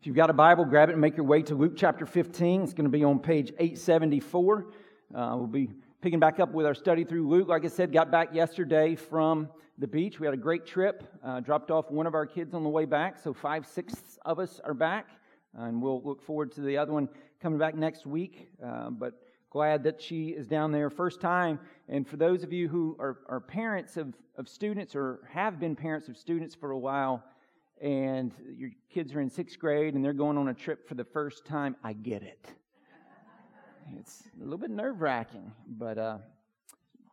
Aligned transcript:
If 0.00 0.06
you've 0.06 0.16
got 0.16 0.30
a 0.30 0.32
Bible, 0.32 0.64
grab 0.64 0.88
it 0.88 0.92
and 0.92 1.00
make 1.02 1.18
your 1.18 1.26
way 1.26 1.42
to 1.42 1.54
Luke 1.54 1.74
chapter 1.76 2.06
15. 2.06 2.62
It's 2.62 2.72
going 2.72 2.86
to 2.86 2.90
be 2.90 3.04
on 3.04 3.18
page 3.18 3.52
874. 3.58 4.66
Uh, 5.14 5.34
we'll 5.36 5.46
be 5.46 5.68
picking 6.00 6.18
back 6.18 6.40
up 6.40 6.52
with 6.52 6.64
our 6.64 6.74
study 6.74 7.04
through 7.04 7.28
Luke. 7.28 7.48
Like 7.48 7.66
I 7.66 7.68
said, 7.68 7.92
got 7.92 8.10
back 8.10 8.32
yesterday 8.32 8.94
from 8.94 9.50
the 9.76 9.86
beach. 9.86 10.18
We 10.18 10.26
had 10.26 10.32
a 10.32 10.38
great 10.38 10.64
trip. 10.64 11.04
Uh, 11.22 11.40
dropped 11.40 11.70
off 11.70 11.90
one 11.90 12.06
of 12.06 12.14
our 12.14 12.24
kids 12.24 12.54
on 12.54 12.62
the 12.62 12.68
way 12.70 12.86
back, 12.86 13.18
so 13.18 13.34
five 13.34 13.66
sixths 13.66 14.18
of 14.24 14.38
us 14.38 14.58
are 14.64 14.72
back. 14.72 15.10
And 15.52 15.82
we'll 15.82 16.00
look 16.02 16.22
forward 16.22 16.50
to 16.52 16.62
the 16.62 16.78
other 16.78 16.94
one 16.94 17.06
coming 17.42 17.58
back 17.58 17.74
next 17.74 18.06
week. 18.06 18.48
Uh, 18.64 18.88
but 18.88 19.20
glad 19.50 19.82
that 19.82 20.00
she 20.00 20.28
is 20.28 20.46
down 20.46 20.72
there 20.72 20.88
first 20.88 21.20
time. 21.20 21.60
And 21.90 22.08
for 22.08 22.16
those 22.16 22.42
of 22.42 22.54
you 22.54 22.68
who 22.68 22.96
are, 22.98 23.18
are 23.28 23.40
parents 23.40 23.98
of, 23.98 24.14
of 24.38 24.48
students 24.48 24.96
or 24.96 25.28
have 25.30 25.60
been 25.60 25.76
parents 25.76 26.08
of 26.08 26.16
students 26.16 26.54
for 26.54 26.70
a 26.70 26.78
while, 26.78 27.22
and 27.80 28.32
your 28.56 28.70
kids 28.92 29.14
are 29.14 29.20
in 29.20 29.30
sixth 29.30 29.58
grade 29.58 29.94
and 29.94 30.04
they're 30.04 30.12
going 30.12 30.36
on 30.36 30.48
a 30.48 30.54
trip 30.54 30.86
for 30.88 30.94
the 30.94 31.04
first 31.04 31.44
time, 31.44 31.76
I 31.82 31.92
get 31.92 32.22
it. 32.22 32.46
It's 33.98 34.22
a 34.40 34.44
little 34.44 34.58
bit 34.58 34.70
nerve 34.70 35.00
wracking, 35.00 35.50
but 35.66 35.98
uh, 35.98 36.18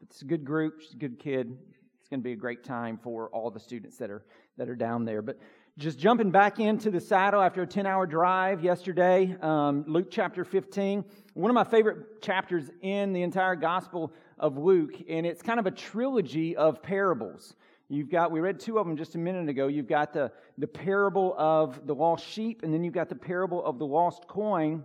it's 0.01 0.21
a 0.21 0.25
good 0.25 0.45
group. 0.45 0.81
She's 0.81 0.93
a 0.93 0.97
good 0.97 1.19
kid. 1.19 1.57
It's 1.99 2.09
going 2.09 2.19
to 2.19 2.23
be 2.23 2.33
a 2.33 2.37
great 2.37 2.63
time 2.63 2.99
for 3.01 3.29
all 3.29 3.49
the 3.49 3.59
students 3.59 3.97
that 3.97 4.09
are 4.09 4.23
that 4.57 4.69
are 4.69 4.75
down 4.75 5.05
there. 5.05 5.21
But 5.21 5.39
just 5.77 5.99
jumping 5.99 6.31
back 6.31 6.59
into 6.59 6.89
the 6.89 6.99
saddle 6.99 7.41
after 7.41 7.61
a 7.61 7.67
10 7.67 7.85
hour 7.85 8.07
drive 8.07 8.63
yesterday, 8.63 9.35
um, 9.41 9.83
Luke 9.87 10.07
chapter 10.09 10.43
15. 10.43 11.03
One 11.33 11.51
of 11.51 11.55
my 11.55 11.63
favorite 11.63 12.21
chapters 12.21 12.71
in 12.81 13.13
the 13.13 13.21
entire 13.21 13.55
Gospel 13.55 14.11
of 14.39 14.57
Luke, 14.57 14.93
and 15.07 15.25
it's 15.25 15.41
kind 15.41 15.59
of 15.59 15.65
a 15.65 15.71
trilogy 15.71 16.55
of 16.55 16.81
parables. 16.81 17.55
You've 17.89 18.09
got, 18.09 18.31
we 18.31 18.41
read 18.41 18.59
two 18.59 18.79
of 18.79 18.85
them 18.85 18.97
just 18.97 19.15
a 19.15 19.17
minute 19.17 19.47
ago. 19.47 19.67
You've 19.67 19.87
got 19.87 20.11
the, 20.11 20.31
the 20.57 20.67
parable 20.67 21.33
of 21.37 21.87
the 21.87 21.95
lost 21.95 22.27
sheep, 22.27 22.63
and 22.63 22.73
then 22.73 22.83
you've 22.83 22.93
got 22.93 23.07
the 23.07 23.15
parable 23.15 23.63
of 23.63 23.79
the 23.79 23.85
lost 23.85 24.27
coin. 24.27 24.83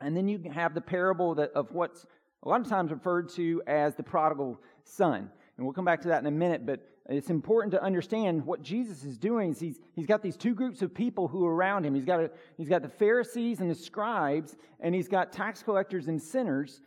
And 0.00 0.16
then 0.16 0.28
you 0.28 0.40
have 0.52 0.74
the 0.74 0.80
parable 0.80 1.34
that, 1.34 1.50
of 1.52 1.72
what's 1.72 2.06
a 2.44 2.48
lot 2.48 2.60
of 2.60 2.68
times 2.68 2.92
referred 2.92 3.28
to 3.30 3.60
as 3.66 3.96
the 3.96 4.04
prodigal 4.04 4.60
son. 4.84 5.30
And 5.56 5.66
we'll 5.66 5.72
come 5.72 5.84
back 5.84 6.00
to 6.02 6.08
that 6.08 6.20
in 6.20 6.26
a 6.26 6.30
minute, 6.30 6.64
but 6.64 6.86
it's 7.08 7.30
important 7.30 7.72
to 7.72 7.82
understand 7.82 8.44
what 8.44 8.62
Jesus 8.62 9.02
is 9.04 9.18
doing. 9.18 9.50
Is 9.50 9.58
he's, 9.58 9.80
he's 9.94 10.06
got 10.06 10.22
these 10.22 10.36
two 10.36 10.54
groups 10.54 10.82
of 10.82 10.94
people 10.94 11.26
who 11.26 11.44
are 11.44 11.54
around 11.54 11.84
him. 11.84 11.94
He's 11.94 12.04
got, 12.04 12.20
a, 12.20 12.30
he's 12.56 12.68
got 12.68 12.82
the 12.82 12.88
Pharisees 12.88 13.60
and 13.60 13.70
the 13.70 13.74
scribes, 13.74 14.56
and 14.80 14.94
he's 14.94 15.08
got 15.08 15.32
tax 15.32 15.62
collectors 15.62 16.06
and 16.06 16.22
sinners 16.22 16.82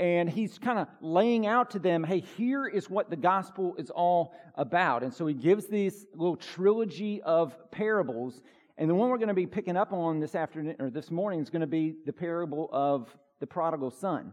and 0.00 0.30
he's 0.30 0.58
kind 0.58 0.78
of 0.78 0.88
laying 1.02 1.46
out 1.46 1.70
to 1.72 1.78
them, 1.78 2.02
hey, 2.02 2.20
here 2.20 2.66
is 2.66 2.88
what 2.88 3.10
the 3.10 3.16
gospel 3.16 3.76
is 3.76 3.90
all 3.90 4.34
about. 4.54 5.02
And 5.02 5.12
so 5.12 5.26
he 5.26 5.34
gives 5.34 5.66
this 5.66 6.06
little 6.14 6.36
trilogy 6.36 7.20
of 7.20 7.54
parables. 7.70 8.40
And 8.78 8.88
the 8.88 8.94
one 8.94 9.10
we're 9.10 9.18
going 9.18 9.28
to 9.28 9.34
be 9.34 9.46
picking 9.46 9.76
up 9.76 9.92
on 9.92 10.18
this 10.18 10.34
afternoon 10.34 10.76
or 10.78 10.88
this 10.88 11.10
morning 11.10 11.40
is 11.40 11.50
going 11.50 11.60
to 11.60 11.66
be 11.66 11.96
the 12.06 12.14
parable 12.14 12.70
of 12.72 13.14
the 13.40 13.46
prodigal 13.46 13.90
son. 13.90 14.32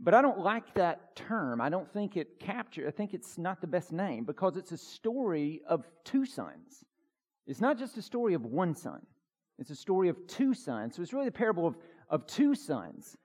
But 0.00 0.12
I 0.12 0.22
don't 0.22 0.40
like 0.40 0.74
that 0.74 1.14
term. 1.14 1.60
I 1.60 1.68
don't 1.68 1.90
think 1.92 2.16
it 2.16 2.40
captures, 2.40 2.88
I 2.88 2.90
think 2.90 3.14
it's 3.14 3.38
not 3.38 3.60
the 3.60 3.68
best 3.68 3.92
name 3.92 4.24
because 4.24 4.56
it's 4.56 4.72
a 4.72 4.78
story 4.78 5.60
of 5.68 5.86
two 6.02 6.26
sons. 6.26 6.84
It's 7.46 7.60
not 7.60 7.78
just 7.78 7.96
a 7.96 8.02
story 8.02 8.34
of 8.34 8.44
one 8.44 8.74
son, 8.74 9.06
it's 9.56 9.70
a 9.70 9.76
story 9.76 10.08
of 10.08 10.16
two 10.26 10.52
sons. 10.52 10.96
So 10.96 11.02
it's 11.02 11.12
really 11.12 11.26
the 11.26 11.32
parable 11.32 11.64
of, 11.64 11.76
of 12.08 12.26
two 12.26 12.56
sons. 12.56 13.16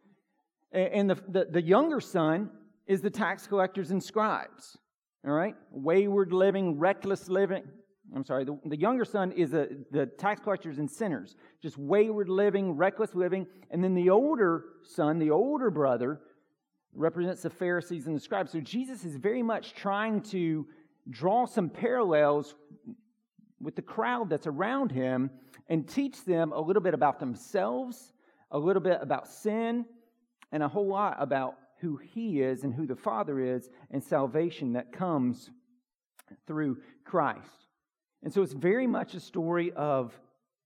And 0.75 1.09
the, 1.09 1.15
the, 1.29 1.45
the 1.45 1.61
younger 1.61 2.01
son 2.01 2.49
is 2.85 3.01
the 3.01 3.09
tax 3.09 3.47
collectors 3.47 3.91
and 3.91 4.03
scribes. 4.03 4.77
All 5.25 5.33
right? 5.33 5.55
Wayward 5.71 6.31
living, 6.33 6.77
reckless 6.77 7.29
living. 7.29 7.63
I'm 8.15 8.23
sorry, 8.23 8.45
the, 8.45 8.59
the 8.65 8.77
younger 8.77 9.05
son 9.05 9.31
is 9.31 9.53
a, 9.53 9.67
the 9.91 10.05
tax 10.05 10.41
collectors 10.41 10.77
and 10.77 10.89
sinners, 10.89 11.35
just 11.61 11.77
wayward 11.77 12.29
living, 12.29 12.73
reckless 12.73 13.15
living. 13.15 13.47
And 13.71 13.83
then 13.83 13.95
the 13.95 14.09
older 14.09 14.65
son, 14.83 15.17
the 15.17 15.31
older 15.31 15.71
brother, 15.71 16.21
represents 16.93 17.41
the 17.41 17.49
Pharisees 17.49 18.05
and 18.05 18.15
the 18.15 18.19
scribes. 18.19 18.51
So 18.51 18.59
Jesus 18.59 19.05
is 19.05 19.15
very 19.15 19.41
much 19.41 19.73
trying 19.73 20.21
to 20.23 20.67
draw 21.09 21.45
some 21.45 21.69
parallels 21.69 22.55
with 23.59 23.75
the 23.75 23.81
crowd 23.81 24.29
that's 24.29 24.47
around 24.47 24.91
him 24.91 25.31
and 25.69 25.87
teach 25.87 26.23
them 26.25 26.51
a 26.51 26.59
little 26.59 26.81
bit 26.81 26.93
about 26.93 27.19
themselves, 27.19 28.13
a 28.51 28.59
little 28.59 28.81
bit 28.81 28.99
about 29.01 29.27
sin, 29.27 29.85
and 30.51 30.63
a 30.63 30.67
whole 30.67 30.87
lot 30.87 31.17
about 31.19 31.55
who 31.79 31.97
He 31.97 32.41
is 32.41 32.63
and 32.63 32.73
who 32.73 32.87
the 32.87 32.95
Father 32.95 33.39
is 33.39 33.69
and 33.91 34.03
salvation 34.03 34.73
that 34.73 34.91
comes 34.91 35.49
through 36.47 36.77
Christ. 37.03 37.67
And 38.23 38.33
so 38.33 38.41
it's 38.41 38.53
very 38.53 38.87
much 38.87 39.13
a 39.13 39.19
story 39.19 39.71
of 39.73 40.17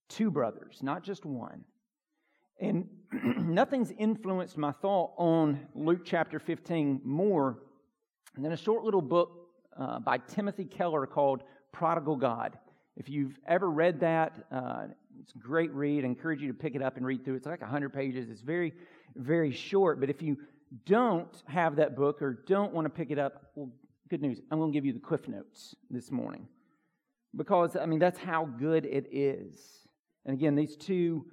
two 0.07 0.31
brothers, 0.31 0.79
not 0.81 1.03
just 1.03 1.25
one. 1.25 1.65
And 2.59 2.87
nothing's 3.37 3.91
influenced 3.97 4.57
my 4.57 4.71
thought 4.71 5.11
on 5.17 5.59
Luke 5.73 6.01
chapter 6.05 6.39
15 6.39 7.01
more 7.03 7.59
than 8.37 8.51
a 8.51 8.57
short 8.57 8.83
little 8.83 9.01
book 9.01 9.31
uh, 9.77 9.99
by 9.99 10.17
Timothy 10.17 10.65
Keller 10.65 11.05
called 11.05 11.43
Prodigal 11.71 12.17
God. 12.17 12.57
If 12.95 13.09
you've 13.09 13.37
ever 13.47 13.69
read 13.69 14.01
that, 14.01 14.45
uh, 14.51 14.87
it's 15.19 15.33
a 15.35 15.37
great 15.37 15.73
read. 15.73 16.03
I 16.03 16.07
encourage 16.07 16.41
you 16.41 16.47
to 16.47 16.53
pick 16.53 16.75
it 16.75 16.81
up 16.81 16.97
and 16.97 17.05
read 17.05 17.23
through. 17.23 17.35
It's 17.35 17.45
like 17.45 17.61
100 17.61 17.93
pages. 17.93 18.29
It's 18.29 18.41
very 18.41 18.73
very 19.15 19.51
short. 19.51 19.99
But 19.99 20.09
if 20.09 20.21
you 20.21 20.37
don't 20.85 21.29
have 21.47 21.75
that 21.77 21.95
book 21.95 22.21
or 22.21 22.43
don't 22.47 22.73
want 22.73 22.85
to 22.85 22.89
pick 22.89 23.11
it 23.11 23.19
up, 23.19 23.51
well, 23.55 23.69
good 24.09 24.21
news. 24.21 24.39
I'm 24.51 24.59
going 24.59 24.71
to 24.71 24.77
give 24.77 24.85
you 24.85 24.93
the 24.93 24.99
Cliff 24.99 25.27
Notes 25.27 25.75
this 25.89 26.11
morning. 26.11 26.47
Because, 27.35 27.75
I 27.75 27.85
mean, 27.85 27.99
that's 27.99 28.17
how 28.17 28.45
good 28.45 28.85
it 28.85 29.07
is. 29.11 29.87
And 30.25 30.33
again, 30.35 30.55
these 30.55 30.75
two, 30.75 31.25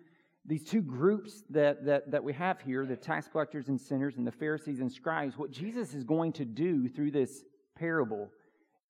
these 0.44 0.64
two 0.64 0.82
groups 0.82 1.42
that, 1.50 1.84
that, 1.86 2.10
that 2.10 2.22
we 2.22 2.32
have 2.34 2.60
here, 2.60 2.84
the 2.84 2.96
tax 2.96 3.28
collectors 3.28 3.68
and 3.68 3.80
sinners 3.80 4.16
and 4.16 4.26
the 4.26 4.32
Pharisees 4.32 4.80
and 4.80 4.92
scribes, 4.92 5.38
what 5.38 5.50
Jesus 5.50 5.94
is 5.94 6.04
going 6.04 6.32
to 6.34 6.44
do 6.44 6.88
through 6.88 7.12
this 7.12 7.44
parable 7.78 8.30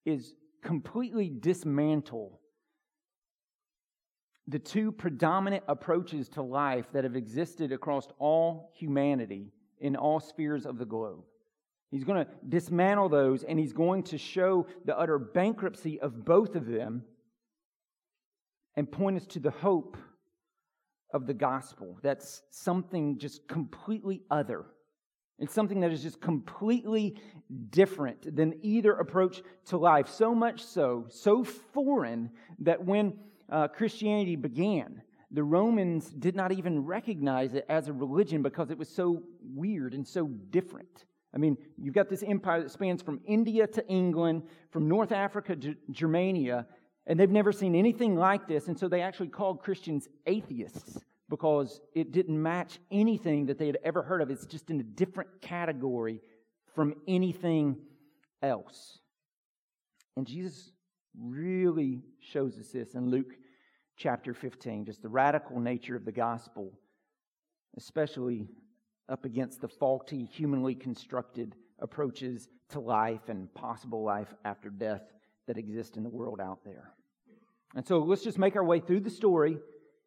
is 0.04 0.34
completely 0.62 1.28
dismantle 1.28 2.40
the 4.48 4.58
two 4.58 4.92
predominant 4.92 5.64
approaches 5.68 6.28
to 6.30 6.42
life 6.42 6.86
that 6.92 7.04
have 7.04 7.16
existed 7.16 7.72
across 7.72 8.06
all 8.18 8.72
humanity 8.74 9.52
in 9.80 9.96
all 9.96 10.20
spheres 10.20 10.66
of 10.66 10.78
the 10.78 10.84
globe. 10.84 11.24
He's 11.90 12.04
going 12.04 12.24
to 12.24 12.30
dismantle 12.48 13.08
those 13.08 13.42
and 13.44 13.58
he's 13.58 13.72
going 13.72 14.04
to 14.04 14.18
show 14.18 14.66
the 14.84 14.98
utter 14.98 15.18
bankruptcy 15.18 16.00
of 16.00 16.24
both 16.24 16.54
of 16.54 16.66
them 16.66 17.02
and 18.76 18.90
point 18.90 19.16
us 19.16 19.26
to 19.28 19.40
the 19.40 19.50
hope 19.50 19.96
of 21.12 21.26
the 21.26 21.34
gospel. 21.34 21.98
That's 22.02 22.42
something 22.50 23.18
just 23.18 23.48
completely 23.48 24.22
other. 24.30 24.66
It's 25.38 25.54
something 25.54 25.80
that 25.80 25.92
is 25.92 26.02
just 26.02 26.20
completely 26.20 27.16
different 27.70 28.34
than 28.36 28.58
either 28.62 28.92
approach 28.92 29.42
to 29.66 29.76
life. 29.76 30.08
So 30.08 30.34
much 30.34 30.62
so, 30.64 31.06
so 31.08 31.44
foreign 31.44 32.30
that 32.60 32.84
when 32.84 33.18
uh, 33.50 33.68
Christianity 33.68 34.36
began, 34.36 35.02
the 35.30 35.42
Romans 35.42 36.10
did 36.10 36.36
not 36.36 36.52
even 36.52 36.84
recognize 36.84 37.54
it 37.54 37.66
as 37.68 37.88
a 37.88 37.92
religion 37.92 38.42
because 38.42 38.70
it 38.70 38.78
was 38.78 38.88
so 38.88 39.22
weird 39.42 39.94
and 39.94 40.06
so 40.06 40.26
different. 40.50 41.04
I 41.34 41.38
mean, 41.38 41.56
you've 41.76 41.94
got 41.94 42.08
this 42.08 42.22
empire 42.22 42.62
that 42.62 42.70
spans 42.70 43.02
from 43.02 43.20
India 43.26 43.66
to 43.66 43.86
England, 43.88 44.44
from 44.70 44.88
North 44.88 45.12
Africa 45.12 45.54
to 45.56 45.74
Germania, 45.90 46.66
and 47.06 47.18
they've 47.20 47.30
never 47.30 47.52
seen 47.52 47.74
anything 47.74 48.16
like 48.16 48.48
this. 48.48 48.68
And 48.68 48.78
so 48.78 48.88
they 48.88 49.02
actually 49.02 49.28
called 49.28 49.62
Christians 49.62 50.08
atheists 50.26 50.98
because 51.28 51.80
it 51.94 52.12
didn't 52.12 52.40
match 52.40 52.78
anything 52.90 53.46
that 53.46 53.58
they 53.58 53.66
had 53.66 53.78
ever 53.84 54.02
heard 54.02 54.22
of. 54.22 54.30
It's 54.30 54.46
just 54.46 54.70
in 54.70 54.80
a 54.80 54.84
different 54.84 55.40
category 55.40 56.20
from 56.74 56.94
anything 57.08 57.76
else. 58.42 58.98
And 60.16 60.26
Jesus 60.26 60.72
really 61.20 62.02
shows 62.20 62.58
us 62.58 62.68
this 62.68 62.94
in 62.94 63.10
Luke 63.10 63.34
chapter 63.96 64.34
15, 64.34 64.84
just 64.84 65.02
the 65.02 65.08
radical 65.08 65.58
nature 65.58 65.96
of 65.96 66.04
the 66.04 66.12
gospel, 66.12 66.72
especially 67.76 68.48
up 69.08 69.24
against 69.24 69.60
the 69.60 69.68
faulty, 69.68 70.24
humanly 70.24 70.74
constructed 70.74 71.54
approaches 71.78 72.48
to 72.70 72.80
life 72.80 73.28
and 73.28 73.52
possible 73.54 74.02
life 74.02 74.34
after 74.44 74.68
death 74.68 75.02
that 75.46 75.58
exist 75.58 75.96
in 75.96 76.02
the 76.02 76.08
world 76.08 76.40
out 76.40 76.64
there. 76.64 76.92
And 77.74 77.86
so 77.86 77.98
let's 77.98 78.24
just 78.24 78.38
make 78.38 78.56
our 78.56 78.64
way 78.64 78.80
through 78.80 79.00
the 79.00 79.10
story. 79.10 79.58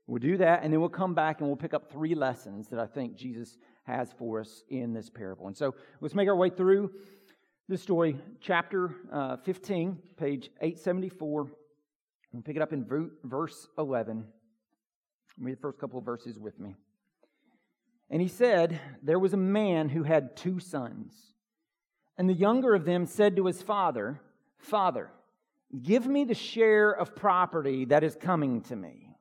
We'll 0.07 0.19
do 0.19 0.37
that, 0.37 0.63
and 0.63 0.73
then 0.73 0.79
we'll 0.79 0.89
come 0.89 1.13
back 1.13 1.39
and 1.39 1.47
we'll 1.47 1.55
pick 1.55 1.73
up 1.73 1.91
three 1.91 2.15
lessons 2.15 2.67
that 2.69 2.79
I 2.79 2.87
think 2.87 3.15
Jesus 3.15 3.57
has 3.83 4.11
for 4.17 4.39
us 4.39 4.63
in 4.69 4.93
this 4.93 5.09
parable. 5.09 5.47
And 5.47 5.55
so 5.55 5.75
let's 6.01 6.15
make 6.15 6.27
our 6.27 6.35
way 6.35 6.49
through 6.49 6.91
this 7.69 7.83
story, 7.83 8.17
chapter 8.41 8.95
uh, 9.13 9.37
15, 9.37 9.99
page 10.17 10.49
874. 10.59 11.51
We'll 12.33 12.41
pick 12.41 12.55
it 12.55 12.63
up 12.63 12.73
in 12.73 13.11
verse 13.23 13.67
11. 13.77 14.25
Read 15.39 15.55
the 15.55 15.61
first 15.61 15.77
couple 15.77 15.99
of 15.99 16.05
verses 16.05 16.39
with 16.39 16.59
me. 16.59 16.75
And 18.09 18.23
he 18.23 18.27
said, 18.27 18.79
There 19.03 19.19
was 19.19 19.33
a 19.33 19.37
man 19.37 19.87
who 19.87 20.01
had 20.01 20.35
two 20.35 20.59
sons. 20.59 21.13
And 22.17 22.27
the 22.27 22.33
younger 22.33 22.73
of 22.73 22.85
them 22.85 23.05
said 23.05 23.35
to 23.35 23.45
his 23.45 23.61
father, 23.61 24.19
Father, 24.57 25.11
give 25.83 26.07
me 26.07 26.23
the 26.23 26.33
share 26.33 26.89
of 26.89 27.15
property 27.15 27.85
that 27.85 28.03
is 28.03 28.17
coming 28.19 28.61
to 28.61 28.75
me. 28.75 29.11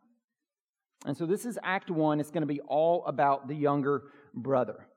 And 1.04 1.14
so 1.14 1.26
this 1.26 1.44
is 1.44 1.58
Act 1.62 1.90
1. 1.90 2.18
It's 2.18 2.30
going 2.30 2.40
to 2.40 2.46
be 2.46 2.62
all 2.62 3.04
about 3.04 3.46
the 3.46 3.54
younger 3.54 4.04
brother. 4.32 4.87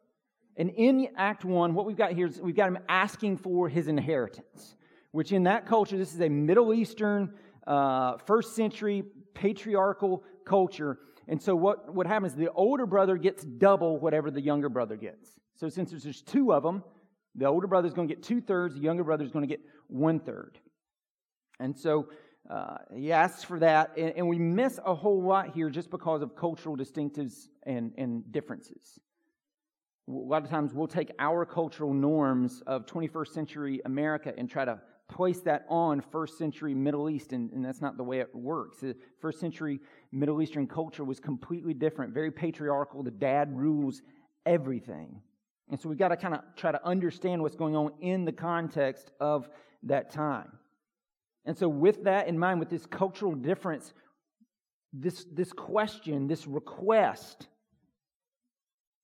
And 0.58 0.70
in 0.70 1.10
Act 1.16 1.46
1, 1.46 1.74
what 1.74 1.86
we've 1.86 1.98
got 1.98 2.14
here 2.14 2.28
is 2.28 2.42
we've 2.42 2.56
got 2.56 2.68
him 2.68 2.80
asking 2.90 3.38
for 3.38 3.70
his 3.70 3.88
inheritance, 3.88 4.76
which 5.12 5.32
in 5.32 5.44
that 5.44 5.66
culture, 5.66 5.98
this 5.98 6.14
is 6.14 6.22
a 6.22 6.30
Middle 6.30 6.74
Eastern, 6.74 7.34
uh, 7.66 8.18
first 8.26 8.56
century 8.56 9.04
patriarchal 9.34 10.24
culture. 10.46 11.00
And 11.28 11.42
so 11.42 11.56
what, 11.56 11.94
what 11.94 12.06
happens, 12.08 12.34
is 12.34 12.38
the 12.38 12.52
older 12.52 12.86
brother 12.86 13.18
gets 13.18 13.44
double 13.44 14.00
whatever 14.00 14.30
the 14.30 14.42
younger 14.42 14.70
brother 14.70 14.98
gets. 14.98 15.40
So 15.56 15.70
since 15.70 15.92
there's 15.92 16.22
two 16.22 16.54
of 16.54 16.64
them, 16.64 16.84
the 17.36 17.46
older 17.46 17.68
brother 17.68 17.88
is 17.88 17.94
going 17.94 18.08
to 18.08 18.14
get 18.14 18.24
two 18.24 18.42
thirds, 18.42 18.76
the 18.76 18.82
younger 18.82 19.04
brother 19.04 19.24
is 19.24 19.32
going 19.32 19.48
to 19.48 19.48
get 19.48 19.62
one 19.88 20.20
third. 20.20 20.60
And 21.60 21.78
so 21.78 22.10
uh, 22.50 22.78
he 22.94 23.12
asks 23.12 23.44
for 23.44 23.60
that, 23.60 23.92
and, 23.98 24.14
and, 24.18 24.28
we 24.28 24.40
miss 24.40 24.80
a 24.84 24.96
whole 24.96 25.22
lot 25.22 25.54
here 25.54 25.70
just 25.70 25.92
because 25.92 26.22
of 26.22 26.36
cultural 26.36 26.76
distinctives 26.76 27.48
and, 27.64 27.94
and 27.98 28.30
differences. 28.32 29.00
A 30.08 30.12
lot 30.12 30.44
of 30.44 30.50
times 30.50 30.74
we'll 30.74 30.88
take 30.88 31.12
our 31.20 31.46
cultural 31.46 31.94
norms 31.94 32.62
of 32.68 32.86
21st 32.86 33.28
century 33.28 33.82
America 33.86 34.34
and 34.38 34.50
try 34.50 34.66
to 34.66 34.80
place 35.08 35.42
that 35.42 35.66
on 35.70 36.02
first 36.02 36.38
century 36.38 36.74
Middle 36.74 37.10
East, 37.10 37.34
and, 37.34 37.52
and 37.52 37.64
that's 37.64 37.82
not 37.82 37.98
the 37.98 38.04
way 38.04 38.20
it 38.20 38.34
works. 38.34 38.80
The 38.80 38.96
first 39.20 39.40
century 39.40 39.80
Middle 40.12 40.42
Eastern 40.42 40.68
culture 40.68 41.04
was 41.04 41.20
completely 41.20 41.74
different, 41.74 42.14
very 42.14 42.32
patriarchal. 42.32 43.04
The 43.04 43.12
dad 43.12 43.56
rules 43.56 44.02
everything. 44.46 45.22
And 45.70 45.80
so 45.80 45.90
we've 45.90 45.98
got 45.98 46.10
to 46.10 46.18
kind 46.18 46.34
of 46.34 46.42
try 46.56 46.72
to 46.72 46.86
understand 46.86 47.42
what's 47.42 47.56
going 47.56 47.76
on 47.76 47.92
in 48.02 48.26
the 48.26 48.32
context 48.32 49.12
of 49.20 49.48
that 49.84 50.12
time. 50.12 50.52
And 51.46 51.58
so, 51.58 51.68
with 51.68 52.04
that 52.04 52.28
in 52.28 52.38
mind, 52.38 52.60
with 52.60 52.70
this 52.70 52.86
cultural 52.86 53.34
difference, 53.34 53.94
this, 54.94 55.26
this 55.32 55.52
question, 55.54 56.28
this 56.28 56.46
request, 56.46 57.48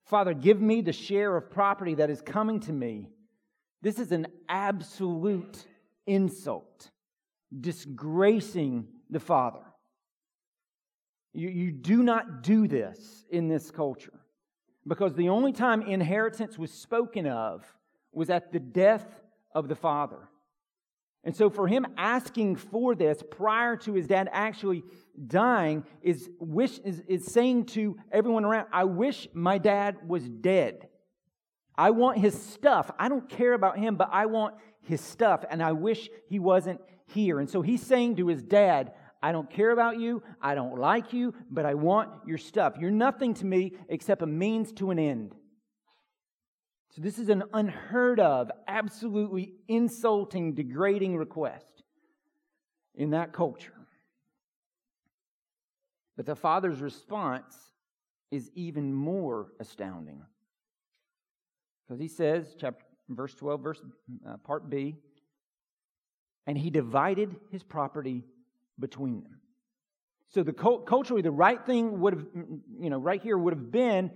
Father, 0.08 0.34
give 0.34 0.62
me 0.62 0.82
the 0.82 0.94
share 0.94 1.36
of 1.36 1.52
property 1.52 1.96
that 1.96 2.10
is 2.10 2.22
coming 2.22 2.62
to 2.62 2.72
me. 2.72 3.10
This 3.82 4.00
is 4.00 4.12
an 4.12 4.28
absolute 4.48 5.66
insult, 6.06 6.90
disgracing 7.60 8.88
the 9.10 9.20
Father. 9.20 9.64
You, 11.34 11.50
you 11.50 11.72
do 11.72 12.04
not 12.04 12.42
do 12.42 12.68
this 12.68 13.26
in 13.30 13.50
this 13.50 13.70
culture 13.70 14.20
because 14.88 15.14
the 15.14 15.30
only 15.30 15.52
time 15.52 15.82
inheritance 15.82 16.58
was 16.58 16.72
spoken 16.72 17.28
of 17.28 17.66
was 18.14 18.30
at 18.30 18.54
the 18.54 18.60
death 18.60 19.22
of 19.54 19.68
the 19.68 19.76
Father. 19.76 20.30
And 21.24 21.36
so, 21.36 21.50
for 21.50 21.68
him 21.68 21.86
asking 21.98 22.56
for 22.56 22.96
this 22.96 23.22
prior 23.30 23.76
to 23.78 23.94
his 23.94 24.08
dad 24.08 24.30
actually 24.32 24.84
dying 25.28 25.84
is, 26.02 26.30
wish, 26.40 26.80
is, 26.80 27.02
is 27.08 27.26
saying 27.26 27.66
to 27.66 27.98
everyone 28.12 28.46
around, 28.46 28.68
I 28.72 28.86
wish 28.86 29.28
my 29.34 29.58
dad 29.58 29.98
was 30.08 30.28
dead. 30.28 30.88
I 31.76 31.92
want 31.92 32.18
his 32.18 32.40
stuff. 32.42 32.90
I 32.98 33.10
don't 33.10 33.28
care 33.28 33.54
about 33.54 33.78
him, 33.78 33.96
but 33.96 34.10
I 34.12 34.26
want 34.28 34.56
his 34.82 35.02
stuff, 35.02 35.44
and 35.50 35.62
I 35.62 35.74
wish 35.74 36.10
he 36.30 36.40
wasn't 36.40 36.82
here. 37.08 37.40
And 37.40 37.50
so 37.50 37.62
he's 37.62 37.82
saying 37.82 38.16
to 38.18 38.28
his 38.28 38.42
dad, 38.42 38.94
I 39.22 39.32
don't 39.32 39.50
care 39.50 39.72
about 39.72 40.00
you, 40.00 40.24
I 40.42 40.56
don't 40.56 40.78
like 40.80 41.12
you, 41.12 41.34
but 41.50 41.66
I 41.66 41.74
want 41.74 42.10
your 42.26 42.38
stuff. 42.38 42.76
You're 42.80 42.92
nothing 42.92 43.34
to 43.36 43.46
me 43.46 43.74
except 43.90 44.22
a 44.22 44.28
means 44.28 44.72
to 44.74 44.92
an 44.92 45.00
end. 45.00 45.36
So 46.98 47.04
this 47.04 47.20
is 47.20 47.30
an 47.30 47.44
unheard 47.54 48.20
of, 48.20 48.50
absolutely 48.68 49.54
insulting, 49.68 50.56
degrading 50.56 51.16
request 51.16 51.84
in 52.96 53.12
that 53.12 53.34
culture. 53.34 53.76
But 56.16 56.26
the 56.26 56.36
father's 56.36 56.82
response 56.82 57.56
is 58.32 58.50
even 58.56 58.96
more 58.96 59.50
astounding. 59.60 60.24
Because 61.86 62.02
he 62.02 62.08
says, 62.08 62.56
chapter 62.60 62.84
verse 63.10 63.36
12, 63.36 63.62
verse 63.62 63.82
uh, 64.28 64.38
part 64.38 64.68
B, 64.68 64.96
and 66.48 66.58
he 66.58 66.72
divided 66.72 67.36
his 67.52 67.62
property 67.62 68.24
between 68.80 69.22
them. 69.22 69.40
So 70.30 70.42
the 70.42 70.52
culturally, 70.52 71.22
the 71.22 71.30
right 71.30 71.64
thing 71.64 72.00
would 72.00 72.14
have, 72.14 72.26
you 72.80 72.90
know, 72.90 72.98
right 72.98 73.22
here 73.22 73.38
would 73.38 73.54
have 73.54 73.70
been 73.72 74.10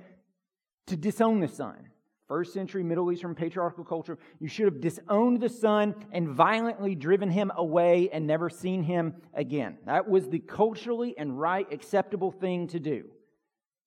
to 0.87 0.97
disown 0.97 1.41
the 1.41 1.47
son. 1.47 1.90
First 2.31 2.53
century 2.53 2.81
Middle 2.81 3.11
Eastern 3.11 3.35
patriarchal 3.35 3.83
culture, 3.83 4.17
you 4.39 4.47
should 4.47 4.63
have 4.63 4.79
disowned 4.79 5.41
the 5.41 5.49
son 5.49 5.93
and 6.13 6.29
violently 6.29 6.95
driven 6.95 7.29
him 7.29 7.51
away 7.57 8.09
and 8.09 8.25
never 8.25 8.49
seen 8.49 8.83
him 8.83 9.15
again. 9.33 9.79
That 9.85 10.09
was 10.09 10.29
the 10.29 10.39
culturally 10.39 11.13
and 11.17 11.37
right 11.37 11.67
acceptable 11.73 12.31
thing 12.31 12.67
to 12.67 12.79
do. 12.79 13.09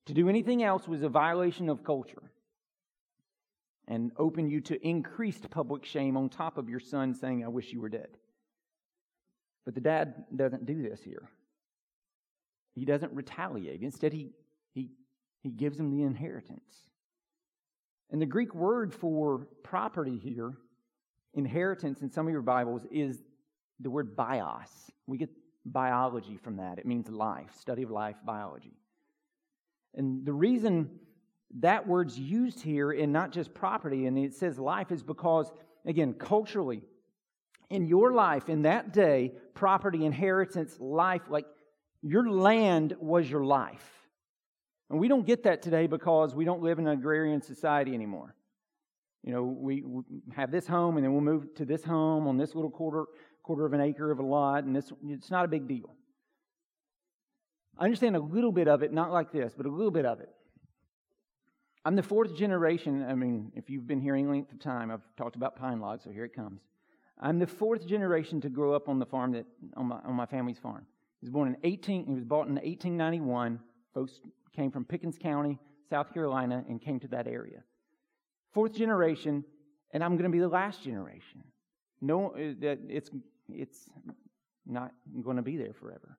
To 0.09 0.13
do 0.13 0.29
anything 0.29 0.63
else 0.63 0.87
was 0.87 1.03
a 1.03 1.09
violation 1.09 1.71
of 1.71 1.85
culture 1.85 2.33
and 3.89 4.13
open 4.19 4.51
you 4.51 4.61
to 4.61 4.87
increased 4.87 5.49
public 5.49 5.87
shame 5.87 6.15
on 6.19 6.29
top 6.29 6.59
of 6.59 6.69
your 6.69 6.81
son 6.81 7.15
saying, 7.15 7.43
I 7.43 7.49
wish 7.49 7.73
you 7.73 7.81
were 7.81 7.89
dead. 7.89 8.19
But 9.65 9.75
the 9.75 9.81
dad 9.81 10.27
doesn't 10.37 10.67
do 10.67 10.83
this 10.83 11.01
here. 11.03 11.31
He 12.75 12.85
doesn't 12.85 13.15
retaliate. 13.15 13.81
Instead, 13.81 14.13
he, 14.13 14.33
he, 14.75 14.91
he 15.43 15.49
gives 15.49 15.81
him 15.81 15.91
the 15.91 16.03
inheritance. 16.03 16.91
And 18.11 18.21
the 18.21 18.27
Greek 18.27 18.55
word 18.55 18.93
for 18.95 19.47
property 19.63 20.19
here, 20.19 20.53
inheritance 21.35 22.01
in 22.03 22.11
some 22.11 22.27
of 22.27 22.33
your 22.33 22.43
Bibles, 22.43 22.87
is 22.91 23.23
the 23.81 23.91
word 23.91 24.15
bios. 24.15 24.69
We 25.07 25.19
get 25.19 25.31
biology 25.65 26.37
from 26.37 26.57
that. 26.59 26.79
It 26.79 26.87
means 26.87 27.09
life, 27.09 27.51
study 27.59 27.83
of 27.83 27.91
life, 27.91 28.17
biology. 28.25 28.77
And 29.95 30.25
the 30.25 30.33
reason 30.33 30.91
that 31.61 31.87
word's 31.87 32.19
used 32.19 32.61
here 32.61 32.93
in 32.93 33.13
not 33.13 33.31
just 33.31 33.55
property 33.55 34.07
and 34.07 34.19
it 34.19 34.35
says 34.35 34.59
life 34.59 34.91
is 34.91 35.03
because, 35.03 35.51
again, 35.87 36.15
culturally, 36.15 36.83
in 37.71 37.87
your 37.87 38.13
life, 38.13 38.49
in 38.49 38.63
that 38.63 38.93
day, 38.93 39.33
property, 39.55 40.05
inheritance, 40.05 40.77
life, 40.79 41.23
like 41.29 41.47
your 42.03 42.29
land 42.29 42.95
was 43.01 43.29
your 43.29 43.45
life. 43.45 44.04
And 44.95 45.01
we 45.01 45.09
don't 45.09 45.27
get 45.27 45.43
that 45.43 45.61
today 45.61 45.89
because 45.89 46.37
we 46.37 46.45
don't 46.45 46.63
live 46.63 46.79
in 46.79 46.87
an 46.87 46.93
agrarian 46.93 47.43
society 47.43 47.95
anymore. 47.95 48.37
You 49.25 49.33
know, 49.33 49.43
we, 49.43 49.83
we 49.83 50.05
have 50.37 50.53
this 50.53 50.69
home 50.69 50.97
and 50.97 51.05
then 51.05 51.13
we'll 51.13 51.21
move 51.21 51.53
to 51.57 51.65
this 51.65 51.83
home 51.83 52.29
on 52.29 52.37
this 52.37 52.55
little 52.55 52.71
quarter, 52.71 53.07
quarter 53.43 53.67
of 53.67 53.73
an 53.73 53.81
acre 53.81 54.13
of 54.13 54.21
a 54.21 54.23
lot, 54.23 54.63
and 54.63 54.77
this, 54.77 54.93
it's 55.09 55.33
not 55.33 55.47
a 55.47 55.49
big 55.49 55.67
deal. 55.67 55.97
I 57.77 57.87
understand 57.87 58.15
a 58.15 58.21
little 58.21 58.53
bit 58.53 58.69
of 58.69 58.85
it, 58.85 58.93
not 58.93 59.11
like 59.11 59.33
this, 59.33 59.53
but 59.57 59.67
a 59.67 59.69
little 59.69 59.91
bit 59.91 60.07
of 60.07 60.21
it. 60.21 60.29
I'm 61.85 61.97
the 61.97 62.03
fourth 62.05 62.37
generation. 62.37 63.05
I 63.05 63.17
mean, 63.17 63.51
if 63.57 63.69
you've 63.69 63.89
been 63.89 64.01
here 64.01 64.15
any 64.15 64.29
length 64.29 64.53
of 64.53 64.61
time, 64.61 64.93
I've 64.93 65.03
talked 65.17 65.35
about 65.35 65.57
pine 65.57 65.81
logs, 65.81 66.05
so 66.05 66.11
here 66.11 66.25
it 66.25 66.37
comes. 66.37 66.61
I'm 67.21 67.41
the 67.41 67.49
fourth 67.49 67.85
generation 67.85 68.41
to 68.43 68.49
grow 68.49 68.75
up 68.75 68.89
on 68.89 69.01
the 69.01 69.07
farm 69.07 69.33
that 69.33 69.47
on 69.77 69.87
my, 69.87 69.99
on 70.05 70.15
my 70.15 70.27
family's 70.27 70.59
farm. 70.59 70.87
He 71.21 71.27
was 71.27 71.31
born 71.31 71.49
in 71.49 71.57
18. 71.65 72.07
He 72.07 72.15
was 72.15 72.23
bought 72.23 72.47
in 72.47 72.55
1891. 72.55 73.59
Folks 73.93 74.21
came 74.55 74.71
from 74.71 74.85
Pickens 74.85 75.19
County, 75.19 75.59
South 75.91 76.13
Carolina, 76.13 76.65
and 76.69 76.81
came 76.81 77.01
to 77.01 77.09
that 77.09 77.27
area. 77.27 77.63
Fourth 78.53 78.75
generation, 78.75 79.45
and 79.93 80.03
I'm 80.03 80.13
going 80.13 80.31
to 80.31 80.35
be 80.35 80.41
the 80.41 80.49
last 80.49 80.83
generation. 80.83 81.43
No, 82.01 82.31
uh, 82.31 82.77
it's 82.89 83.11
it's 83.49 83.89
not 84.67 84.93
going 85.23 85.37
to 85.37 85.43
be 85.43 85.57
there 85.57 85.73
forever. 85.73 86.19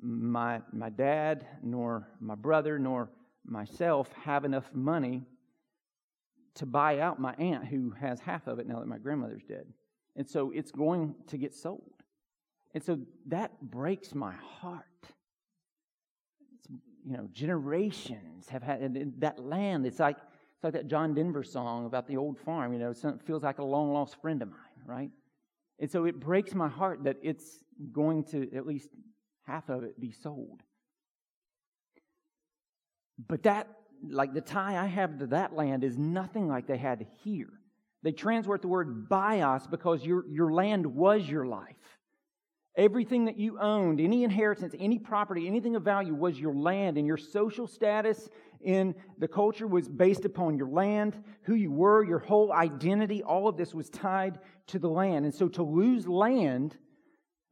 My 0.00 0.60
my 0.72 0.90
dad, 0.90 1.46
nor 1.62 2.08
my 2.20 2.34
brother, 2.34 2.78
nor 2.78 3.10
myself 3.44 4.10
have 4.24 4.44
enough 4.44 4.68
money 4.72 5.22
to 6.54 6.66
buy 6.66 7.00
out 7.00 7.20
my 7.20 7.34
aunt 7.34 7.64
who 7.64 7.90
has 7.90 8.20
half 8.20 8.46
of 8.46 8.58
it 8.58 8.66
now 8.66 8.78
that 8.80 8.86
my 8.86 8.98
grandmother's 8.98 9.44
dead. 9.44 9.66
And 10.16 10.28
so 10.28 10.50
it's 10.50 10.70
going 10.70 11.14
to 11.28 11.38
get 11.38 11.54
sold. 11.54 11.94
And 12.74 12.82
so 12.82 12.98
that 13.26 13.58
breaks 13.70 14.14
my 14.14 14.34
heart. 14.34 14.84
You 17.04 17.16
know, 17.16 17.28
generations 17.32 18.48
have 18.48 18.62
had 18.62 19.20
that 19.20 19.38
land. 19.38 19.86
It's 19.86 19.98
like 19.98 20.16
it's 20.16 20.64
like 20.64 20.74
that 20.74 20.86
John 20.86 21.14
Denver 21.14 21.42
song 21.42 21.86
about 21.86 22.06
the 22.06 22.16
old 22.16 22.38
farm. 22.38 22.72
You 22.72 22.78
know, 22.78 22.90
it 22.90 23.22
feels 23.26 23.42
like 23.42 23.58
a 23.58 23.64
long 23.64 23.92
lost 23.92 24.20
friend 24.20 24.40
of 24.42 24.48
mine, 24.48 24.58
right? 24.86 25.10
And 25.80 25.90
so 25.90 26.04
it 26.04 26.20
breaks 26.20 26.54
my 26.54 26.68
heart 26.68 27.02
that 27.04 27.16
it's 27.22 27.64
going 27.92 28.22
to 28.26 28.48
at 28.54 28.66
least 28.66 28.88
half 29.44 29.68
of 29.68 29.82
it 29.82 29.98
be 29.98 30.12
sold. 30.12 30.62
But 33.28 33.42
that, 33.42 33.68
like 34.08 34.34
the 34.34 34.40
tie 34.40 34.80
I 34.80 34.86
have 34.86 35.18
to 35.18 35.26
that 35.28 35.54
land, 35.54 35.82
is 35.82 35.98
nothing 35.98 36.48
like 36.48 36.68
they 36.68 36.76
had 36.76 37.06
here. 37.24 37.50
They 38.02 38.12
translate 38.12 38.62
the 38.62 38.68
word 38.68 39.08
bios 39.08 39.66
because 39.66 40.04
your, 40.04 40.24
your 40.28 40.52
land 40.52 40.86
was 40.86 41.28
your 41.28 41.46
life. 41.46 41.76
Everything 42.76 43.26
that 43.26 43.36
you 43.36 43.58
owned, 43.58 44.00
any 44.00 44.24
inheritance, 44.24 44.74
any 44.78 44.98
property, 44.98 45.46
anything 45.46 45.76
of 45.76 45.82
value 45.82 46.14
was 46.14 46.40
your 46.40 46.54
land, 46.54 46.96
and 46.96 47.06
your 47.06 47.18
social 47.18 47.66
status 47.66 48.30
in 48.62 48.94
the 49.18 49.28
culture 49.28 49.66
was 49.66 49.88
based 49.88 50.24
upon 50.24 50.56
your 50.56 50.68
land, 50.68 51.22
who 51.42 51.54
you 51.54 51.70
were, 51.70 52.02
your 52.02 52.20
whole 52.20 52.52
identity. 52.52 53.22
All 53.22 53.46
of 53.46 53.56
this 53.56 53.74
was 53.74 53.90
tied 53.90 54.38
to 54.68 54.78
the 54.78 54.88
land. 54.88 55.26
And 55.26 55.34
so 55.34 55.48
to 55.48 55.62
lose 55.62 56.08
land 56.08 56.76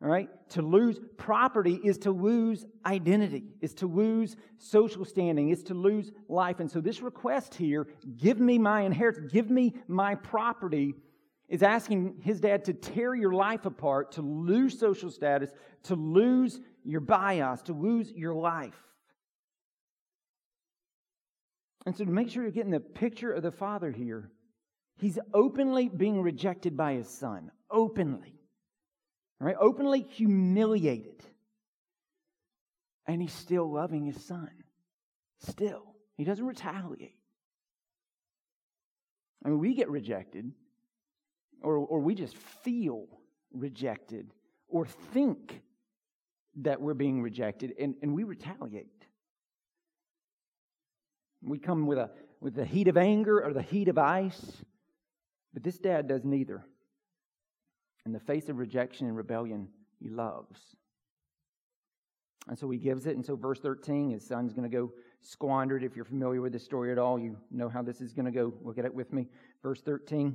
All 0.02 0.08
right? 0.08 0.28
To 0.50 0.62
lose 0.62 0.98
property 1.18 1.78
is 1.84 1.98
to 1.98 2.10
lose 2.10 2.64
identity, 2.86 3.44
is 3.60 3.74
to 3.74 3.86
lose 3.86 4.34
social 4.56 5.04
standing, 5.04 5.50
is 5.50 5.62
to 5.64 5.74
lose 5.74 6.10
life. 6.28 6.58
And 6.58 6.70
so 6.70 6.80
this 6.80 7.02
request 7.02 7.54
here, 7.54 7.86
give 8.16 8.40
me 8.40 8.58
my 8.58 8.82
inheritance, 8.82 9.30
give 9.30 9.50
me 9.50 9.74
my 9.88 10.14
property, 10.14 10.94
is 11.50 11.62
asking 11.64 12.20
his 12.22 12.40
dad 12.40 12.64
to 12.66 12.72
tear 12.72 13.14
your 13.14 13.32
life 13.32 13.66
apart, 13.66 14.12
to 14.12 14.22
lose 14.22 14.78
social 14.78 15.10
status, 15.10 15.50
to 15.82 15.96
lose 15.96 16.60
your 16.84 17.00
bios, 17.00 17.60
to 17.62 17.72
lose 17.72 18.10
your 18.12 18.34
life. 18.34 18.80
And 21.84 21.96
so 21.96 22.04
to 22.04 22.10
make 22.10 22.30
sure 22.30 22.42
you're 22.42 22.52
getting 22.52 22.70
the 22.70 22.78
picture 22.78 23.32
of 23.32 23.42
the 23.42 23.50
father 23.50 23.90
here, 23.90 24.30
he's 24.98 25.18
openly 25.34 25.88
being 25.88 26.22
rejected 26.22 26.76
by 26.76 26.94
his 26.94 27.08
son. 27.08 27.50
Openly. 27.68 28.34
Right? 29.40 29.56
Openly 29.58 30.02
humiliated. 30.02 31.24
And 33.06 33.20
he's 33.20 33.32
still 33.32 33.70
loving 33.72 34.04
his 34.04 34.22
son. 34.24 34.50
Still. 35.38 35.82
He 36.16 36.22
doesn't 36.22 36.46
retaliate. 36.46 37.16
I 39.44 39.48
mean, 39.48 39.58
we 39.58 39.74
get 39.74 39.88
rejected, 39.88 40.52
or, 41.62 41.76
or 41.76 42.00
we 42.00 42.14
just 42.14 42.36
feel 42.36 43.06
rejected, 43.52 44.32
or 44.68 44.86
think 44.86 45.62
that 46.56 46.80
we're 46.80 46.94
being 46.94 47.22
rejected, 47.22 47.74
and, 47.78 47.94
and 48.02 48.14
we 48.14 48.24
retaliate. 48.24 49.06
We 51.42 51.58
come 51.58 51.86
with, 51.86 51.98
a, 51.98 52.10
with 52.40 52.54
the 52.54 52.64
heat 52.64 52.88
of 52.88 52.96
anger 52.96 53.42
or 53.42 53.52
the 53.52 53.62
heat 53.62 53.88
of 53.88 53.98
ice, 53.98 54.62
but 55.52 55.62
this 55.62 55.78
dad 55.78 56.08
does 56.08 56.24
neither. 56.24 56.64
In 58.06 58.12
the 58.12 58.20
face 58.20 58.48
of 58.48 58.58
rejection 58.58 59.06
and 59.06 59.16
rebellion, 59.16 59.68
he 59.98 60.08
loves. 60.08 60.58
And 62.48 62.58
so 62.58 62.70
he 62.70 62.78
gives 62.78 63.06
it. 63.06 63.16
And 63.16 63.24
so, 63.24 63.36
verse 63.36 63.60
13, 63.60 64.10
his 64.10 64.26
son's 64.26 64.52
going 64.52 64.68
to 64.68 64.74
go 64.74 64.92
squandered. 65.20 65.84
If 65.84 65.94
you're 65.94 66.04
familiar 66.04 66.40
with 66.40 66.52
this 66.52 66.64
story 66.64 66.90
at 66.90 66.98
all, 66.98 67.18
you 67.18 67.36
know 67.50 67.68
how 67.68 67.82
this 67.82 68.00
is 68.00 68.12
going 68.12 68.24
to 68.24 68.32
go. 68.32 68.54
Look 68.62 68.78
at 68.78 68.84
it 68.84 68.94
with 68.94 69.12
me. 69.12 69.28
Verse 69.62 69.80
13. 69.82 70.34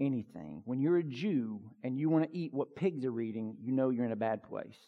anything. 0.00 0.62
When 0.64 0.80
you're 0.80 0.98
a 0.98 1.02
Jew 1.02 1.60
and 1.82 1.98
you 1.98 2.08
want 2.08 2.30
to 2.30 2.36
eat 2.36 2.52
what 2.52 2.76
pigs 2.76 3.04
are 3.04 3.20
eating, 3.20 3.56
you 3.60 3.72
know 3.72 3.90
you're 3.90 4.04
in 4.04 4.12
a 4.12 4.16
bad 4.16 4.42
place. 4.42 4.78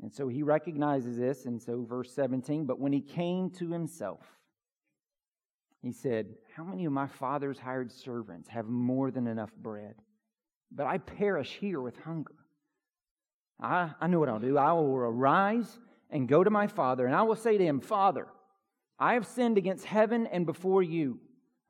And 0.00 0.12
so 0.12 0.28
he 0.28 0.42
recognizes 0.42 1.16
this, 1.16 1.44
and 1.46 1.60
so 1.60 1.84
verse 1.84 2.12
17, 2.14 2.66
but 2.66 2.78
when 2.78 2.92
he 2.92 3.00
came 3.00 3.50
to 3.50 3.70
himself, 3.70 4.20
he 5.82 5.92
said, 5.92 6.34
How 6.54 6.64
many 6.64 6.84
of 6.84 6.92
my 6.92 7.06
father's 7.06 7.58
hired 7.58 7.90
servants 7.90 8.48
have 8.48 8.66
more 8.66 9.10
than 9.10 9.26
enough 9.26 9.54
bread? 9.56 9.94
But 10.70 10.86
I 10.86 10.98
perish 10.98 11.56
here 11.60 11.80
with 11.80 11.96
hunger. 11.98 12.34
I, 13.60 13.90
I 14.00 14.06
know 14.06 14.20
what 14.20 14.28
I'll 14.28 14.38
do. 14.38 14.56
I 14.56 14.72
will 14.72 14.94
arise 14.94 15.78
and 16.10 16.28
go 16.28 16.44
to 16.44 16.50
my 16.50 16.66
father, 16.66 17.06
and 17.06 17.14
I 17.14 17.22
will 17.22 17.36
say 17.36 17.58
to 17.58 17.64
him, 17.64 17.80
Father, 17.80 18.28
I 18.98 19.14
have 19.14 19.26
sinned 19.26 19.58
against 19.58 19.84
heaven 19.84 20.26
and 20.26 20.46
before 20.46 20.82
you. 20.82 21.20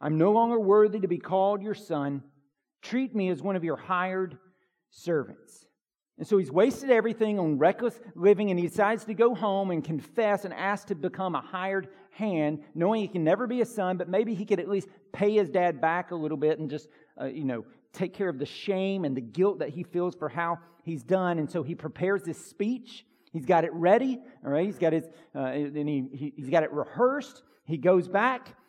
I'm 0.00 0.18
no 0.18 0.32
longer 0.32 0.58
worthy 0.58 1.00
to 1.00 1.08
be 1.08 1.18
called 1.18 1.62
your 1.62 1.74
son. 1.74 2.22
Treat 2.82 3.14
me 3.14 3.28
as 3.30 3.42
one 3.42 3.56
of 3.56 3.64
your 3.64 3.76
hired 3.76 4.38
servants. 4.90 5.66
And 6.18 6.26
so 6.26 6.36
he's 6.36 6.50
wasted 6.50 6.90
everything 6.90 7.38
on 7.38 7.58
reckless 7.58 7.98
living, 8.16 8.50
and 8.50 8.58
he 8.58 8.66
decides 8.66 9.04
to 9.04 9.14
go 9.14 9.34
home 9.34 9.70
and 9.70 9.84
confess 9.84 10.44
and 10.44 10.52
ask 10.52 10.88
to 10.88 10.96
become 10.96 11.36
a 11.36 11.40
hired 11.40 11.88
hand, 12.10 12.64
knowing 12.74 13.00
he 13.00 13.08
can 13.08 13.22
never 13.22 13.46
be 13.46 13.60
a 13.60 13.64
son, 13.64 13.96
but 13.96 14.08
maybe 14.08 14.34
he 14.34 14.44
could 14.44 14.58
at 14.58 14.68
least 14.68 14.88
pay 15.12 15.34
his 15.34 15.48
dad 15.48 15.80
back 15.80 16.10
a 16.10 16.16
little 16.16 16.36
bit 16.36 16.58
and 16.58 16.68
just, 16.68 16.88
uh, 17.20 17.26
you 17.26 17.44
know, 17.44 17.64
take 17.92 18.14
care 18.14 18.28
of 18.28 18.38
the 18.38 18.46
shame 18.46 19.04
and 19.04 19.16
the 19.16 19.20
guilt 19.20 19.60
that 19.60 19.68
he 19.68 19.84
feels 19.84 20.16
for 20.16 20.28
how 20.28 20.58
he's 20.82 21.04
done. 21.04 21.38
And 21.38 21.48
so 21.48 21.62
he 21.62 21.76
prepares 21.76 22.24
this 22.24 22.44
speech. 22.44 23.06
He's 23.32 23.46
got 23.46 23.64
it 23.64 23.72
ready, 23.72 24.18
all 24.44 24.50
right? 24.50 24.66
He's 24.66 24.78
got 24.78 24.92
his, 24.92 25.04
uh, 25.34 25.38
and 25.38 25.88
he, 25.88 26.08
he, 26.12 26.32
he's 26.36 26.50
got 26.50 26.64
it 26.64 26.72
rehearsed. 26.72 27.42
He 27.64 27.76
goes 27.76 28.08
back. 28.08 28.56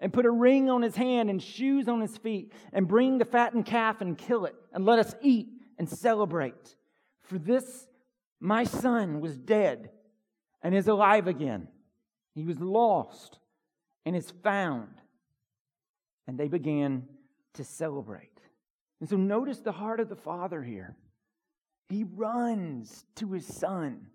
and 0.00 0.12
put 0.12 0.26
a 0.26 0.30
ring 0.30 0.68
on 0.70 0.82
his 0.82 0.96
hand 0.96 1.30
and 1.30 1.42
shoes 1.42 1.88
on 1.88 2.00
his 2.00 2.16
feet, 2.16 2.52
and 2.72 2.88
bring 2.88 3.18
the 3.18 3.24
fattened 3.24 3.66
calf 3.66 4.00
and 4.00 4.16
kill 4.16 4.46
it, 4.46 4.54
and 4.72 4.84
let 4.84 4.98
us 4.98 5.14
eat 5.22 5.48
and 5.78 5.88
celebrate. 5.88 6.74
For 7.22 7.38
this 7.38 7.86
my 8.40 8.64
son 8.64 9.20
was 9.20 9.36
dead 9.36 9.90
and 10.62 10.74
is 10.74 10.88
alive 10.88 11.26
again. 11.26 11.68
He 12.34 12.44
was 12.44 12.58
lost 12.58 13.38
and 14.06 14.16
is 14.16 14.30
found. 14.42 14.94
And 16.26 16.38
they 16.38 16.48
began 16.48 17.04
to 17.54 17.64
celebrate. 17.64 18.40
And 19.00 19.08
so 19.08 19.16
notice 19.16 19.58
the 19.60 19.72
heart 19.72 20.00
of 20.00 20.08
the 20.08 20.16
father 20.16 20.62
here. 20.62 20.96
He 21.88 22.04
runs 22.04 23.04
to 23.16 23.32
his 23.32 23.46
son, 23.46 24.06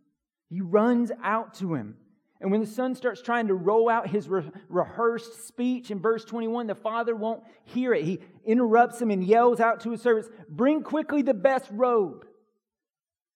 he 0.49 0.61
runs 0.61 1.11
out 1.23 1.55
to 1.55 1.73
him. 1.73 1.97
And 2.41 2.51
when 2.51 2.59
the 2.59 2.67
son 2.67 2.95
starts 2.95 3.21
trying 3.21 3.47
to 3.47 3.53
roll 3.53 3.89
out 3.89 4.09
his 4.09 4.27
re- 4.27 4.49
rehearsed 4.67 5.47
speech 5.47 5.89
in 5.89 5.99
verse 5.99 6.25
21, 6.25 6.67
the 6.67 6.75
father 6.75 7.15
won't 7.15 7.43
hear 7.63 7.93
it. 7.93 8.03
He 8.03 8.19
interrupts 8.45 9.01
him 9.01 9.09
and 9.09 9.23
yells 9.23 9.59
out 9.59 9.79
to 9.81 9.91
his 9.91 10.01
servants, 10.01 10.29
Bring 10.49 10.83
quickly 10.83 11.21
the 11.21 11.33
best 11.33 11.69
robe. 11.71 12.25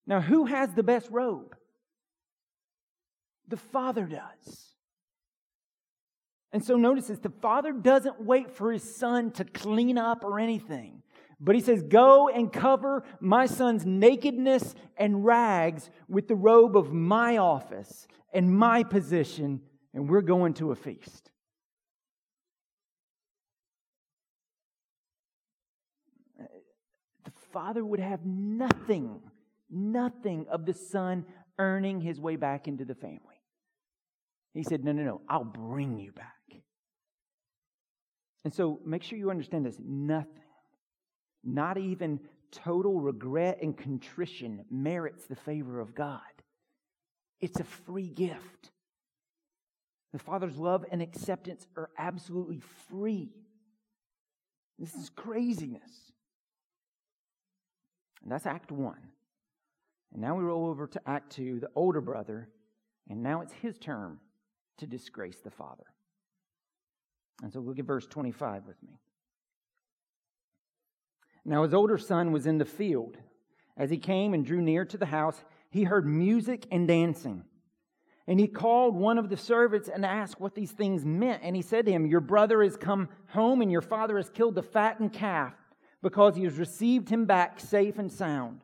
Now, 0.06 0.22
who 0.22 0.46
has 0.46 0.74
the 0.74 0.84
best 0.84 1.10
robe? 1.12 1.56
The 3.48 3.58
father 3.58 4.06
does. 4.06 4.70
And 6.52 6.64
so 6.64 6.76
notice 6.76 7.08
this 7.08 7.20
the 7.20 7.30
father 7.30 7.72
doesn't 7.72 8.22
wait 8.22 8.52
for 8.52 8.72
his 8.72 8.96
son 8.96 9.32
to 9.34 9.46
clean 9.46 9.98
up 9.98 10.24
or 10.24 10.40
anything. 10.40 11.04
But 11.40 11.56
he 11.56 11.62
says, 11.62 11.84
Go 11.84 12.28
and 12.28 12.52
cover 12.52 13.04
my 13.20 13.46
son's 13.46 13.86
nakedness 13.86 14.76
and 14.98 15.24
rags 15.24 15.90
with 16.08 16.28
the 16.28 16.36
robe 16.36 16.76
of 16.76 16.92
my 16.92 17.38
office 17.38 18.08
and 18.34 18.56
my 18.56 18.84
position, 18.84 19.62
and 19.94 20.10
we're 20.10 20.22
going 20.22 20.54
to 20.56 20.72
a 20.72 20.76
feast. 20.76 21.32
The 26.38 27.32
father 27.52 27.84
would 27.84 28.00
have 28.00 28.26
nothing, 28.26 29.22
nothing 29.70 30.46
of 30.52 30.66
the 30.66 30.74
son 30.74 31.26
earning 31.58 32.02
his 32.02 32.20
way 32.20 32.36
back 32.36 32.68
into 32.68 32.86
the 32.86 32.96
family. 32.96 33.20
He 34.54 34.64
said, 34.64 34.84
No, 34.84 34.92
no, 34.92 35.04
no, 35.04 35.22
I'll 35.28 35.44
bring 35.44 36.00
you 36.00 36.12
back. 36.12 36.34
And 38.46 38.54
so 38.54 38.80
make 38.86 39.04
sure 39.04 39.18
you 39.18 39.30
understand 39.30 39.66
this 39.66 39.78
nothing 39.80 40.40
not 41.44 41.78
even 41.78 42.20
total 42.52 43.00
regret 43.00 43.60
and 43.62 43.78
contrition 43.78 44.66
merits 44.70 45.26
the 45.26 45.36
favor 45.36 45.80
of 45.80 45.96
God. 45.96 46.20
It's 47.40 47.60
a 47.60 47.64
free 47.64 48.10
gift. 48.10 48.72
The 50.12 50.20
Father's 50.20 50.58
love 50.58 50.86
and 50.92 51.02
acceptance 51.02 51.68
are 51.78 51.90
absolutely 51.98 52.62
free. 52.90 53.32
This 54.78 54.96
is 54.96 55.10
craziness. 55.10 56.12
And 58.24 58.32
that's 58.32 58.46
Act 58.46 58.72
1. 58.72 58.96
And 60.14 60.22
now 60.22 60.36
we 60.36 60.44
roll 60.44 60.68
over 60.68 60.88
to 60.88 61.02
Act 61.06 61.32
2, 61.34 61.60
the 61.60 61.70
older 61.76 62.02
brother, 62.02 62.50
and 63.10 63.22
now 63.22 63.42
it's 63.42 63.54
his 63.54 63.78
turn 63.78 64.18
to 64.78 64.88
disgrace 64.88 65.40
the 65.44 65.52
Father. 65.52 65.86
And 67.44 67.54
so 67.54 67.60
look 67.60 67.80
at 67.80 67.86
verse 67.86 68.08
25 68.08 68.66
with 68.66 68.82
me. 68.84 69.00
Now 71.46 71.64
his 71.64 71.74
older 71.74 71.98
son 71.98 72.32
was 72.32 72.46
in 72.46 72.58
the 72.58 72.66
field, 72.66 73.18
As 73.78 73.90
he 73.90 73.98
came 73.98 74.34
and 74.34 74.46
drew 74.46 74.62
near 74.62 74.84
to 74.86 74.98
the 74.98 75.06
house, 75.06 75.42
he 75.70 75.84
heard 75.84 76.06
music 76.06 76.66
and 76.72 76.88
dancing. 76.88 77.44
And 78.28 78.40
he 78.40 78.48
called 78.48 78.96
one 78.96 79.18
of 79.18 79.30
the 79.30 79.38
servants 79.38 79.90
and 79.90 80.06
asked 80.06 80.40
what 80.40 80.54
these 80.54 80.72
things 80.72 81.04
meant. 81.04 81.42
And 81.44 81.56
he 81.56 81.62
said 81.62 81.86
to 81.86 81.92
him, 81.92 82.06
Your 82.06 82.22
brother 82.22 82.62
has 82.62 82.78
come 82.78 83.10
home, 83.30 83.62
and 83.62 83.72
your 83.72 83.82
father 83.82 84.18
has 84.18 84.30
killed 84.30 84.56
the 84.56 84.64
fattened 84.64 85.14
calf 85.14 85.54
because 86.02 86.36
he 86.36 86.44
has 86.44 86.58
received 86.58 87.10
him 87.10 87.26
back 87.26 87.60
safe 87.60 87.98
and 87.98 88.12
sound. 88.12 88.62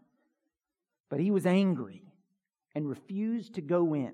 But 1.09 1.19
he 1.19 1.31
was 1.31 1.45
angry 1.45 2.03
and 2.75 2.87
refused 2.87 3.55
to 3.55 3.61
go 3.61 3.95
in. 3.95 4.13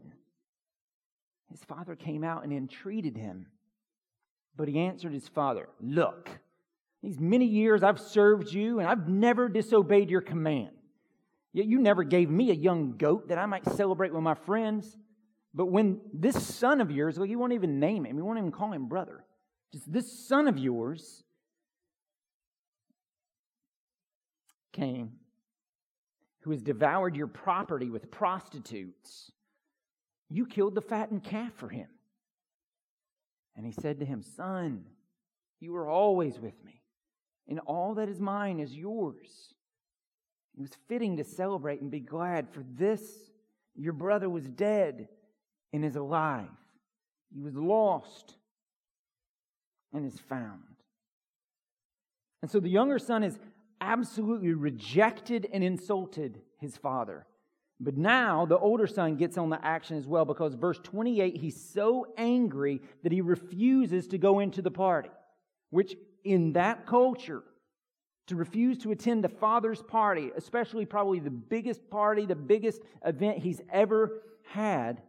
His 1.50 1.63
father 1.65 1.95
came 1.95 2.24
out 2.24 2.43
and 2.43 2.53
entreated 2.53 3.17
him. 3.17 3.48
But 4.55 4.67
he 4.67 4.79
answered 4.79 5.13
his 5.13 5.27
father, 5.27 5.67
Look, 5.81 6.29
these 7.01 7.19
many 7.19 7.45
years 7.45 7.83
I've 7.83 8.00
served 8.00 8.53
you, 8.53 8.79
and 8.79 8.88
I've 8.88 9.10
never 9.10 9.50
disobeyed 9.50 10.10
your 10.10 10.21
command. 10.21 10.71
Yet 11.53 11.65
you 11.65 11.79
never 11.79 12.03
gave 12.03 12.29
me 12.29 12.50
a 12.51 12.55
young 12.55 12.98
goat 12.98 13.27
that 13.27 13.38
I 13.38 13.46
might 13.46 13.65
celebrate 13.65 14.13
with 14.13 14.24
my 14.24 14.36
friends. 14.36 14.98
But 15.53 15.65
when 15.65 16.00
this 16.13 16.41
son 16.41 16.79
of 16.79 16.91
yours, 16.91 17.17
well, 17.17 17.25
you 17.25 17.38
won't 17.38 17.53
even 17.53 17.79
name 17.79 18.05
him, 18.05 18.17
you 18.17 18.24
won't 18.24 18.38
even 18.38 18.51
call 18.51 18.72
him 18.72 18.88
brother. 18.88 19.25
Just 19.74 19.91
this 19.91 20.27
son 20.27 20.48
of 20.48 20.58
yours 20.58 21.24
came, 24.72 25.12
who 26.41 26.51
has 26.51 26.62
devoured 26.62 27.15
your 27.15 27.27
property 27.27 27.89
with 27.89 28.12
prostitutes. 28.12 29.31
You 30.29 30.46
killed 30.46 30.75
the 30.75 30.81
fattened 30.81 31.24
calf 31.24 31.51
for 31.53 31.67
him. 31.67 31.88
And 33.58 33.65
he 33.65 33.74
said 33.74 34.00
to 34.00 34.05
him, 34.05 34.24
Son, 34.24 34.86
you 35.60 35.75
are 35.75 35.89
always 35.89 36.39
with 36.39 36.63
me, 36.63 36.81
and 37.50 37.60
all 37.60 37.96
that 37.96 38.08
is 38.08 38.20
mine 38.20 38.62
is 38.62 38.74
yours. 38.74 39.53
It 40.58 40.62
was 40.62 40.72
fitting 40.88 41.17
to 41.17 41.24
celebrate 41.24 41.81
and 41.81 41.89
be 41.89 42.00
glad, 42.00 42.50
for 42.50 42.63
this 42.74 43.01
your 43.75 43.93
brother 43.93 44.29
was 44.29 44.48
dead 44.48 45.08
and 45.74 45.86
is 45.86 45.96
alive. 45.96 46.50
He 47.34 47.41
was 47.41 47.55
lost 47.55 48.36
and 49.93 50.05
is 50.05 50.20
found. 50.20 50.62
And 52.41 52.51
so 52.51 52.60
the 52.60 52.70
younger 52.70 53.00
son 53.00 53.22
has 53.22 53.39
absolutely 53.79 54.53
rejected 54.53 55.48
and 55.51 55.63
insulted 55.63 56.41
his 56.60 56.75
father. 56.77 57.25
But 57.79 57.98
now 57.98 58.46
the 58.46 58.58
older 58.58 58.86
son 58.86 59.15
gets 59.15 59.38
on 59.38 59.50
the 59.50 59.63
action 59.65 59.98
as 59.98 60.05
well 60.05 60.25
because 60.25 60.53
verse 60.53 60.79
28, 60.84 61.38
he's 61.38 61.60
so 61.60 62.08
angry 62.17 62.81
that 63.03 63.12
he 63.12 63.22
refuses 63.22 64.08
to 64.10 64.17
go 64.17 64.39
into 64.39 64.62
the 64.62 64.70
party, 64.70 65.10
which 65.72 65.96
in 66.24 66.53
that 66.53 66.86
culture, 66.86 67.43
to 68.28 68.36
refuse 68.36 68.78
to 68.80 68.92
attend 68.92 69.24
the 69.24 69.30
father's 69.30 69.82
party, 69.82 70.32
especially 70.36 70.86
probably 70.86 71.20
the 71.20 71.30
biggest 71.30 71.90
party, 71.90 72.25
the 72.25 72.36
biggest 72.36 72.82
event 73.06 73.40
he's 73.40 73.62
ever 73.72 74.22
had, 74.46 75.01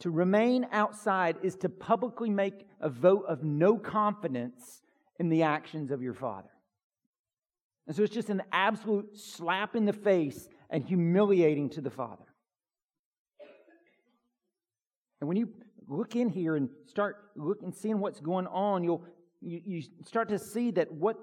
to 0.00 0.10
remain 0.10 0.66
outside 0.72 1.36
is 1.42 1.56
to 1.56 1.68
publicly 1.68 2.30
make 2.30 2.66
a 2.80 2.88
vote 2.88 3.24
of 3.28 3.42
no 3.42 3.78
confidence 3.78 4.82
in 5.18 5.28
the 5.28 5.42
actions 5.42 5.90
of 5.90 6.02
your 6.02 6.14
father. 6.14 6.50
And 7.86 7.94
so 7.94 8.02
it's 8.02 8.12
just 8.12 8.30
an 8.30 8.42
absolute 8.52 9.16
slap 9.16 9.76
in 9.76 9.84
the 9.84 9.92
face 9.92 10.48
and 10.70 10.84
humiliating 10.84 11.70
to 11.70 11.80
the 11.80 11.90
Father. 11.90 12.24
And 15.20 15.28
when 15.28 15.36
you 15.36 15.48
look 15.88 16.16
in 16.16 16.28
here 16.28 16.56
and 16.56 16.68
start 16.86 17.16
looking, 17.36 17.72
seeing 17.72 18.00
what's 18.00 18.20
going 18.20 18.48
on, 18.48 18.82
you'll 18.82 19.04
you, 19.40 19.60
you 19.64 19.82
start 20.04 20.28
to 20.30 20.38
see 20.38 20.70
that 20.72 20.92
what 20.92 21.16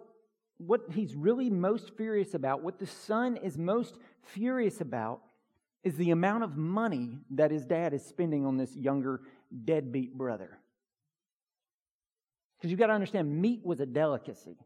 what 0.57 0.81
he's 0.91 1.15
really 1.15 1.49
most 1.49 1.91
furious 1.97 2.35
about, 2.35 2.61
what 2.61 2.79
the 2.79 2.85
son 2.87 3.37
is 3.37 3.57
most 3.57 3.97
furious 4.21 4.81
about, 4.81 5.19
is 5.83 5.97
the 5.97 6.11
amount 6.11 6.43
of 6.43 6.55
money 6.55 7.17
that 7.31 7.51
his 7.51 7.65
dad 7.65 7.93
is 7.93 8.05
spending 8.05 8.45
on 8.45 8.55
this 8.55 8.73
younger 8.75 9.21
deadbeat 9.65 10.15
brother. 10.15 10.57
Because 12.57 12.71
you've 12.71 12.79
got 12.79 12.87
to 12.87 12.93
understand, 12.93 13.41
meat 13.41 13.65
was 13.65 13.81
a 13.81 13.85
delicacy 13.85 14.57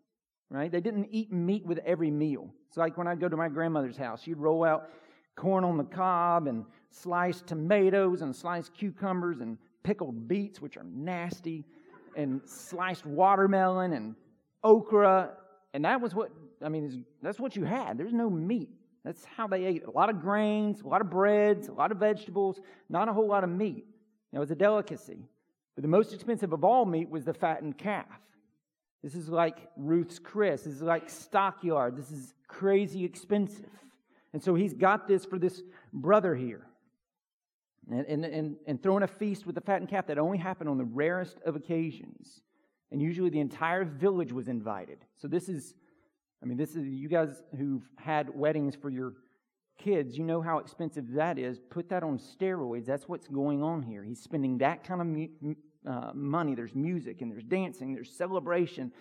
right? 0.50 0.72
They 0.72 0.82
didn't 0.82 1.10
eat 1.12 1.32
meat 1.32 1.66
with 1.66 1.80
every 1.80 2.12
meal. 2.12 2.54
It's 2.68 2.78
like 2.78 2.98
when 2.98 3.08
I 3.08 3.16
go 3.16 3.28
to 3.28 3.38
my 3.38 3.50
grandmother's 3.50 3.98
house, 3.98 4.24
she'd 4.24 4.38
roll 4.38 4.64
out 4.64 4.90
corn 5.36 5.64
on 5.64 5.78
the 5.78 5.84
cob 5.84 6.48
and 6.48 6.66
sliced 6.90 7.48
tomatoes 7.48 8.22
and 8.22 8.36
sliced 8.36 8.74
cucumbers 8.74 9.40
and 9.42 9.58
pickled 9.84 10.28
beets, 10.28 10.62
which 10.62 10.78
are 10.78 10.86
nasty, 10.86 11.66
and 12.18 12.42
sliced 12.46 13.06
watermelon 13.06 13.94
and 13.94 14.16
okra. 14.64 15.32
And 15.74 15.86
that 15.86 16.02
was 16.02 16.14
what, 16.14 16.32
I 16.62 16.68
mean, 16.68 17.06
that's 17.22 17.40
what 17.40 17.56
you 17.56 17.64
had. 17.64 17.98
There's 17.98 18.14
no 18.14 18.30
meat. 18.30 18.70
That's 19.06 19.24
how 19.24 19.48
they 19.48 19.64
ate. 19.64 19.86
A 19.86 19.92
lot 19.92 20.10
of 20.10 20.20
grains, 20.20 20.82
a 20.82 20.88
lot 20.88 21.00
of 21.00 21.10
breads, 21.10 21.70
a 21.70 21.74
lot 21.74 21.94
of 21.94 21.98
vegetables, 21.98 22.60
not 22.90 23.08
a 23.08 23.14
whole 23.14 23.28
lot 23.28 23.46
of 23.46 23.50
meat. 23.50 23.86
It 24.34 24.40
was 24.40 24.52
a 24.52 24.56
delicacy. 24.56 25.20
But 25.76 25.84
the 25.84 25.88
most 25.88 26.14
expensive 26.14 26.52
of 26.52 26.64
all 26.64 26.86
meat 26.86 27.10
was 27.10 27.24
the 27.24 27.34
fattened 27.34 27.78
calf. 27.78 28.06
This 29.04 29.16
is 29.16 29.30
like 29.30 29.70
Ruth's 29.78 30.20
Chris. 30.20 30.64
This 30.64 30.74
is 30.74 30.82
like 30.82 31.10
Stockyard. 31.10 31.96
This 31.96 32.12
is 32.12 32.34
crazy 32.48 33.06
expensive. 33.06 33.70
And 34.34 34.44
so 34.44 34.56
he's 34.56 34.74
got 34.74 35.08
this 35.08 35.24
for 35.24 35.40
this 35.40 35.62
brother 35.94 36.36
here. 36.36 36.66
And, 37.90 38.06
and, 38.06 38.26
and, 38.26 38.56
and 38.68 38.84
throwing 38.84 39.04
a 39.04 39.08
feast 39.08 39.46
with 39.46 39.56
the 39.56 39.62
fattened 39.62 39.90
calf 39.90 40.08
that 40.08 40.18
only 40.18 40.38
happened 40.38 40.70
on 40.70 40.78
the 40.78 40.86
rarest 40.86 41.38
of 41.46 41.56
occasions. 41.56 42.42
And 42.92 43.02
usually 43.02 43.30
the 43.30 43.40
entire 43.40 43.86
village 43.86 44.32
was 44.32 44.48
invited. 44.48 45.00
So 45.16 45.28
this 45.28 45.48
is, 45.48 45.74
I 46.44 46.46
mean, 46.46 46.58
this 46.58 46.76
is, 46.76 46.86
you 46.88 47.08
guys 47.08 47.42
who've 47.58 47.88
had 47.98 48.38
weddings 48.38 48.76
for 48.76 48.90
your 48.90 49.14
kids, 49.78 50.18
you 50.18 50.24
know 50.24 50.42
how 50.42 50.58
expensive 50.58 51.14
that 51.14 51.38
is. 51.38 51.60
Put 51.70 51.90
that 51.90 52.04
on 52.04 52.20
steroids. 52.20 52.86
That's 52.86 53.08
what's 53.08 53.28
going 53.28 53.64
on 53.64 53.84
here. 53.84 54.04
He's 54.04 54.22
spending 54.22 54.58
that 54.58 54.84
kind 54.84 55.02
of 55.86 55.94
uh, 55.94 56.12
money, 56.14 56.56
there's 56.56 56.76
music, 56.76 57.22
and 57.22 57.32
there's 57.32 57.44
dancing, 57.44 57.94
there's 57.94 58.12
celebration. 58.12 58.92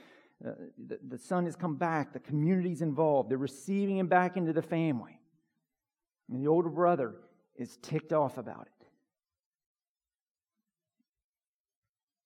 Uh, 0.46 0.50
the, 0.86 0.98
the 1.08 1.18
son 1.18 1.44
has 1.44 1.56
come 1.56 1.76
back, 1.76 2.12
the 2.12 2.20
community's 2.20 2.82
involved, 2.82 3.30
they're 3.30 3.38
receiving 3.38 3.96
him 3.96 4.06
back 4.06 4.36
into 4.36 4.52
the 4.52 4.62
family. 4.62 5.18
And 6.28 6.40
the 6.40 6.48
older 6.48 6.68
brother 6.68 7.14
is 7.56 7.78
ticked 7.78 8.12
off 8.12 8.36
about 8.36 8.66
it. 8.66 8.75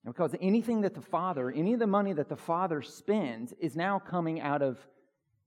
Because 0.05 0.35
anything 0.41 0.81
that 0.81 0.95
the 0.95 1.01
father, 1.01 1.51
any 1.51 1.75
of 1.75 1.79
the 1.79 1.87
money 1.87 2.13
that 2.13 2.29
the 2.29 2.37
father 2.37 2.81
spends, 2.81 3.53
is 3.61 3.77
now 3.77 3.99
coming 3.99 4.41
out 4.41 4.63
of 4.63 4.79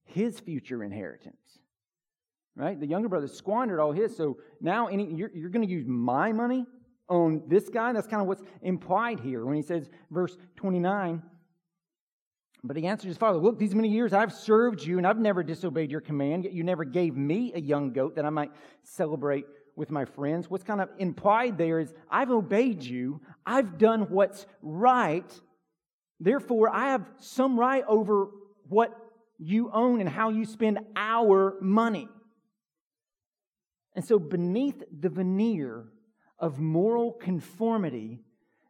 his 0.03 0.39
future 0.39 0.83
inheritance. 0.83 1.59
Right? 2.55 2.79
The 2.79 2.85
younger 2.85 3.09
brother 3.09 3.27
squandered 3.27 3.79
all 3.79 3.91
his, 3.91 4.15
so 4.15 4.37
now 4.61 4.87
any, 4.87 5.11
you're, 5.11 5.31
you're 5.33 5.49
going 5.49 5.65
to 5.65 5.71
use 5.71 5.85
my 5.87 6.31
money 6.31 6.67
on 7.09 7.41
this 7.47 7.67
guy. 7.67 7.93
That's 7.93 8.07
kind 8.07 8.21
of 8.21 8.27
what's 8.27 8.43
implied 8.61 9.19
here 9.19 9.43
when 9.43 9.55
he 9.55 9.63
says, 9.63 9.89
verse 10.11 10.37
29. 10.57 11.23
But 12.63 12.77
he 12.77 12.85
answered 12.85 13.07
his 13.07 13.17
father, 13.17 13.39
Look, 13.39 13.57
these 13.57 13.73
many 13.73 13.89
years 13.89 14.13
I've 14.13 14.31
served 14.31 14.83
you, 14.83 14.99
and 14.99 15.07
I've 15.07 15.17
never 15.17 15.41
disobeyed 15.41 15.91
your 15.91 15.99
command, 15.99 16.43
yet 16.43 16.53
you 16.53 16.63
never 16.63 16.85
gave 16.85 17.17
me 17.17 17.51
a 17.55 17.59
young 17.59 17.91
goat 17.91 18.15
that 18.15 18.25
I 18.25 18.29
might 18.29 18.51
celebrate 18.83 19.45
with 19.75 19.91
my 19.91 20.05
friends. 20.05 20.49
What's 20.49 20.63
kind 20.63 20.81
of 20.81 20.89
implied 20.97 21.57
there 21.57 21.79
is, 21.79 21.93
I've 22.09 22.31
obeyed 22.31 22.83
you, 22.83 23.21
I've 23.45 23.77
done 23.77 24.01
what's 24.09 24.45
right, 24.61 25.31
therefore 26.19 26.69
I 26.69 26.91
have 26.91 27.09
some 27.19 27.59
right 27.59 27.83
over 27.87 28.27
what 28.69 28.95
you 29.37 29.69
own 29.71 29.99
and 29.99 30.09
how 30.09 30.29
you 30.29 30.45
spend 30.45 30.79
our 30.95 31.55
money. 31.59 32.07
And 33.95 34.03
so, 34.03 34.17
beneath 34.17 34.81
the 34.91 35.09
veneer 35.09 35.85
of 36.39 36.59
moral 36.59 37.11
conformity, 37.11 38.21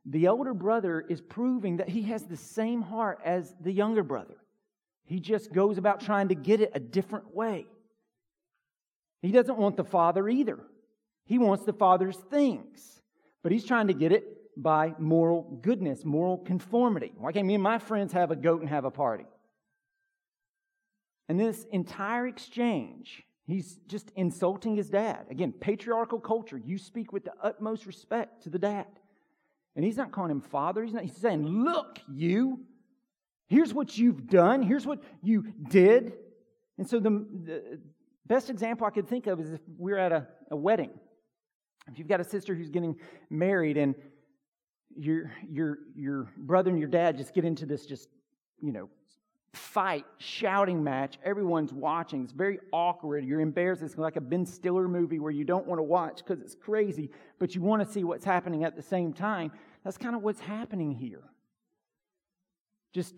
the 0.06 0.28
older 0.28 0.54
brother 0.54 1.00
is 1.08 1.22
proving 1.22 1.78
that 1.78 1.88
he 1.88 2.04
has 2.04 2.24
the 2.24 2.36
same 2.36 2.82
heart 2.82 3.20
as 3.24 3.56
the 3.62 3.72
younger 3.72 4.04
brother. 4.04 4.36
He 5.06 5.20
just 5.20 5.54
goes 5.54 5.78
about 5.78 6.02
trying 6.02 6.30
to 6.30 6.36
get 6.36 6.60
it 6.60 6.72
a 6.74 6.80
different 6.80 7.34
way. 7.34 7.66
He 9.22 9.32
doesn't 9.32 9.58
want 9.58 9.78
the 9.78 9.86
father 9.86 10.28
either. 10.28 10.60
He 11.26 11.38
wants 11.38 11.64
the 11.66 11.74
father's 11.74 12.18
things, 12.18 13.02
but 13.42 13.52
he's 13.52 13.66
trying 13.66 13.88
to 13.88 13.94
get 13.94 14.12
it 14.12 14.26
by 14.56 14.94
moral 15.00 15.60
goodness, 15.62 16.06
moral 16.06 16.38
conformity. 16.38 17.14
Why 17.18 17.32
can't 17.32 17.48
me 17.48 17.56
and 17.56 17.64
my 17.64 17.80
friends 17.80 18.14
have 18.14 18.32
a 18.32 18.36
goat 18.36 18.62
and 18.62 18.70
have 18.70 18.86
a 18.86 18.92
party? 18.92 19.26
And 21.30 21.40
this 21.40 21.66
entire 21.72 22.28
exchange 22.28 23.26
He's 23.46 23.78
just 23.88 24.12
insulting 24.16 24.76
his 24.76 24.90
dad. 24.90 25.26
Again, 25.30 25.52
patriarchal 25.52 26.20
culture. 26.20 26.58
You 26.58 26.78
speak 26.78 27.12
with 27.12 27.26
the 27.26 27.34
utmost 27.42 27.86
respect 27.86 28.44
to 28.44 28.50
the 28.50 28.60
dad. 28.60 28.88
And 29.76 29.84
he's 29.84 29.98
not 29.98 30.12
calling 30.12 30.32
him 30.32 30.42
father. 30.42 30.84
He's 30.84 30.94
not. 30.94 31.04
He's 31.04 31.18
saying, 31.18 31.46
"Look, 31.46 32.00
you. 32.08 32.62
Here's 33.48 33.74
what 33.74 33.98
you've 33.98 34.28
done. 34.28 34.62
Here's 34.62 34.86
what 34.86 35.04
you 35.22 35.54
did." 35.70 36.14
And 36.78 36.88
so 36.88 37.00
the, 37.00 37.10
the 37.10 37.80
best 38.26 38.50
example 38.50 38.88
I 38.88 38.92
could 38.92 39.08
think 39.08 39.28
of 39.28 39.40
is 39.40 39.52
if 39.52 39.62
we're 39.78 39.98
at 39.98 40.12
a, 40.12 40.28
a 40.50 40.56
wedding. 40.56 40.92
If 41.92 42.00
you've 42.00 42.08
got 42.08 42.20
a 42.20 42.24
sister 42.24 42.56
who's 42.56 42.70
getting 42.70 42.96
married 43.30 43.78
and 43.78 43.96
your 44.96 45.32
your 45.50 45.80
your 45.96 46.28
brother 46.38 46.70
and 46.70 46.80
your 46.80 46.88
dad 46.88 47.18
just 47.18 47.34
get 47.34 47.46
into 47.46 47.66
this 47.66 47.86
just 47.86 48.10
you 48.62 48.72
know 48.72 48.90
fight, 49.54 50.06
shouting 50.18 50.84
match. 50.84 51.20
Everyone's 51.24 51.72
watching. 51.72 52.24
It's 52.24 52.34
very 52.34 52.60
awkward. 52.72 53.24
You're 53.24 53.40
embarrassed. 53.40 53.84
It's 53.84 53.98
like 53.98 54.16
a 54.16 54.22
Ben 54.22 54.46
Stiller 54.46 54.88
movie 54.88 55.20
where 55.20 55.32
you 55.32 55.44
don't 55.44 55.68
want 55.68 55.80
to 55.80 55.84
watch 55.84 56.18
because 56.18 56.42
it's 56.42 56.56
crazy, 56.56 57.12
but 57.40 57.54
you 57.54 57.62
want 57.62 57.86
to 57.86 57.92
see 57.92 58.04
what's 58.04 58.26
happening 58.26 58.64
at 58.64 58.76
the 58.76 58.82
same 58.82 59.14
time. 59.14 59.52
That's 59.84 59.98
kind 59.98 60.16
of 60.16 60.24
what's 60.24 60.40
happening 60.40 60.92
here. 60.92 61.24
Just 62.94 63.16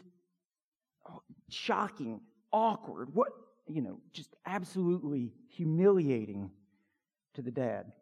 oh, 1.09 1.21
shocking, 1.49 2.21
awkward. 2.51 3.13
What, 3.13 3.29
you 3.67 3.81
know, 3.81 3.99
just 4.11 4.35
absolutely 4.45 5.33
humiliating 5.47 6.51
to 7.35 7.41
the 7.41 7.51
dad. 7.51 7.93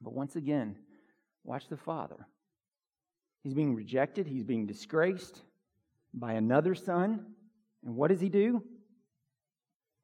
But 0.00 0.12
once 0.12 0.36
again, 0.36 0.76
watch 1.44 1.68
the 1.68 1.76
father. 1.76 2.26
He's 3.42 3.54
being 3.54 3.74
rejected, 3.74 4.26
he's 4.26 4.44
being 4.44 4.66
disgraced 4.66 5.42
by 6.12 6.32
another 6.32 6.74
son. 6.74 7.26
And 7.84 7.94
what 7.94 8.10
does 8.10 8.20
he 8.20 8.28
do? 8.28 8.62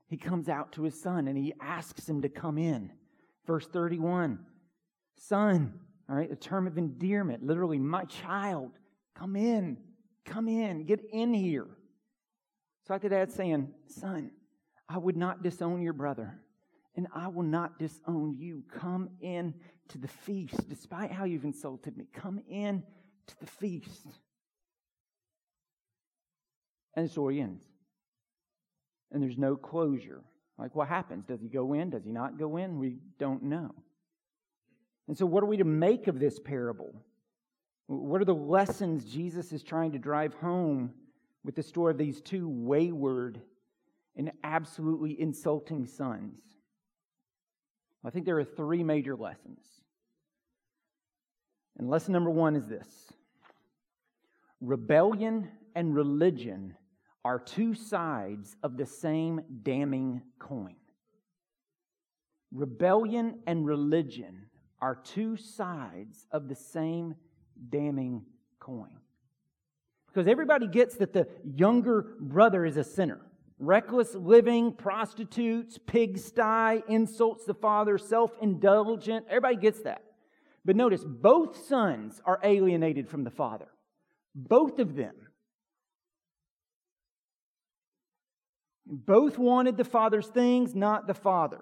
He 0.07 0.17
comes 0.17 0.49
out 0.49 0.73
to 0.73 0.83
his 0.83 1.01
son 1.01 1.27
and 1.27 1.37
he 1.37 1.55
asks 1.61 2.09
him 2.09 2.23
to 2.23 2.29
come 2.29 2.59
in. 2.59 2.93
Verse 3.47 3.67
31 3.67 4.39
Son, 5.17 5.73
all 6.09 6.17
right, 6.17 6.31
a 6.31 6.37
term 6.37 6.67
of 6.67 6.79
endearment, 6.79 7.45
literally, 7.45 7.79
my 7.79 8.05
child, 8.05 8.73
come 9.15 9.37
in, 9.37 9.77
come 10.25 10.49
in, 10.49 10.85
get 10.85 11.01
in 11.13 11.33
here. 11.33 11.67
It's 12.83 12.91
like 12.91 13.03
the 13.03 13.09
dad 13.09 13.31
saying, 13.31 13.69
Son, 13.87 14.31
I 14.89 14.99
would 14.99 15.17
not 15.17 15.43
disown 15.43 15.81
your 15.81 15.93
brother, 15.93 16.41
and 16.97 17.07
I 17.15 17.29
will 17.29 17.43
not 17.43 17.79
disown 17.79 18.37
you. 18.39 18.63
Come 18.73 19.11
in 19.21 19.55
to 19.89 19.99
the 19.99 20.09
feast, 20.09 20.69
despite 20.69 21.11
how 21.11 21.25
you've 21.25 21.45
insulted 21.45 21.97
me. 21.97 22.07
Come 22.13 22.41
in 22.49 22.83
to 23.27 23.41
the 23.41 23.47
feast. 23.47 24.07
And 26.95 27.07
the 27.07 27.11
story 27.11 27.41
ends. 27.41 27.65
And 29.11 29.23
there's 29.23 29.39
no 29.39 29.57
closure. 29.57 30.23
Like, 30.59 30.75
what 30.75 30.89
happens? 30.89 31.25
Does 31.25 31.41
he 31.41 31.49
go 31.49 31.73
in? 31.73 31.91
Does 31.91 32.05
he 32.05 32.13
not 32.13 32.39
go 32.39 32.57
in? 32.57 32.79
We 32.79 32.99
don't 33.19 33.45
know. 33.45 33.75
And 35.09 35.17
so, 35.17 35.27
what 35.27 35.43
are 35.43 35.47
we 35.47 35.57
to 35.57 35.65
make 35.65 36.07
of 36.07 36.19
this 36.19 36.39
parable? 36.39 36.95
What 37.87 38.21
are 38.21 38.27
the 38.27 38.35
lessons 38.35 39.05
Jesus 39.05 39.53
is 39.53 39.63
trying 39.63 39.93
to 39.93 39.99
drive 39.99 40.35
home 40.35 40.93
with 41.45 41.57
the 41.57 41.63
story 41.63 41.91
of 41.91 41.99
these 41.99 42.21
two 42.21 42.49
wayward 42.49 43.41
and 44.17 44.31
absolutely 44.45 45.21
insulting 45.21 45.87
sons? 45.87 46.41
I 48.05 48.11
think 48.11 48.27
there 48.27 48.38
are 48.38 48.45
three 48.45 48.83
major 48.83 49.17
lessons. 49.17 49.61
And 51.79 51.88
lesson 51.88 52.12
number 52.12 52.31
one 52.31 52.57
is 52.57 52.67
this 52.67 52.87
rebellion 54.61 55.49
and 55.75 55.95
religion 55.95 56.77
are 57.25 57.38
two 57.38 57.75
sides 57.75 58.57
of 58.62 58.77
the 58.77 58.87
same 58.87 59.41
damning 59.62 60.23
coin. 60.38 60.77
Rebellion 62.53 63.41
and 63.47 63.65
religion 63.65 64.47
are 64.81 64.97
two 64.97 65.37
sides 65.37 66.27
of 66.33 66.49
the 66.49 66.55
same 66.55 67.15
damning 67.71 68.25
coin. 68.59 68.99
Because 70.09 70.29
everybody 70.29 70.67
gets 70.67 70.97
that 70.97 71.12
the 71.12 71.29
younger 71.55 72.17
brother 72.21 72.67
is 72.67 72.77
a 72.77 72.85
sinner. 72.85 73.21
Reckless 73.64 74.16
living, 74.16 74.72
prostitutes, 74.72 75.79
pigsty, 75.79 76.83
insults 76.88 77.44
the 77.44 77.55
father, 77.55 77.96
self 77.96 78.33
indulgent. 78.42 79.27
Everybody 79.29 79.55
gets 79.55 79.83
that. 79.83 80.03
But 80.64 80.75
notice, 80.75 81.05
both 81.05 81.64
sons 81.68 82.20
are 82.25 82.40
alienated 82.42 83.09
from 83.09 83.22
the 83.22 83.31
father. 83.31 83.68
Both 84.35 84.81
of 84.81 84.96
them. 84.96 85.14
Both 88.85 89.38
wanted 89.38 89.77
the 89.77 89.85
father's 89.85 90.27
things, 90.27 90.75
not 90.75 91.07
the 91.07 91.14
father. 91.14 91.61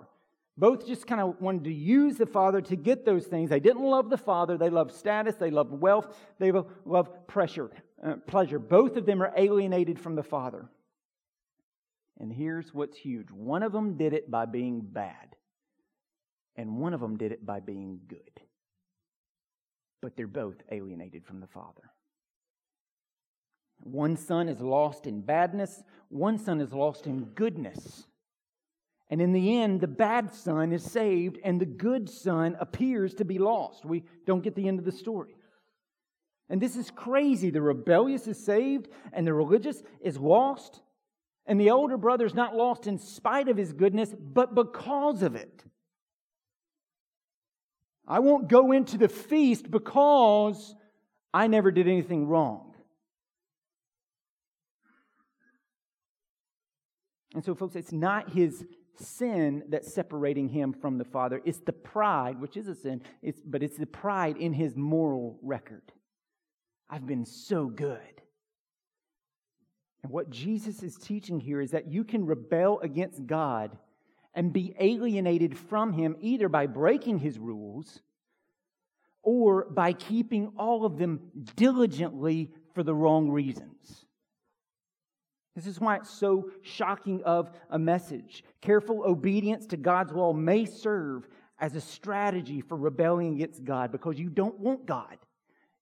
Both 0.56 0.86
just 0.86 1.06
kind 1.06 1.20
of 1.20 1.38
wanted 1.38 1.64
to 1.64 1.72
use 1.72 2.16
the 2.16 2.24
father 2.24 2.62
to 2.62 2.76
get 2.76 3.04
those 3.04 3.26
things. 3.26 3.50
They 3.50 3.60
didn't 3.60 3.82
love 3.82 4.08
the 4.08 4.16
father. 4.16 4.56
They 4.56 4.70
loved 4.70 4.92
status. 4.92 5.34
They 5.34 5.50
loved 5.50 5.72
wealth. 5.72 6.16
They 6.38 6.50
loved 6.50 7.26
pressure, 7.26 7.70
uh, 8.02 8.14
pleasure. 8.26 8.58
Both 8.58 8.96
of 8.96 9.04
them 9.04 9.22
are 9.22 9.34
alienated 9.36 10.00
from 10.00 10.14
the 10.14 10.22
father. 10.22 10.70
And 12.20 12.30
here's 12.30 12.74
what's 12.74 12.98
huge 12.98 13.30
one 13.30 13.62
of 13.62 13.72
them 13.72 13.96
did 13.96 14.12
it 14.12 14.30
by 14.30 14.44
being 14.44 14.82
bad, 14.82 15.34
and 16.54 16.76
one 16.76 16.92
of 16.92 17.00
them 17.00 17.16
did 17.16 17.32
it 17.32 17.44
by 17.44 17.60
being 17.60 18.00
good. 18.06 18.40
But 20.02 20.16
they're 20.16 20.26
both 20.26 20.56
alienated 20.70 21.24
from 21.24 21.40
the 21.40 21.46
father. 21.46 21.90
One 23.82 24.16
son 24.16 24.48
is 24.48 24.60
lost 24.60 25.06
in 25.06 25.22
badness, 25.22 25.82
one 26.10 26.38
son 26.38 26.60
is 26.60 26.74
lost 26.74 27.06
in 27.06 27.24
goodness. 27.24 28.04
And 29.08 29.20
in 29.20 29.32
the 29.32 29.58
end, 29.58 29.80
the 29.80 29.88
bad 29.88 30.32
son 30.32 30.72
is 30.72 30.84
saved, 30.84 31.38
and 31.42 31.60
the 31.60 31.66
good 31.66 32.08
son 32.08 32.56
appears 32.60 33.14
to 33.14 33.24
be 33.24 33.38
lost. 33.38 33.84
We 33.84 34.04
don't 34.24 34.44
get 34.44 34.54
the 34.54 34.68
end 34.68 34.78
of 34.78 34.84
the 34.84 34.92
story. 34.92 35.34
And 36.48 36.60
this 36.60 36.76
is 36.76 36.90
crazy. 36.90 37.50
The 37.50 37.62
rebellious 37.62 38.28
is 38.28 38.44
saved, 38.44 38.88
and 39.12 39.26
the 39.26 39.34
religious 39.34 39.82
is 40.00 40.16
lost. 40.16 40.80
And 41.50 41.60
the 41.60 41.70
older 41.70 41.96
brother 41.96 42.24
is 42.24 42.32
not 42.32 42.54
lost 42.54 42.86
in 42.86 42.96
spite 42.96 43.48
of 43.48 43.56
his 43.56 43.72
goodness, 43.72 44.14
but 44.16 44.54
because 44.54 45.20
of 45.24 45.34
it. 45.34 45.64
I 48.06 48.20
won't 48.20 48.46
go 48.46 48.70
into 48.70 48.96
the 48.96 49.08
feast 49.08 49.68
because 49.68 50.76
I 51.34 51.48
never 51.48 51.72
did 51.72 51.88
anything 51.88 52.28
wrong. 52.28 52.76
And 57.34 57.44
so, 57.44 57.56
folks, 57.56 57.74
it's 57.74 57.90
not 57.90 58.30
his 58.30 58.64
sin 58.94 59.64
that's 59.70 59.92
separating 59.92 60.50
him 60.50 60.72
from 60.72 60.98
the 60.98 61.04
Father. 61.04 61.42
It's 61.44 61.58
the 61.58 61.72
pride, 61.72 62.40
which 62.40 62.56
is 62.56 62.68
a 62.68 62.76
sin, 62.76 63.02
it's, 63.22 63.40
but 63.44 63.64
it's 63.64 63.76
the 63.76 63.86
pride 63.86 64.36
in 64.36 64.52
his 64.52 64.76
moral 64.76 65.40
record. 65.42 65.90
I've 66.88 67.08
been 67.08 67.26
so 67.26 67.66
good. 67.66 68.19
And 70.02 70.12
what 70.12 70.30
Jesus 70.30 70.82
is 70.82 70.96
teaching 70.96 71.40
here 71.40 71.60
is 71.60 71.72
that 71.72 71.90
you 71.90 72.04
can 72.04 72.26
rebel 72.26 72.80
against 72.80 73.26
God 73.26 73.76
and 74.34 74.52
be 74.52 74.74
alienated 74.78 75.58
from 75.58 75.92
him 75.92 76.16
either 76.20 76.48
by 76.48 76.66
breaking 76.66 77.18
his 77.18 77.38
rules 77.38 78.00
or 79.22 79.66
by 79.70 79.92
keeping 79.92 80.52
all 80.56 80.84
of 80.84 80.96
them 80.96 81.20
diligently 81.56 82.50
for 82.74 82.82
the 82.82 82.94
wrong 82.94 83.30
reasons. 83.30 84.06
This 85.54 85.66
is 85.66 85.80
why 85.80 85.96
it's 85.96 86.10
so 86.10 86.50
shocking 86.62 87.22
of 87.24 87.50
a 87.68 87.78
message. 87.78 88.44
Careful 88.62 89.02
obedience 89.04 89.66
to 89.66 89.76
God's 89.76 90.12
law 90.12 90.32
may 90.32 90.64
serve 90.64 91.28
as 91.58 91.74
a 91.74 91.80
strategy 91.80 92.60
for 92.60 92.76
rebelling 92.76 93.34
against 93.34 93.64
God 93.64 93.92
because 93.92 94.18
you 94.18 94.30
don't 94.30 94.58
want 94.58 94.86
God. 94.86 95.18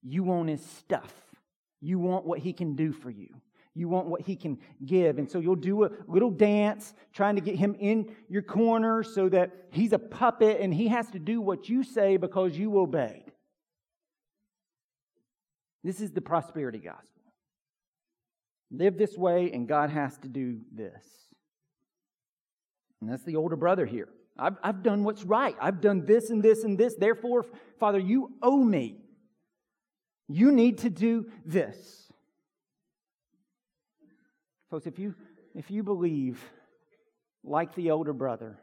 You 0.02 0.24
want 0.24 0.48
His 0.48 0.64
stuff. 0.64 1.12
You 1.80 1.98
want 1.98 2.24
what 2.24 2.40
He 2.40 2.52
can 2.52 2.74
do 2.74 2.92
for 2.92 3.10
you. 3.10 3.28
You 3.74 3.88
want 3.88 4.06
what 4.06 4.22
He 4.22 4.36
can 4.36 4.58
give. 4.84 5.18
And 5.18 5.30
so 5.30 5.38
you'll 5.38 5.56
do 5.56 5.84
a 5.84 5.90
little 6.06 6.30
dance 6.30 6.94
trying 7.12 7.36
to 7.36 7.40
get 7.40 7.56
Him 7.56 7.76
in 7.78 8.14
your 8.28 8.42
corner 8.42 9.02
so 9.02 9.28
that 9.28 9.52
He's 9.70 9.92
a 9.92 9.98
puppet 9.98 10.60
and 10.60 10.72
He 10.74 10.88
has 10.88 11.08
to 11.10 11.18
do 11.18 11.40
what 11.40 11.68
you 11.68 11.82
say 11.82 12.16
because 12.16 12.56
you 12.56 12.78
obeyed. 12.78 13.24
This 15.84 16.00
is 16.00 16.10
the 16.10 16.20
prosperity 16.20 16.78
gospel. 16.78 17.22
Live 18.70 18.98
this 18.98 19.16
way, 19.16 19.50
and 19.52 19.66
God 19.66 19.90
has 19.90 20.18
to 20.18 20.28
do 20.28 20.60
this. 20.74 21.04
And 23.00 23.10
that's 23.10 23.22
the 23.22 23.36
older 23.36 23.56
brother 23.56 23.86
here. 23.86 24.08
I've, 24.38 24.56
I've 24.62 24.82
done 24.82 25.04
what's 25.04 25.24
right. 25.24 25.56
I've 25.60 25.80
done 25.80 26.04
this 26.04 26.30
and 26.30 26.42
this 26.42 26.64
and 26.64 26.78
this. 26.78 26.94
Therefore, 26.94 27.46
Father, 27.78 27.98
you 27.98 28.32
owe 28.42 28.62
me. 28.62 28.98
You 30.28 30.52
need 30.52 30.78
to 30.78 30.90
do 30.90 31.30
this. 31.44 32.07
Folks, 34.70 34.86
if 34.86 34.98
you, 34.98 35.14
if 35.54 35.70
you 35.70 35.82
believe, 35.82 36.42
like 37.42 37.74
the 37.74 37.90
older 37.90 38.12
brother, 38.12 38.58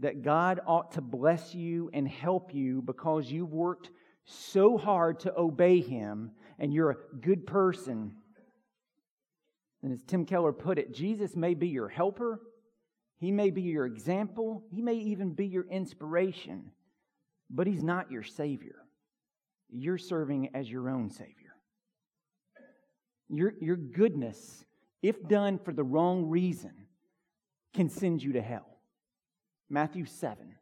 that 0.00 0.22
God 0.22 0.60
ought 0.66 0.92
to 0.92 1.00
bless 1.00 1.54
you 1.54 1.90
and 1.92 2.08
help 2.08 2.52
you 2.52 2.82
because 2.82 3.30
you've 3.30 3.52
worked 3.52 3.90
so 4.24 4.76
hard 4.76 5.20
to 5.20 5.36
obey 5.36 5.80
Him 5.80 6.32
and 6.58 6.72
you're 6.72 6.90
a 6.90 7.16
good 7.20 7.46
person, 7.46 8.12
and 9.82 9.92
as 9.92 10.02
Tim 10.02 10.24
Keller 10.24 10.52
put 10.52 10.78
it, 10.78 10.94
Jesus 10.94 11.36
may 11.36 11.52
be 11.52 11.68
your 11.68 11.88
helper, 11.88 12.40
he 13.18 13.30
may 13.30 13.50
be 13.50 13.62
your 13.62 13.84
example, 13.86 14.64
he 14.70 14.80
may 14.80 14.94
even 14.94 15.34
be 15.34 15.46
your 15.46 15.66
inspiration, 15.68 16.70
but 17.50 17.66
he's 17.66 17.82
not 17.82 18.10
your 18.10 18.22
Savior. 18.22 18.76
You're 19.70 19.98
serving 19.98 20.50
as 20.54 20.70
your 20.70 20.88
own 20.88 21.10
Savior. 21.10 21.34
Your, 23.28 23.52
your 23.60 23.76
goodness, 23.76 24.64
if 25.04 25.28
done 25.28 25.58
for 25.58 25.74
the 25.74 25.84
wrong 25.84 26.30
reason, 26.30 26.72
can 27.74 27.90
send 27.90 28.22
you 28.22 28.32
to 28.32 28.40
hell. 28.40 28.78
Matthew 29.68 30.06
7. 30.06 30.54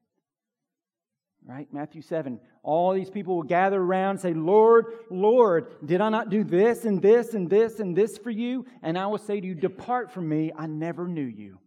Right? 1.47 1.69
Matthew 1.73 2.03
7. 2.03 2.41
All 2.65 2.93
these 2.93 3.09
people 3.09 3.37
will 3.37 3.45
gather 3.45 3.81
around 3.81 4.19
say, 4.19 4.35
Lord, 4.35 4.87
Lord, 5.11 5.87
did 5.87 6.01
I 6.01 6.09
not 6.09 6.29
do 6.29 6.43
this 6.43 6.85
and 6.85 7.01
this 7.01 7.35
and 7.35 7.49
this 7.49 7.79
and 7.79 7.97
this 7.97 8.19
for 8.19 8.31
you? 8.31 8.67
And 8.83 8.99
I 8.99 9.07
will 9.07 9.19
say 9.19 9.41
to 9.41 9.47
you, 9.47 9.55
Depart 9.55 10.11
from 10.11 10.29
me, 10.29 10.51
I 10.57 10.67
never 10.67 11.07
knew 11.07 11.23
you. 11.23 11.59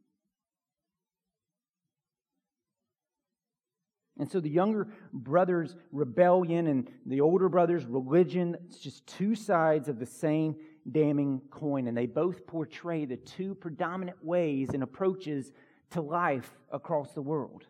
And 4.19 4.29
so 4.29 4.41
the 4.41 4.49
younger 4.49 4.88
brother's 5.13 5.77
rebellion 5.93 6.67
and 6.67 6.89
the 7.05 7.21
older 7.21 7.47
brother's 7.47 7.85
religion, 7.85 8.57
it's 8.65 8.79
just 8.79 9.07
two 9.07 9.35
sides 9.35 9.88
of 9.88 9.99
the 9.99 10.05
same 10.05 10.55
damning 10.91 11.41
coin. 11.49 11.87
And 11.87 11.97
they 11.97 12.05
both 12.05 12.45
portray 12.47 13.05
the 13.05 13.17
two 13.17 13.55
predominant 13.55 14.23
ways 14.23 14.69
and 14.73 14.83
approaches 14.83 15.51
to 15.91 16.01
life 16.01 16.51
across 16.71 17.13
the 17.13 17.21
world 17.21 17.65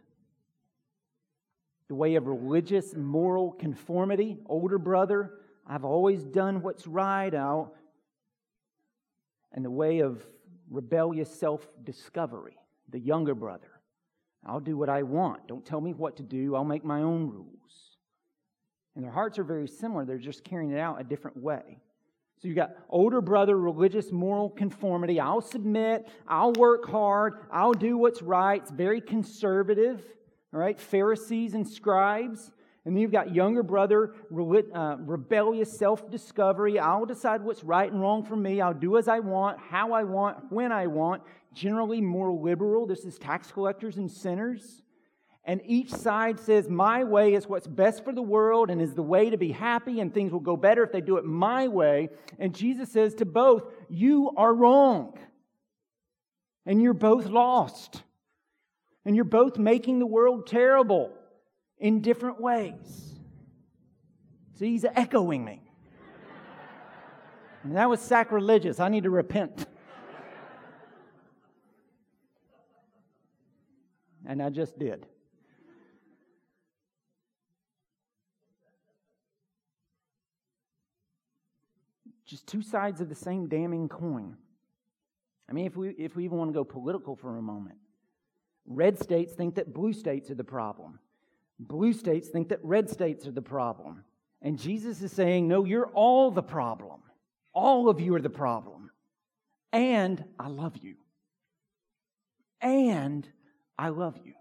the 1.87 1.95
way 1.95 2.15
of 2.15 2.27
religious 2.27 2.95
moral 2.95 3.51
conformity. 3.51 4.37
Older 4.47 4.77
brother, 4.77 5.33
I've 5.67 5.85
always 5.85 6.23
done 6.23 6.61
what's 6.61 6.87
right 6.87 7.33
out. 7.33 7.73
And 9.51 9.63
the 9.63 9.71
way 9.71 9.99
of 9.99 10.25
rebellious 10.69 11.33
self 11.33 11.67
discovery. 11.83 12.57
The 12.89 12.99
younger 12.99 13.33
brother, 13.33 13.71
I'll 14.45 14.59
do 14.59 14.77
what 14.77 14.89
I 14.89 15.03
want. 15.03 15.47
Don't 15.47 15.65
tell 15.65 15.81
me 15.81 15.93
what 15.93 16.17
to 16.17 16.23
do. 16.23 16.55
I'll 16.55 16.63
make 16.63 16.83
my 16.83 17.01
own 17.01 17.29
rules. 17.29 17.97
And 18.95 19.03
their 19.03 19.11
hearts 19.11 19.39
are 19.39 19.43
very 19.43 19.67
similar, 19.67 20.05
they're 20.05 20.17
just 20.17 20.43
carrying 20.43 20.71
it 20.71 20.79
out 20.79 21.01
a 21.01 21.03
different 21.03 21.37
way. 21.37 21.79
So 22.45 22.49
you 22.49 22.55
got 22.55 22.75
older 22.89 23.21
brother, 23.21 23.57
religious 23.57 24.11
moral 24.11 24.51
conformity. 24.51 25.19
I'll 25.19 25.41
submit, 25.41 26.07
I'll 26.27 26.53
work 26.53 26.85
hard, 26.85 27.39
I'll 27.51 27.73
do 27.73 27.97
what's 27.97 28.21
right. 28.21 28.61
It's 28.61 28.69
very 28.69 29.01
conservative 29.01 30.03
all 30.55 30.61
right, 30.61 30.79
Pharisees 30.79 31.53
and 31.53 31.67
scribes. 31.67 32.49
And 32.85 32.95
then 32.95 33.01
you've 33.01 33.11
got 33.11 33.35
younger 33.35 33.61
brother, 33.61 34.13
uh, 34.31 34.95
rebellious 34.99 35.77
self 35.77 36.09
discovery. 36.09 36.79
I'll 36.79 37.05
decide 37.05 37.41
what's 37.41 37.61
right 37.65 37.91
and 37.91 37.99
wrong 37.99 38.23
for 38.23 38.37
me. 38.37 38.61
I'll 38.61 38.73
do 38.73 38.97
as 38.97 39.09
I 39.09 39.19
want, 39.19 39.59
how 39.59 39.91
I 39.91 40.05
want, 40.05 40.49
when 40.53 40.71
I 40.71 40.87
want. 40.87 41.23
Generally 41.53 41.99
more 42.01 42.31
liberal. 42.31 42.85
This 42.85 43.03
is 43.03 43.17
tax 43.17 43.51
collectors 43.51 43.97
and 43.97 44.09
sinners. 44.09 44.81
And 45.47 45.61
each 45.63 45.91
side 45.91 46.39
says, 46.39 46.67
My 46.67 47.03
way 47.03 47.35
is 47.35 47.47
what's 47.47 47.67
best 47.67 48.03
for 48.03 48.11
the 48.11 48.21
world 48.21 48.71
and 48.71 48.81
is 48.81 48.95
the 48.95 49.03
way 49.03 49.29
to 49.29 49.37
be 49.37 49.51
happy, 49.51 49.99
and 49.99 50.11
things 50.11 50.31
will 50.31 50.39
go 50.39 50.57
better 50.57 50.83
if 50.83 50.91
they 50.91 51.01
do 51.01 51.17
it 51.17 51.23
my 51.23 51.67
way. 51.67 52.09
And 52.39 52.53
Jesus 52.53 52.91
says 52.91 53.13
to 53.15 53.25
both, 53.25 53.63
You 53.87 54.31
are 54.35 54.53
wrong. 54.53 55.17
And 56.65 56.81
you're 56.81 56.93
both 56.93 57.27
lost. 57.27 58.01
And 59.05 59.15
you're 59.15 59.23
both 59.23 59.59
making 59.59 59.99
the 59.99 60.07
world 60.07 60.47
terrible 60.47 61.13
in 61.77 62.01
different 62.01 62.41
ways. 62.41 63.13
See, 64.55 64.71
he's 64.71 64.85
echoing 64.95 65.45
me. 65.45 65.61
And 67.63 67.75
that 67.75 67.87
was 67.87 68.01
sacrilegious. 68.01 68.79
I 68.79 68.89
need 68.89 69.03
to 69.03 69.11
repent. 69.11 69.67
And 74.27 74.41
I 74.41 74.49
just 74.49 74.79
did. 74.79 75.05
Just 82.25 82.47
two 82.47 82.61
sides 82.61 83.01
of 83.01 83.09
the 83.09 83.15
same 83.15 83.47
damning 83.47 83.87
coin. 83.87 84.37
I 85.47 85.53
mean, 85.53 85.65
if 85.65 85.77
we, 85.77 85.89
if 85.89 86.15
we 86.15 86.25
even 86.25 86.37
want 86.37 86.49
to 86.49 86.53
go 86.53 86.63
political 86.63 87.15
for 87.15 87.37
a 87.37 87.41
moment, 87.41 87.77
Red 88.65 88.99
states 88.99 89.33
think 89.33 89.55
that 89.55 89.73
blue 89.73 89.93
states 89.93 90.31
are 90.31 90.35
the 90.35 90.43
problem. 90.43 90.99
Blue 91.59 91.93
states 91.93 92.29
think 92.29 92.49
that 92.49 92.59
red 92.63 92.89
states 92.89 93.27
are 93.27 93.31
the 93.31 93.41
problem. 93.41 94.03
And 94.41 94.59
Jesus 94.59 95.01
is 95.01 95.11
saying, 95.11 95.47
No, 95.47 95.65
you're 95.65 95.87
all 95.87 96.31
the 96.31 96.43
problem. 96.43 97.01
All 97.53 97.89
of 97.89 98.01
you 98.01 98.13
are 98.15 98.21
the 98.21 98.29
problem. 98.29 98.91
And 99.71 100.23
I 100.39 100.47
love 100.47 100.77
you. 100.77 100.95
And 102.61 103.27
I 103.77 103.89
love 103.89 104.17
you. 104.23 104.33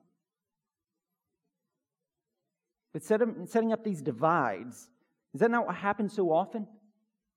But 2.92 3.02
setting 3.02 3.72
up 3.72 3.84
these 3.84 4.00
divides, 4.00 4.88
is 5.34 5.40
that 5.40 5.50
not 5.50 5.66
what 5.66 5.74
happens 5.74 6.12
so 6.12 6.30
often? 6.30 6.66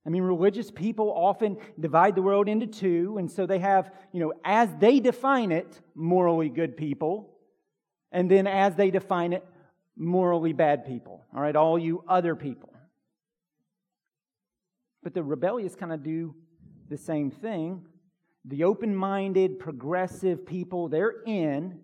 I 0.07 0.09
mean, 0.09 0.23
religious 0.23 0.71
people 0.71 1.11
often 1.13 1.57
divide 1.77 2.15
the 2.15 2.21
world 2.21 2.47
into 2.47 2.65
two, 2.65 3.17
and 3.17 3.29
so 3.29 3.45
they 3.45 3.59
have, 3.59 3.91
you 4.13 4.21
know, 4.21 4.31
as 4.45 4.69
they 4.79 5.01
define 5.01 5.51
it, 5.51 5.81
morally 5.95 6.47
good 6.47 6.77
people, 6.77 7.35
and 8.13 8.31
then 8.31 8.47
as 8.47 8.73
they 8.75 8.89
define 8.89 9.33
it, 9.33 9.45
morally 9.97 10.53
bad 10.53 10.85
people. 10.85 11.25
All 11.35 11.41
right, 11.41 11.55
all 11.57 11.77
you 11.77 12.05
other 12.07 12.35
people. 12.35 12.73
But 15.03 15.13
the 15.13 15.23
rebellious 15.23 15.75
kind 15.75 15.91
of 15.91 16.03
do 16.03 16.33
the 16.89 16.97
same 16.97 17.29
thing. 17.29 17.83
The 18.45 18.63
open 18.63 18.95
minded, 18.95 19.59
progressive 19.59 20.45
people, 20.45 20.87
they're 20.87 21.21
in, 21.25 21.79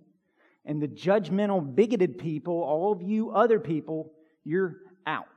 and 0.64 0.82
the 0.82 0.88
judgmental, 0.88 1.76
bigoted 1.76 2.18
people, 2.18 2.64
all 2.64 2.94
of 2.94 3.02
you 3.02 3.32
other 3.32 3.60
people, 3.60 4.14
you're 4.46 4.78
out. 5.06 5.28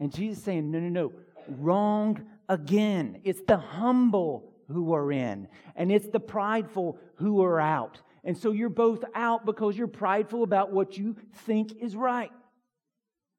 And 0.00 0.12
Jesus 0.12 0.42
saying, 0.42 0.68
no, 0.70 0.80
no, 0.80 0.88
no 0.88 1.12
wrong 1.58 2.24
again. 2.48 3.20
It's 3.24 3.42
the 3.46 3.56
humble 3.56 4.52
who 4.68 4.94
are 4.94 5.10
in, 5.12 5.48
and 5.76 5.90
it's 5.90 6.08
the 6.08 6.20
prideful 6.20 6.98
who 7.16 7.42
are 7.42 7.60
out. 7.60 8.00
And 8.24 8.36
so 8.36 8.52
you're 8.52 8.68
both 8.68 9.02
out 9.14 9.46
because 9.46 9.76
you're 9.76 9.88
prideful 9.88 10.42
about 10.42 10.72
what 10.72 10.96
you 10.96 11.16
think 11.32 11.72
is 11.80 11.96
right. 11.96 12.30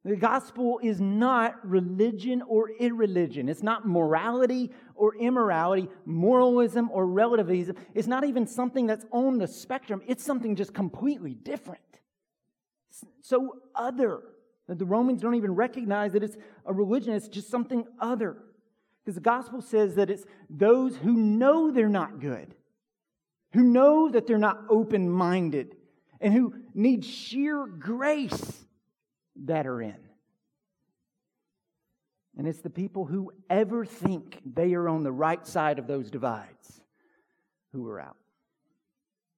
The 0.03 0.15
gospel 0.15 0.79
is 0.81 0.99
not 0.99 1.63
religion 1.63 2.41
or 2.41 2.71
irreligion. 2.79 3.47
It's 3.47 3.61
not 3.61 3.87
morality 3.87 4.71
or 4.95 5.15
immorality, 5.15 5.89
moralism 6.05 6.89
or 6.91 7.05
relativism. 7.05 7.75
It's 7.93 8.07
not 8.07 8.23
even 8.23 8.47
something 8.47 8.87
that's 8.87 9.05
on 9.11 9.37
the 9.37 9.47
spectrum. 9.47 10.01
It's 10.07 10.23
something 10.23 10.55
just 10.55 10.73
completely 10.73 11.35
different. 11.35 11.81
So 13.21 13.57
other. 13.75 14.21
That 14.67 14.79
the 14.79 14.85
Romans 14.85 15.21
don't 15.21 15.35
even 15.35 15.55
recognize 15.55 16.13
that 16.13 16.23
it's 16.23 16.37
a 16.65 16.73
religion, 16.73 17.13
it's 17.13 17.27
just 17.27 17.49
something 17.49 17.85
other. 17.99 18.37
Because 19.03 19.15
the 19.15 19.21
gospel 19.21 19.61
says 19.61 19.95
that 19.95 20.09
it's 20.09 20.23
those 20.49 20.95
who 20.95 21.13
know 21.13 21.71
they're 21.71 21.89
not 21.89 22.19
good, 22.19 22.53
who 23.53 23.63
know 23.63 24.09
that 24.09 24.27
they're 24.27 24.37
not 24.37 24.59
open 24.69 25.09
minded, 25.09 25.75
and 26.19 26.33
who 26.33 26.53
need 26.73 27.03
sheer 27.03 27.65
grace 27.65 28.65
that 29.45 29.65
are 29.65 29.81
in. 29.81 29.97
And 32.37 32.47
it's 32.47 32.61
the 32.61 32.69
people 32.69 33.05
who 33.05 33.33
ever 33.49 33.85
think 33.85 34.39
they 34.45 34.73
are 34.73 34.87
on 34.87 35.03
the 35.03 35.11
right 35.11 35.45
side 35.45 35.79
of 35.79 35.87
those 35.87 36.09
divides 36.09 36.81
who 37.73 37.87
are 37.87 37.99
out. 37.99 38.17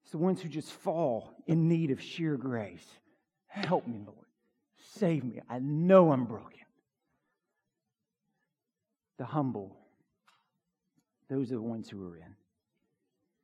It's 0.03 0.11
the 0.11 0.17
ones 0.17 0.41
who 0.41 0.49
just 0.49 0.71
fall 0.71 1.33
in 1.47 1.67
need 1.67 1.91
of 1.91 2.01
sheer 2.01 2.37
grace. 2.37 2.85
Help 3.47 3.87
me, 3.87 4.03
Lord. 4.05 4.27
Save 4.99 5.23
me. 5.23 5.41
I 5.49 5.59
know 5.59 6.11
I'm 6.11 6.25
broken. 6.25 6.59
The 9.17 9.25
humble, 9.25 9.77
those 11.29 11.51
are 11.51 11.55
the 11.55 11.61
ones 11.61 11.89
who 11.89 12.05
are 12.07 12.17
in. 12.17 12.35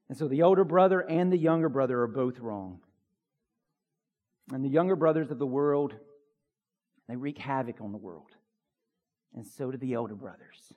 And 0.09 0.17
so 0.17 0.27
the 0.27 0.41
older 0.41 0.63
brother 0.63 1.01
and 1.01 1.31
the 1.31 1.37
younger 1.37 1.69
brother 1.69 2.01
are 2.01 2.07
both 2.07 2.39
wrong. 2.39 2.79
And 4.51 4.65
the 4.65 4.69
younger 4.69 4.95
brothers 4.95 5.29
of 5.29 5.37
the 5.37 5.45
world, 5.45 5.93
they 7.07 7.15
wreak 7.15 7.37
havoc 7.37 7.81
on 7.81 7.91
the 7.91 7.97
world. 7.97 8.31
And 9.35 9.45
so 9.45 9.69
do 9.71 9.77
the 9.77 9.95
older 9.95 10.15
brothers. 10.15 10.73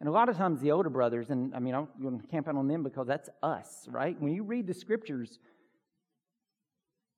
And 0.00 0.08
a 0.08 0.12
lot 0.12 0.28
of 0.28 0.36
times 0.36 0.60
the 0.60 0.72
older 0.72 0.90
brothers, 0.90 1.30
and 1.30 1.54
I 1.54 1.60
mean, 1.60 1.74
I'm 1.76 1.86
going 2.00 2.20
to 2.20 2.26
camp 2.26 2.48
out 2.48 2.56
on 2.56 2.66
them 2.66 2.82
because 2.82 3.06
that's 3.06 3.30
us, 3.40 3.86
right? 3.88 4.20
When 4.20 4.34
you 4.34 4.42
read 4.42 4.66
the 4.66 4.74
scriptures, 4.74 5.38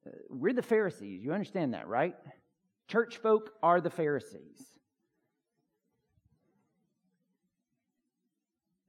uh, 0.07 0.11
we're 0.29 0.53
the 0.53 0.63
Pharisees. 0.63 1.25
You 1.25 1.33
understand 1.33 1.73
that, 1.73 1.89
right? 1.89 2.15
Church 2.89 3.17
folk 3.17 3.51
are 3.63 3.81
the 3.81 3.91
Pharisees. 3.91 4.75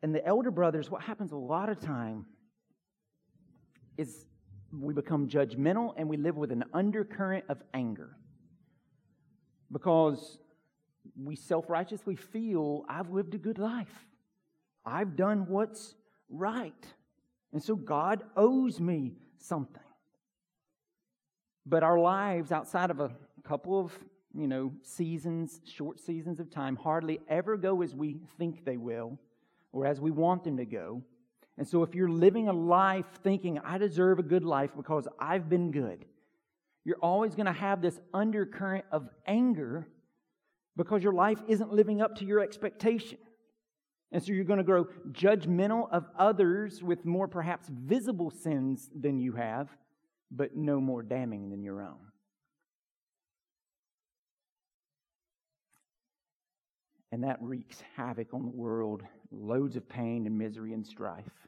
And 0.01 0.13
the 0.13 0.25
elder 0.25 0.51
brothers, 0.51 0.91
what 0.91 1.01
happens 1.01 1.31
a 1.31 1.37
lot 1.37 1.69
of 1.69 1.79
time 1.79 2.25
is 3.97 4.27
we 4.71 4.93
become 4.93 5.27
judgmental 5.27 5.93
and 5.97 6.07
we 6.09 6.17
live 6.17 6.37
with 6.37 6.51
an 6.51 6.63
undercurrent 6.73 7.45
of 7.49 7.63
anger. 7.73 8.15
Because 9.71 10.37
we 11.21 11.35
self 11.35 11.69
righteously 11.69 12.15
feel, 12.15 12.85
I've 12.89 13.09
lived 13.09 13.33
a 13.33 13.37
good 13.37 13.57
life. 13.57 14.05
I've 14.85 15.15
done 15.15 15.47
what's 15.47 15.95
right. 16.29 16.85
And 17.53 17.63
so 17.63 17.75
God 17.75 18.23
owes 18.35 18.79
me 18.79 19.13
something. 19.37 19.81
But 21.65 21.83
our 21.83 21.97
lives 21.97 22.51
outside 22.51 22.91
of 22.91 22.99
a 22.99 23.11
couple 23.47 23.79
of, 23.79 23.97
you 24.33 24.47
know, 24.47 24.71
seasons, 24.81 25.61
short 25.65 25.99
seasons 25.99 26.39
of 26.39 26.49
time, 26.49 26.75
hardly 26.75 27.19
ever 27.29 27.57
go 27.57 27.81
as 27.81 27.95
we 27.95 28.17
think 28.37 28.65
they 28.65 28.77
will 28.77 29.17
or 29.71 29.85
as 29.85 30.01
we 30.01 30.11
want 30.11 30.43
them 30.43 30.57
to 30.57 30.65
go. 30.65 31.01
And 31.57 31.67
so 31.67 31.83
if 31.83 31.95
you're 31.95 32.09
living 32.09 32.49
a 32.49 32.53
life 32.53 33.05
thinking, 33.23 33.59
I 33.59 33.77
deserve 33.77 34.19
a 34.19 34.23
good 34.23 34.43
life 34.43 34.71
because 34.75 35.07
I've 35.19 35.47
been 35.49 35.71
good, 35.71 36.05
You're 36.85 36.97
always 37.01 37.33
going 37.33 37.47
to 37.47 37.51
have 37.51 37.81
this 37.81 37.99
undercurrent 38.13 38.85
of 38.91 39.09
anger 39.25 39.87
because 40.77 41.03
your 41.03 41.13
life 41.13 41.41
isn't 41.47 41.73
living 41.73 42.01
up 42.01 42.15
to 42.17 42.25
your 42.25 42.41
expectation. 42.41 43.17
And 44.11 44.23
so 44.23 44.31
you're 44.31 44.45
going 44.45 44.59
to 44.59 44.63
grow 44.63 44.85
judgmental 45.11 45.89
of 45.91 46.05
others 46.17 46.83
with 46.83 47.05
more 47.05 47.27
perhaps 47.27 47.69
visible 47.69 48.29
sins 48.29 48.89
than 48.97 49.19
you 49.19 49.33
have, 49.33 49.69
but 50.29 50.55
no 50.55 50.79
more 50.79 51.01
damning 51.01 51.49
than 51.49 51.63
your 51.63 51.81
own. 51.81 51.97
And 57.15 57.23
that 57.23 57.37
wreaks 57.39 57.81
havoc 57.95 58.33
on 58.33 58.43
the 58.43 58.51
world, 58.51 59.01
loads 59.31 59.77
of 59.77 59.87
pain 59.87 60.25
and 60.27 60.37
misery 60.37 60.73
and 60.73 60.85
strife. 60.85 61.47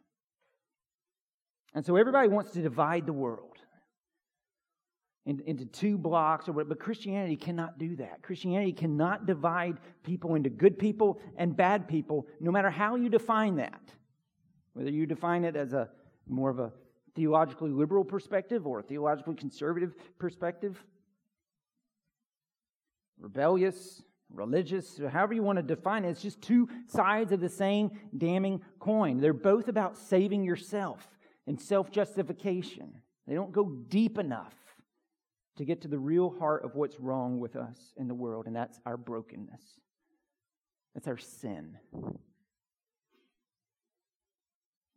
And 1.75 1.85
so 1.85 1.97
everybody 1.97 2.29
wants 2.29 2.53
to 2.53 2.61
divide 2.61 3.05
the 3.05 3.11
world 3.11 3.57
into 5.25 5.65
two 5.65 5.97
blocks 5.97 6.47
or 6.47 6.53
what, 6.53 6.69
but 6.69 6.79
Christianity 6.79 7.35
cannot 7.35 7.77
do 7.77 7.97
that. 7.97 8.21
Christianity 8.21 8.71
cannot 8.71 9.25
divide 9.25 9.79
people 10.03 10.35
into 10.35 10.49
good 10.49 10.79
people 10.79 11.19
and 11.35 11.53
bad 11.53 11.85
people, 11.85 12.27
no 12.39 12.49
matter 12.49 12.69
how 12.69 12.95
you 12.95 13.09
define 13.09 13.57
that. 13.57 13.81
Whether 14.71 14.91
you 14.91 15.05
define 15.05 15.43
it 15.43 15.57
as 15.57 15.73
a 15.73 15.89
more 16.29 16.49
of 16.49 16.59
a 16.59 16.71
theologically 17.13 17.71
liberal 17.71 18.05
perspective 18.05 18.65
or 18.65 18.79
a 18.79 18.83
theologically 18.83 19.35
conservative 19.35 19.95
perspective, 20.17 20.81
rebellious, 23.19 24.01
religious, 24.33 24.99
however 25.11 25.33
you 25.33 25.43
want 25.43 25.57
to 25.57 25.63
define 25.63 26.05
it, 26.05 26.09
it's 26.09 26.21
just 26.21 26.41
two 26.41 26.69
sides 26.87 27.31
of 27.31 27.39
the 27.39 27.49
same 27.49 27.91
damning 28.17 28.61
coin. 28.79 29.19
They're 29.19 29.33
both 29.33 29.67
about 29.67 29.97
saving 29.97 30.43
yourself 30.43 31.07
and 31.45 31.59
self 31.59 31.91
justification. 31.91 32.93
They 33.27 33.35
don't 33.35 33.51
go 33.51 33.65
deep 33.65 34.17
enough 34.17 34.55
to 35.57 35.65
get 35.65 35.81
to 35.81 35.87
the 35.87 35.99
real 35.99 36.29
heart 36.29 36.63
of 36.63 36.75
what's 36.75 36.99
wrong 36.99 37.39
with 37.39 37.55
us 37.55 37.93
in 37.97 38.07
the 38.07 38.13
world, 38.13 38.45
and 38.47 38.55
that's 38.55 38.79
our 38.85 38.97
brokenness. 38.97 39.61
That's 40.93 41.07
our 41.07 41.17
sin. 41.17 41.77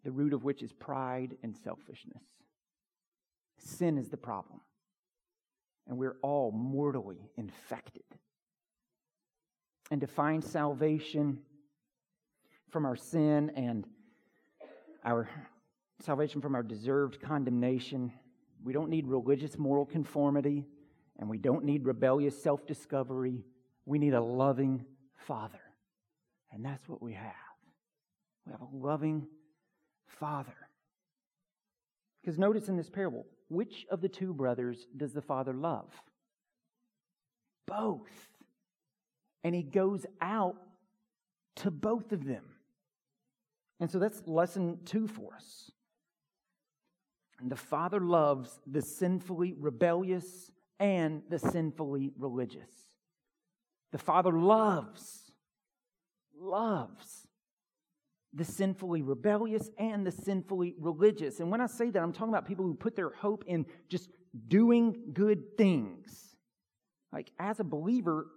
The 0.04 0.10
root 0.10 0.32
of 0.32 0.44
which 0.44 0.62
is 0.62 0.72
pride 0.72 1.36
and 1.42 1.56
selfishness. 1.56 2.22
Sin 3.58 3.98
is 3.98 4.08
the 4.08 4.16
problem. 4.16 4.60
And 5.86 5.98
we're 5.98 6.16
all 6.22 6.52
mortally 6.52 7.30
infected. 7.36 8.04
And 9.90 10.00
to 10.00 10.06
find 10.06 10.42
salvation 10.44 11.40
from 12.70 12.86
our 12.86 12.96
sin 12.96 13.50
and 13.56 13.86
our 15.04 15.28
salvation 16.00 16.40
from 16.40 16.54
our 16.54 16.62
deserved 16.62 17.20
condemnation 17.20 18.12
we 18.62 18.72
don't 18.72 18.90
need 18.90 19.06
religious 19.06 19.58
moral 19.58 19.86
conformity, 19.86 20.66
and 21.18 21.28
we 21.28 21.38
don't 21.38 21.64
need 21.64 21.86
rebellious 21.86 22.40
self 22.40 22.66
discovery. 22.66 23.44
We 23.86 23.98
need 23.98 24.14
a 24.14 24.20
loving 24.20 24.84
Father. 25.26 25.60
And 26.52 26.64
that's 26.64 26.88
what 26.88 27.02
we 27.02 27.14
have. 27.14 27.32
We 28.46 28.52
have 28.52 28.60
a 28.60 28.76
loving 28.76 29.26
Father. 30.06 30.56
Because 32.20 32.38
notice 32.38 32.68
in 32.68 32.76
this 32.76 32.90
parable, 32.90 33.24
which 33.48 33.86
of 33.90 34.00
the 34.02 34.08
two 34.08 34.34
brothers 34.34 34.86
does 34.96 35.12
the 35.12 35.22
Father 35.22 35.54
love? 35.54 35.90
Both. 37.66 38.28
And 39.42 39.54
he 39.54 39.62
goes 39.62 40.06
out 40.20 40.56
to 41.56 41.70
both 41.70 42.12
of 42.12 42.24
them. 42.24 42.44
And 43.80 43.90
so 43.90 43.98
that's 43.98 44.22
lesson 44.26 44.78
two 44.84 45.06
for 45.06 45.34
us. 45.34 45.70
And 47.40 47.50
the 47.50 47.56
Father 47.56 48.00
loves 48.00 48.60
the 48.66 48.82
sinfully 48.82 49.54
rebellious 49.58 50.50
and 50.78 51.22
the 51.30 51.38
sinfully 51.38 52.12
religious. 52.18 52.70
The 53.92 53.98
Father 53.98 54.32
loves, 54.32 55.32
loves 56.38 57.26
the 58.32 58.44
sinfully 58.44 59.02
rebellious 59.02 59.70
and 59.78 60.06
the 60.06 60.12
sinfully 60.12 60.74
religious. 60.78 61.40
And 61.40 61.50
when 61.50 61.60
I 61.60 61.66
say 61.66 61.90
that, 61.90 62.00
I'm 62.00 62.12
talking 62.12 62.32
about 62.32 62.46
people 62.46 62.64
who 62.64 62.74
put 62.74 62.94
their 62.94 63.10
hope 63.10 63.44
in 63.46 63.66
just 63.88 64.08
doing 64.46 65.10
good 65.12 65.56
things. 65.56 66.36
Like, 67.12 67.32
as 67.38 67.58
a 67.58 67.64
believer, 67.64 68.28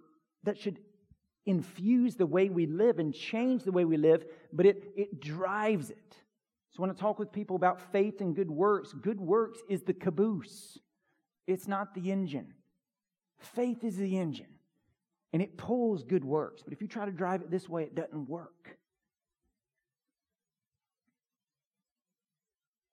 that 0.42 0.58
should 0.58 0.78
infuse 1.46 2.16
the 2.16 2.26
way 2.26 2.48
we 2.48 2.66
live 2.66 2.98
and 2.98 3.14
change 3.14 3.64
the 3.64 3.72
way 3.72 3.84
we 3.84 3.96
live, 3.96 4.24
but 4.52 4.66
it, 4.66 4.92
it 4.96 5.20
drives 5.20 5.90
it. 5.90 6.16
So 6.70 6.80
when 6.80 6.90
I 6.90 6.94
talk 6.94 7.18
with 7.18 7.32
people 7.32 7.56
about 7.56 7.92
faith 7.92 8.20
and 8.20 8.34
good 8.34 8.50
works, 8.50 8.92
good 8.92 9.20
works 9.20 9.60
is 9.68 9.82
the 9.82 9.94
caboose. 9.94 10.78
It's 11.46 11.68
not 11.68 11.94
the 11.94 12.10
engine. 12.10 12.54
Faith 13.38 13.84
is 13.84 13.96
the 13.96 14.18
engine. 14.18 14.46
And 15.32 15.42
it 15.42 15.56
pulls 15.56 16.02
good 16.02 16.24
works. 16.24 16.62
But 16.62 16.72
if 16.72 16.80
you 16.80 16.88
try 16.88 17.04
to 17.04 17.12
drive 17.12 17.42
it 17.42 17.50
this 17.50 17.68
way, 17.68 17.82
it 17.82 17.94
doesn't 17.94 18.28
work. 18.28 18.78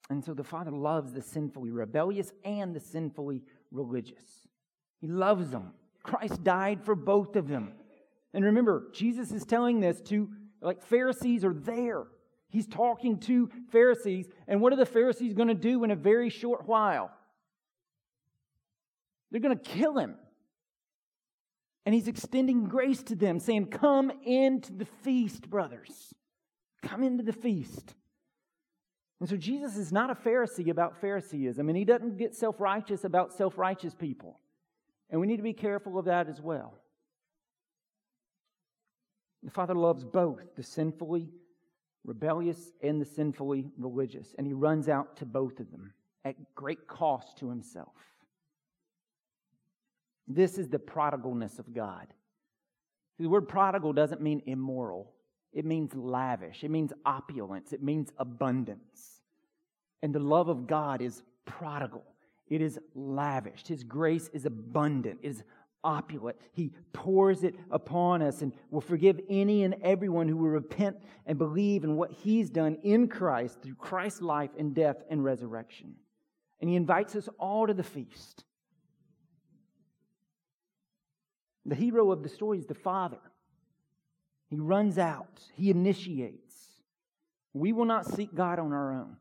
And 0.09 0.23
so 0.23 0.33
the 0.33 0.43
Father 0.43 0.71
loves 0.71 1.13
the 1.13 1.21
sinfully 1.21 1.71
rebellious 1.71 2.33
and 2.43 2.75
the 2.75 2.81
sinfully 2.81 3.43
religious. 3.71 4.23
He 4.99 5.07
loves 5.07 5.51
them. 5.51 5.71
Christ 6.03 6.43
died 6.43 6.83
for 6.83 6.95
both 6.95 7.35
of 7.35 7.47
them. 7.47 7.73
And 8.33 8.45
remember, 8.45 8.87
Jesus 8.93 9.31
is 9.31 9.45
telling 9.45 9.79
this 9.79 10.01
to, 10.01 10.29
like, 10.61 10.81
Pharisees 10.81 11.43
are 11.43 11.53
there. 11.53 12.03
He's 12.49 12.67
talking 12.67 13.19
to 13.21 13.49
Pharisees, 13.71 14.27
and 14.47 14.61
what 14.61 14.73
are 14.73 14.77
the 14.77 14.85
Pharisees 14.85 15.33
going 15.33 15.47
to 15.47 15.53
do 15.53 15.83
in 15.83 15.91
a 15.91 15.95
very 15.95 16.29
short 16.29 16.67
while? 16.67 17.11
They're 19.31 19.41
going 19.41 19.57
to 19.57 19.63
kill 19.63 19.97
him. 19.97 20.15
And 21.85 21.95
he's 21.95 22.07
extending 22.07 22.65
grace 22.65 23.01
to 23.03 23.15
them, 23.15 23.39
saying, 23.39 23.67
Come 23.67 24.11
into 24.23 24.73
the 24.73 24.85
feast, 24.85 25.49
brothers. 25.49 26.13
Come 26.83 27.03
into 27.03 27.23
the 27.23 27.33
feast. 27.33 27.95
And 29.19 29.29
so 29.29 29.37
Jesus 29.37 29.77
is 29.77 29.91
not 29.91 30.09
a 30.09 30.15
Pharisee 30.15 30.69
about 30.69 30.99
Phariseeism, 30.99 31.69
and 31.69 31.77
he 31.77 31.85
doesn't 31.85 32.17
get 32.17 32.35
self 32.35 32.59
righteous 32.59 33.03
about 33.03 33.33
self 33.33 33.57
righteous 33.57 33.93
people. 33.93 34.39
And 35.09 35.21
we 35.21 35.27
need 35.27 35.37
to 35.37 35.43
be 35.43 35.53
careful 35.53 35.97
of 35.97 36.05
that 36.05 36.27
as 36.27 36.41
well. 36.41 36.73
The 39.43 39.51
Father 39.51 39.75
loves 39.75 40.03
both 40.03 40.55
the 40.55 40.63
sinfully 40.63 41.29
rebellious 42.05 42.71
and 42.81 43.01
the 43.01 43.05
sinfully 43.05 43.69
religious. 43.77 44.33
And 44.37 44.45
he 44.45 44.53
runs 44.53 44.89
out 44.89 45.17
to 45.17 45.25
both 45.25 45.59
of 45.59 45.71
them 45.71 45.93
at 46.25 46.35
great 46.55 46.87
cost 46.87 47.37
to 47.37 47.49
himself. 47.49 47.93
This 50.27 50.57
is 50.57 50.69
the 50.69 50.79
prodigalness 50.79 51.59
of 51.59 51.73
God. 51.73 52.07
The 53.19 53.27
word 53.27 53.47
prodigal 53.47 53.93
doesn't 53.93 54.21
mean 54.21 54.41
immoral, 54.45 55.11
it 55.53 55.65
means 55.65 55.93
lavish, 55.93 56.63
it 56.63 56.71
means 56.71 56.93
opulence, 57.05 57.73
it 57.73 57.83
means 57.83 58.11
abundance. 58.17 59.21
And 60.01 60.15
the 60.15 60.19
love 60.19 60.47
of 60.47 60.65
God 60.65 61.01
is 61.01 61.21
prodigal, 61.45 62.03
it 62.47 62.61
is 62.61 62.79
lavished. 62.95 63.67
His 63.67 63.83
grace 63.83 64.29
is 64.33 64.45
abundant, 64.45 65.19
it 65.21 65.27
is 65.27 65.43
opulent. 65.83 66.37
He 66.53 66.71
pours 66.93 67.43
it 67.43 67.55
upon 67.69 68.21
us 68.21 68.41
and 68.41 68.53
will 68.69 68.81
forgive 68.81 69.19
any 69.29 69.63
and 69.63 69.75
everyone 69.83 70.27
who 70.27 70.37
will 70.37 70.49
repent 70.49 70.97
and 71.25 71.37
believe 71.37 71.83
in 71.83 71.95
what 71.95 72.11
He's 72.11 72.49
done 72.49 72.77
in 72.83 73.07
Christ 73.07 73.61
through 73.61 73.75
Christ's 73.75 74.21
life 74.21 74.51
and 74.57 74.73
death 74.73 74.97
and 75.09 75.23
resurrection. 75.23 75.95
And 76.59 76.69
He 76.69 76.75
invites 76.75 77.15
us 77.15 77.27
all 77.39 77.67
to 77.67 77.73
the 77.73 77.83
feast. 77.83 78.43
The 81.65 81.75
hero 81.75 82.11
of 82.11 82.23
the 82.23 82.29
story 82.29 82.57
is 82.57 82.65
the 82.65 82.73
Father. 82.73 83.19
He 84.49 84.57
runs 84.57 84.97
out, 84.97 85.41
He 85.55 85.69
initiates. 85.69 86.55
We 87.53 87.73
will 87.73 87.85
not 87.85 88.05
seek 88.05 88.33
God 88.33 88.59
on 88.59 88.71
our 88.71 88.93
own. 88.93 89.17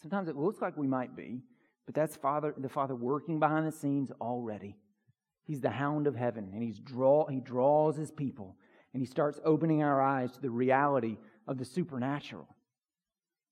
Sometimes 0.00 0.28
it 0.28 0.36
looks 0.36 0.60
like 0.60 0.76
we 0.76 0.88
might 0.88 1.14
be, 1.14 1.42
but 1.86 1.94
that's 1.94 2.16
Father, 2.16 2.54
the 2.58 2.68
Father 2.68 2.94
working 2.94 3.38
behind 3.38 3.66
the 3.66 3.72
scenes 3.72 4.10
already. 4.20 4.76
He's 5.52 5.60
the 5.60 5.68
hound 5.68 6.06
of 6.06 6.16
heaven, 6.16 6.48
and 6.54 6.62
he's 6.62 6.78
draw, 6.78 7.26
he 7.26 7.38
draws 7.38 7.94
his 7.94 8.10
people, 8.10 8.56
and 8.94 9.02
he 9.02 9.06
starts 9.06 9.38
opening 9.44 9.82
our 9.82 10.00
eyes 10.00 10.32
to 10.32 10.40
the 10.40 10.48
reality 10.48 11.18
of 11.46 11.58
the 11.58 11.64
supernatural, 11.66 12.48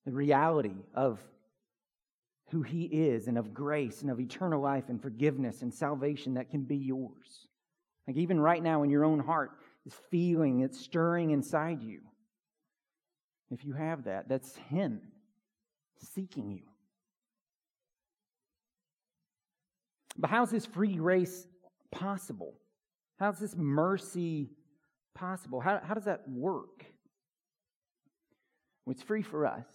the 0.06 0.12
reality 0.12 0.76
of 0.94 1.20
who 2.48 2.62
he 2.62 2.84
is, 2.84 3.28
and 3.28 3.36
of 3.36 3.52
grace, 3.52 4.00
and 4.00 4.10
of 4.10 4.18
eternal 4.18 4.62
life, 4.62 4.84
and 4.88 5.02
forgiveness, 5.02 5.60
and 5.60 5.74
salvation 5.74 6.32
that 6.32 6.48
can 6.48 6.62
be 6.62 6.78
yours. 6.78 7.48
Like 8.08 8.16
even 8.16 8.40
right 8.40 8.62
now 8.62 8.82
in 8.82 8.88
your 8.88 9.04
own 9.04 9.20
heart, 9.20 9.50
is 9.84 9.92
feeling, 10.10 10.60
it's 10.60 10.80
stirring 10.80 11.32
inside 11.32 11.82
you. 11.82 12.00
If 13.50 13.62
you 13.62 13.74
have 13.74 14.04
that, 14.04 14.26
that's 14.26 14.56
him 14.70 15.02
seeking 15.98 16.50
you. 16.50 16.62
But 20.16 20.30
how's 20.30 20.50
this 20.50 20.64
free 20.64 20.94
grace 20.94 21.46
possible? 21.92 22.54
How's 23.18 23.38
this 23.38 23.54
mercy 23.56 24.50
possible? 25.14 25.60
How, 25.60 25.80
how 25.84 25.94
does 25.94 26.04
that 26.04 26.22
work? 26.28 26.84
Well, 28.84 28.92
it's 28.92 29.02
free 29.02 29.22
for 29.22 29.46
us, 29.46 29.66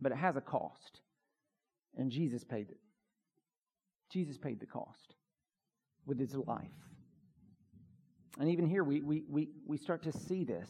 but 0.00 0.12
it 0.12 0.18
has 0.18 0.36
a 0.36 0.40
cost. 0.40 1.00
And 1.96 2.10
Jesus 2.10 2.44
paid 2.44 2.68
it. 2.70 2.78
Jesus 4.12 4.36
paid 4.38 4.60
the 4.60 4.66
cost 4.66 5.14
with 6.06 6.18
his 6.18 6.34
life. 6.34 6.68
And 8.38 8.48
even 8.48 8.66
here, 8.66 8.84
we, 8.84 9.00
we, 9.00 9.24
we, 9.28 9.48
we 9.66 9.76
start 9.76 10.02
to 10.04 10.12
see 10.12 10.44
this. 10.44 10.68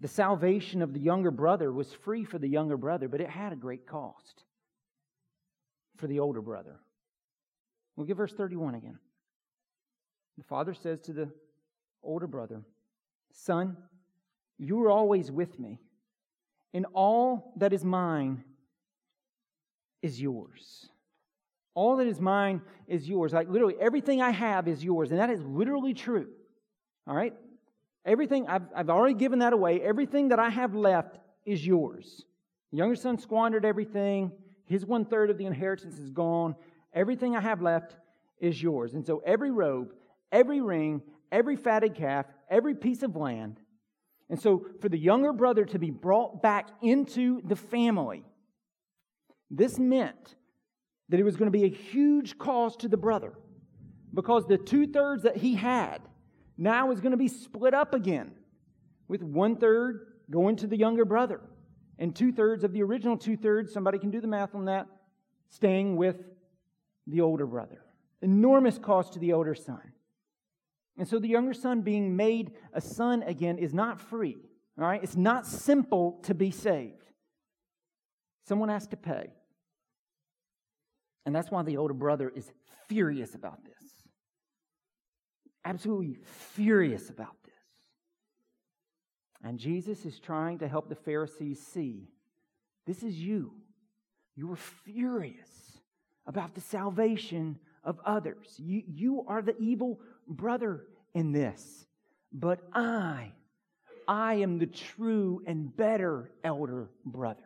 The 0.00 0.08
salvation 0.08 0.82
of 0.82 0.92
the 0.92 1.00
younger 1.00 1.30
brother 1.30 1.72
was 1.72 1.92
free 2.04 2.24
for 2.24 2.38
the 2.38 2.48
younger 2.48 2.76
brother, 2.76 3.08
but 3.08 3.20
it 3.20 3.30
had 3.30 3.52
a 3.52 3.56
great 3.56 3.86
cost 3.86 4.44
for 5.96 6.08
the 6.08 6.18
older 6.18 6.40
brother. 6.40 6.80
We'll 7.96 8.06
get 8.06 8.16
verse 8.16 8.32
31 8.32 8.74
again. 8.74 8.98
The 10.38 10.44
father 10.44 10.74
says 10.74 11.00
to 11.02 11.12
the 11.12 11.30
older 12.02 12.26
brother, 12.26 12.62
Son, 13.32 13.76
you 14.58 14.82
are 14.84 14.90
always 14.90 15.30
with 15.30 15.58
me, 15.58 15.78
and 16.74 16.86
all 16.94 17.52
that 17.56 17.72
is 17.72 17.84
mine 17.84 18.44
is 20.02 20.20
yours. 20.20 20.88
All 21.74 21.96
that 21.96 22.06
is 22.06 22.20
mine 22.20 22.60
is 22.86 23.08
yours. 23.08 23.32
Like 23.32 23.48
literally, 23.48 23.76
everything 23.80 24.20
I 24.20 24.30
have 24.30 24.68
is 24.68 24.84
yours. 24.84 25.10
And 25.10 25.20
that 25.20 25.30
is 25.30 25.42
literally 25.42 25.94
true. 25.94 26.28
All 27.06 27.14
right? 27.14 27.34
Everything, 28.04 28.46
I've, 28.46 28.64
I've 28.74 28.90
already 28.90 29.14
given 29.14 29.38
that 29.38 29.52
away. 29.52 29.80
Everything 29.80 30.28
that 30.28 30.38
I 30.38 30.50
have 30.50 30.74
left 30.74 31.18
is 31.46 31.66
yours. 31.66 32.24
The 32.72 32.78
younger 32.78 32.96
son 32.96 33.18
squandered 33.18 33.64
everything. 33.64 34.32
His 34.66 34.84
one 34.84 35.04
third 35.04 35.30
of 35.30 35.38
the 35.38 35.46
inheritance 35.46 35.98
is 35.98 36.10
gone. 36.10 36.56
Everything 36.94 37.36
I 37.36 37.40
have 37.40 37.62
left 37.62 37.96
is 38.38 38.62
yours. 38.62 38.94
And 38.94 39.06
so 39.06 39.22
every 39.24 39.50
robe, 39.50 39.92
every 40.30 40.60
ring, 40.60 41.02
every 41.30 41.56
fatted 41.56 41.94
calf, 41.94 42.26
every 42.50 42.74
piece 42.74 43.02
of 43.02 43.16
land. 43.16 43.60
And 44.28 44.40
so 44.40 44.66
for 44.80 44.88
the 44.88 44.98
younger 44.98 45.32
brother 45.32 45.64
to 45.66 45.78
be 45.78 45.90
brought 45.90 46.42
back 46.42 46.68
into 46.82 47.40
the 47.44 47.56
family, 47.56 48.24
this 49.50 49.78
meant 49.78 50.36
that 51.08 51.20
it 51.20 51.24
was 51.24 51.36
going 51.36 51.50
to 51.50 51.58
be 51.58 51.64
a 51.64 51.68
huge 51.68 52.38
cost 52.38 52.80
to 52.80 52.88
the 52.88 52.96
brother 52.96 53.32
because 54.14 54.46
the 54.46 54.58
two 54.58 54.86
thirds 54.86 55.22
that 55.24 55.36
he 55.36 55.54
had 55.54 56.00
now 56.56 56.90
is 56.90 57.00
going 57.00 57.12
to 57.12 57.18
be 57.18 57.28
split 57.28 57.74
up 57.74 57.94
again, 57.94 58.32
with 59.08 59.22
one 59.22 59.56
third 59.56 60.06
going 60.30 60.56
to 60.56 60.66
the 60.66 60.76
younger 60.76 61.04
brother 61.04 61.40
and 61.98 62.16
two 62.16 62.32
thirds 62.32 62.64
of 62.64 62.72
the 62.72 62.82
original 62.82 63.16
two 63.16 63.36
thirds, 63.36 63.72
somebody 63.72 63.98
can 63.98 64.10
do 64.10 64.20
the 64.20 64.26
math 64.26 64.54
on 64.54 64.64
that, 64.66 64.86
staying 65.48 65.96
with 65.96 66.16
the 67.06 67.20
older 67.20 67.46
brother. 67.46 67.82
Enormous 68.20 68.78
cost 68.78 69.14
to 69.14 69.18
the 69.18 69.32
older 69.32 69.54
son. 69.54 69.92
And 70.98 71.08
so 71.08 71.18
the 71.18 71.28
younger 71.28 71.54
son 71.54 71.82
being 71.82 72.16
made 72.16 72.52
a 72.72 72.80
son 72.80 73.22
again 73.22 73.58
is 73.58 73.72
not 73.74 74.00
free. 74.00 74.36
All 74.78 74.84
right? 74.84 75.02
It's 75.02 75.16
not 75.16 75.46
simple 75.46 76.20
to 76.24 76.34
be 76.34 76.50
saved. 76.50 77.10
Someone 78.46 78.68
has 78.68 78.86
to 78.88 78.96
pay. 78.96 79.30
And 81.24 81.34
that's 81.34 81.50
why 81.50 81.62
the 81.62 81.76
older 81.76 81.94
brother 81.94 82.32
is 82.34 82.50
furious 82.88 83.34
about 83.34 83.64
this. 83.64 83.72
Absolutely 85.64 86.18
furious 86.54 87.08
about 87.08 87.36
this. 87.44 87.54
And 89.44 89.58
Jesus 89.58 90.04
is 90.04 90.18
trying 90.18 90.58
to 90.58 90.68
help 90.68 90.88
the 90.88 90.94
Pharisees 90.94 91.64
see 91.64 92.08
this 92.86 93.02
is 93.02 93.16
you. 93.16 93.52
You 94.34 94.50
are 94.50 94.56
furious 94.56 95.48
about 96.26 96.54
the 96.54 96.60
salvation 96.60 97.58
of 97.84 97.98
others. 98.04 98.54
You, 98.58 98.82
you 98.86 99.24
are 99.26 99.42
the 99.42 99.56
evil 99.58 100.00
brother 100.28 100.84
in 101.14 101.32
this. 101.32 101.86
But 102.32 102.60
I, 102.72 103.32
I 104.06 104.34
am 104.34 104.58
the 104.58 104.66
true 104.66 105.42
and 105.46 105.74
better 105.76 106.30
elder 106.44 106.90
brother. 107.04 107.42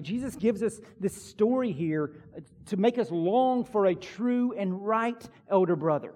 Jesus 0.00 0.36
gives 0.36 0.62
us 0.62 0.80
this 0.98 1.14
story 1.14 1.70
here 1.70 2.12
uh, 2.34 2.40
to 2.66 2.78
make 2.78 2.98
us 2.98 3.10
long 3.10 3.62
for 3.64 3.86
a 3.86 3.94
true 3.94 4.54
and 4.56 4.86
right 4.86 5.28
elder 5.50 5.76
brother. 5.76 6.14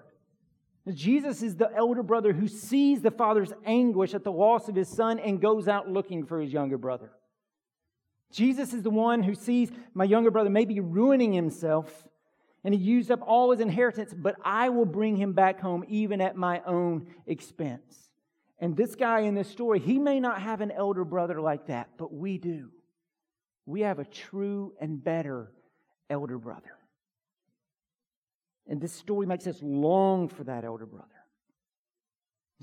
Jesus 0.91 1.43
is 1.43 1.57
the 1.57 1.69
elder 1.75 2.01
brother 2.01 2.33
who 2.33 2.47
sees 2.47 3.01
the 3.01 3.11
father's 3.11 3.51
anguish 3.65 4.13
at 4.13 4.23
the 4.23 4.31
loss 4.31 4.67
of 4.69 4.75
his 4.75 4.87
son 4.87 5.19
and 5.19 5.41
goes 5.41 5.67
out 5.67 5.89
looking 5.89 6.25
for 6.25 6.39
his 6.39 6.51
younger 6.51 6.77
brother. 6.77 7.11
Jesus 8.31 8.73
is 8.73 8.83
the 8.83 8.89
one 8.89 9.23
who 9.23 9.35
sees 9.35 9.71
my 9.93 10.03
younger 10.03 10.31
brother 10.31 10.49
maybe 10.49 10.79
ruining 10.79 11.33
himself 11.33 12.07
and 12.63 12.73
he 12.73 12.79
used 12.79 13.11
up 13.11 13.21
all 13.21 13.51
his 13.51 13.61
inheritance, 13.61 14.13
but 14.13 14.35
I 14.43 14.69
will 14.69 14.85
bring 14.85 15.15
him 15.15 15.33
back 15.33 15.61
home 15.61 15.85
even 15.87 16.19
at 16.19 16.35
my 16.35 16.61
own 16.65 17.07
expense. 17.25 18.09
And 18.59 18.75
this 18.75 18.95
guy 18.95 19.21
in 19.21 19.35
this 19.35 19.49
story, 19.49 19.79
he 19.79 19.99
may 19.99 20.19
not 20.19 20.41
have 20.41 20.61
an 20.61 20.71
elder 20.71 21.05
brother 21.05 21.39
like 21.39 21.67
that, 21.67 21.89
but 21.97 22.13
we 22.13 22.37
do 22.37 22.71
we 23.67 23.81
have 23.81 23.99
a 23.99 24.05
true 24.05 24.73
and 24.79 25.03
better 25.03 25.51
elder 26.09 26.39
brother. 26.39 26.71
And 28.65 28.81
this 28.81 28.93
story 28.93 29.27
makes 29.27 29.45
us 29.45 29.59
long 29.61 30.29
for 30.29 30.45
that 30.45 30.63
elder 30.63 30.85
brother. 30.85 31.07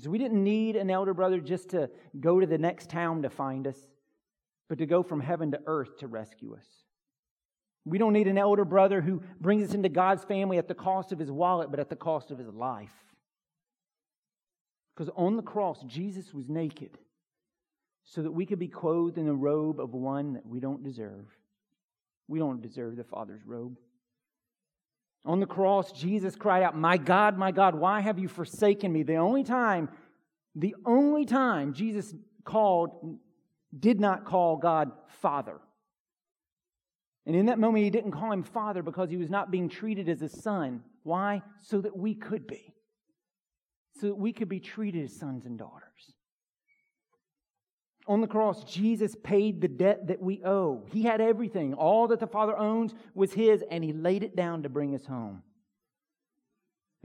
So 0.01 0.09
we 0.09 0.17
didn't 0.17 0.43
need 0.43 0.75
an 0.75 0.89
elder 0.89 1.13
brother 1.13 1.39
just 1.39 1.69
to 1.69 1.89
go 2.19 2.39
to 2.39 2.45
the 2.45 2.57
next 2.57 2.89
town 2.89 3.21
to 3.21 3.29
find 3.29 3.67
us, 3.67 3.77
but 4.69 4.77
to 4.79 4.85
go 4.85 5.03
from 5.03 5.19
heaven 5.19 5.51
to 5.51 5.61
earth 5.65 5.97
to 5.99 6.07
rescue 6.07 6.55
us. 6.55 6.65
We 7.85 7.97
don't 7.97 8.13
need 8.13 8.27
an 8.27 8.37
elder 8.37 8.65
brother 8.65 9.01
who 9.01 9.21
brings 9.39 9.69
us 9.69 9.75
into 9.75 9.89
God's 9.89 10.23
family 10.23 10.57
at 10.57 10.67
the 10.67 10.73
cost 10.73 11.11
of 11.11 11.19
his 11.19 11.31
wallet, 11.31 11.69
but 11.69 11.79
at 11.79 11.89
the 11.89 11.95
cost 11.95 12.31
of 12.31 12.39
his 12.39 12.49
life. 12.49 12.89
Because 14.95 15.13
on 15.15 15.35
the 15.35 15.43
cross, 15.43 15.83
Jesus 15.85 16.33
was 16.33 16.49
naked 16.49 16.97
so 18.05 18.21
that 18.21 18.31
we 18.31 18.45
could 18.45 18.59
be 18.59 18.67
clothed 18.67 19.17
in 19.17 19.25
the 19.25 19.33
robe 19.33 19.79
of 19.79 19.93
one 19.93 20.33
that 20.33 20.45
we 20.45 20.59
don't 20.59 20.83
deserve. 20.83 21.25
We 22.27 22.39
don't 22.39 22.61
deserve 22.61 22.95
the 22.95 23.03
Father's 23.03 23.45
robe. 23.45 23.77
On 25.25 25.39
the 25.39 25.47
cross, 25.47 25.91
Jesus 25.91 26.35
cried 26.35 26.63
out, 26.63 26.77
My 26.77 26.97
God, 26.97 27.37
my 27.37 27.51
God, 27.51 27.75
why 27.75 27.99
have 27.99 28.19
you 28.19 28.27
forsaken 28.27 28.93
me? 28.93 29.03
The 29.03 29.17
only 29.17 29.43
time, 29.43 29.89
the 30.55 30.75
only 30.85 31.25
time 31.25 31.73
Jesus 31.73 32.13
called, 32.43 33.17
did 33.77 33.99
not 33.99 34.25
call 34.25 34.57
God 34.57 34.91
Father. 35.21 35.59
And 37.25 37.35
in 37.35 37.47
that 37.47 37.59
moment, 37.59 37.83
he 37.83 37.89
didn't 37.89 38.11
call 38.11 38.31
him 38.31 38.43
Father 38.43 38.83
because 38.83 39.09
he 39.09 39.17
was 39.17 39.29
not 39.29 39.51
being 39.51 39.69
treated 39.69 40.09
as 40.09 40.21
a 40.21 40.29
son. 40.29 40.83
Why? 41.03 41.41
So 41.63 41.81
that 41.81 41.97
we 41.97 42.13
could 42.13 42.47
be. 42.47 42.73
So 43.99 44.07
that 44.07 44.17
we 44.17 44.33
could 44.33 44.49
be 44.49 44.59
treated 44.59 45.05
as 45.05 45.15
sons 45.17 45.45
and 45.45 45.57
daughters. 45.57 46.13
On 48.07 48.21
the 48.21 48.27
cross, 48.27 48.63
Jesus 48.63 49.15
paid 49.23 49.61
the 49.61 49.67
debt 49.67 50.07
that 50.07 50.21
we 50.21 50.43
owe. 50.45 50.85
He 50.91 51.01
had 51.01 51.21
everything. 51.21 51.73
All 51.73 52.07
that 52.09 52.19
the 52.19 52.27
Father 52.27 52.55
owns 52.55 52.93
was 53.15 53.33
His, 53.33 53.63
and 53.71 53.83
He 53.83 53.93
laid 53.93 54.23
it 54.23 54.35
down 54.35 54.61
to 54.63 54.69
bring 54.69 54.93
us 54.93 55.05
home. 55.05 55.41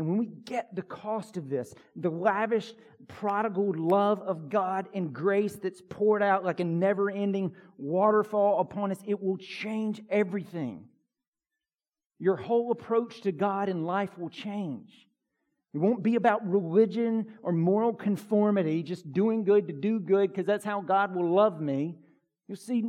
And 0.00 0.08
when 0.08 0.16
we 0.16 0.28
get 0.46 0.74
the 0.74 0.80
cost 0.80 1.36
of 1.36 1.50
this, 1.50 1.74
the 1.94 2.08
lavish, 2.08 2.72
prodigal 3.06 3.74
love 3.76 4.22
of 4.22 4.48
God 4.48 4.88
and 4.94 5.12
grace 5.12 5.56
that's 5.56 5.82
poured 5.90 6.22
out 6.22 6.42
like 6.42 6.58
a 6.58 6.64
never 6.64 7.10
ending 7.10 7.52
waterfall 7.76 8.60
upon 8.60 8.92
us, 8.92 8.98
it 9.06 9.22
will 9.22 9.36
change 9.36 10.00
everything. 10.08 10.86
Your 12.18 12.36
whole 12.36 12.72
approach 12.72 13.20
to 13.20 13.30
God 13.30 13.68
and 13.68 13.84
life 13.84 14.16
will 14.16 14.30
change. 14.30 15.06
It 15.74 15.78
won't 15.78 16.02
be 16.02 16.14
about 16.14 16.50
religion 16.50 17.26
or 17.42 17.52
moral 17.52 17.92
conformity, 17.92 18.82
just 18.82 19.12
doing 19.12 19.44
good 19.44 19.66
to 19.66 19.74
do 19.74 20.00
good 20.00 20.30
because 20.30 20.46
that's 20.46 20.64
how 20.64 20.80
God 20.80 21.14
will 21.14 21.30
love 21.30 21.60
me. 21.60 21.98
You'll 22.48 22.56
see, 22.56 22.88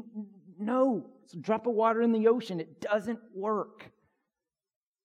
no, 0.57 1.09
it's 1.26 1.34
a 1.34 1.38
drop 1.39 1.68
of 1.68 1.74
water 1.74 2.01
in 2.01 2.14
the 2.14 2.30
ocean. 2.30 2.62
It 2.62 2.80
doesn't 2.80 3.20
work. 3.36 3.91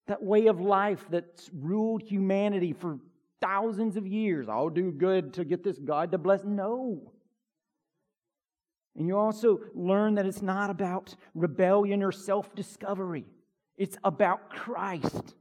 That 0.06 0.22
way 0.22 0.46
of 0.46 0.60
life 0.60 1.04
that's 1.10 1.50
ruled 1.52 2.02
humanity 2.02 2.72
for 2.72 2.98
thousands 3.40 3.96
of 3.96 4.06
years. 4.06 4.48
I'll 4.48 4.70
do 4.70 4.92
good 4.92 5.34
to 5.34 5.44
get 5.44 5.64
this 5.64 5.78
God 5.78 6.12
to 6.12 6.18
bless. 6.18 6.44
No. 6.44 7.12
And 8.96 9.06
you 9.06 9.16
also 9.16 9.60
learn 9.74 10.14
that 10.14 10.26
it's 10.26 10.42
not 10.42 10.70
about 10.70 11.14
rebellion 11.34 12.02
or 12.02 12.12
self 12.12 12.54
discovery, 12.54 13.26
it's 13.76 13.98
about 14.04 14.50
Christ 14.50 15.34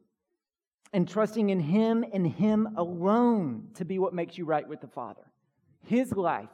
and 0.93 1.07
trusting 1.07 1.49
in 1.49 1.59
Him 1.59 2.05
and 2.13 2.25
Him 2.25 2.69
alone 2.77 3.67
to 3.75 3.85
be 3.85 3.99
what 3.99 4.13
makes 4.13 4.37
you 4.37 4.45
right 4.45 4.67
with 4.67 4.81
the 4.81 4.87
Father. 4.87 5.23
His 5.87 6.13
life 6.13 6.49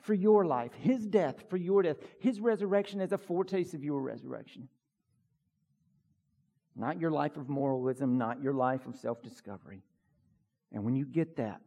for 0.00 0.14
your 0.14 0.44
life, 0.44 0.72
His 0.74 1.06
death 1.06 1.44
for 1.48 1.56
your 1.56 1.82
death, 1.82 1.96
His 2.20 2.40
resurrection 2.40 3.00
as 3.00 3.12
a 3.12 3.18
foretaste 3.18 3.74
of 3.74 3.82
your 3.82 4.00
resurrection. 4.00 4.68
Not 6.76 7.00
your 7.00 7.10
life 7.10 7.36
of 7.36 7.48
moralism, 7.48 8.18
not 8.18 8.42
your 8.42 8.52
life 8.52 8.86
of 8.86 8.96
self 8.96 9.22
discovery. 9.22 9.82
And 10.72 10.84
when 10.84 10.94
you 10.94 11.06
get 11.06 11.36
that, 11.36 11.60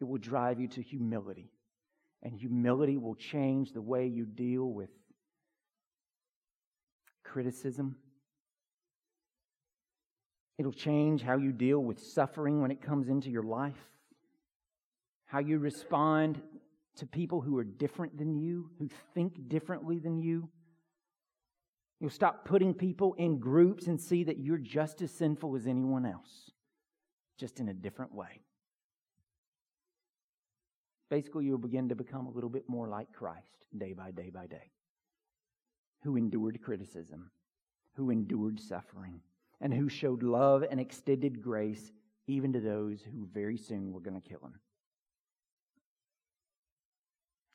it 0.00 0.04
will 0.04 0.18
drive 0.18 0.60
you 0.60 0.68
to 0.68 0.82
humility. 0.82 1.50
And 2.22 2.34
humility 2.34 2.96
will 2.96 3.16
change 3.16 3.72
the 3.72 3.82
way 3.82 4.06
you 4.06 4.24
deal 4.24 4.64
with 4.64 4.90
criticism, 7.24 7.96
It'll 10.56 10.72
change 10.72 11.22
how 11.22 11.36
you 11.36 11.52
deal 11.52 11.80
with 11.80 12.00
suffering 12.00 12.60
when 12.60 12.70
it 12.70 12.80
comes 12.80 13.08
into 13.08 13.30
your 13.30 13.42
life, 13.42 13.90
how 15.26 15.40
you 15.40 15.58
respond 15.58 16.40
to 16.96 17.06
people 17.06 17.40
who 17.40 17.58
are 17.58 17.64
different 17.64 18.16
than 18.16 18.36
you, 18.36 18.70
who 18.78 18.88
think 19.14 19.48
differently 19.48 19.98
than 19.98 20.20
you. 20.20 20.48
You'll 22.00 22.10
stop 22.10 22.44
putting 22.44 22.74
people 22.74 23.14
in 23.14 23.38
groups 23.38 23.86
and 23.86 24.00
see 24.00 24.24
that 24.24 24.38
you're 24.38 24.58
just 24.58 25.00
as 25.00 25.12
sinful 25.12 25.56
as 25.56 25.66
anyone 25.66 26.04
else, 26.04 26.50
just 27.38 27.60
in 27.60 27.68
a 27.68 27.74
different 27.74 28.14
way. 28.14 28.40
Basically, 31.10 31.44
you'll 31.44 31.58
begin 31.58 31.88
to 31.90 31.94
become 31.94 32.26
a 32.26 32.30
little 32.30 32.50
bit 32.50 32.68
more 32.68 32.88
like 32.88 33.12
Christ 33.12 33.66
day 33.76 33.92
by 33.92 34.10
day 34.10 34.30
by 34.30 34.46
day, 34.46 34.72
who 36.02 36.16
endured 36.16 36.60
criticism, 36.62 37.30
who 37.94 38.10
endured 38.10 38.58
suffering, 38.58 39.20
and 39.60 39.72
who 39.72 39.88
showed 39.88 40.22
love 40.22 40.64
and 40.68 40.80
extended 40.80 41.40
grace 41.40 41.92
even 42.26 42.52
to 42.52 42.60
those 42.60 43.02
who 43.02 43.28
very 43.32 43.56
soon 43.56 43.92
were 43.92 44.00
going 44.00 44.20
to 44.20 44.28
kill 44.28 44.40
him. 44.40 44.58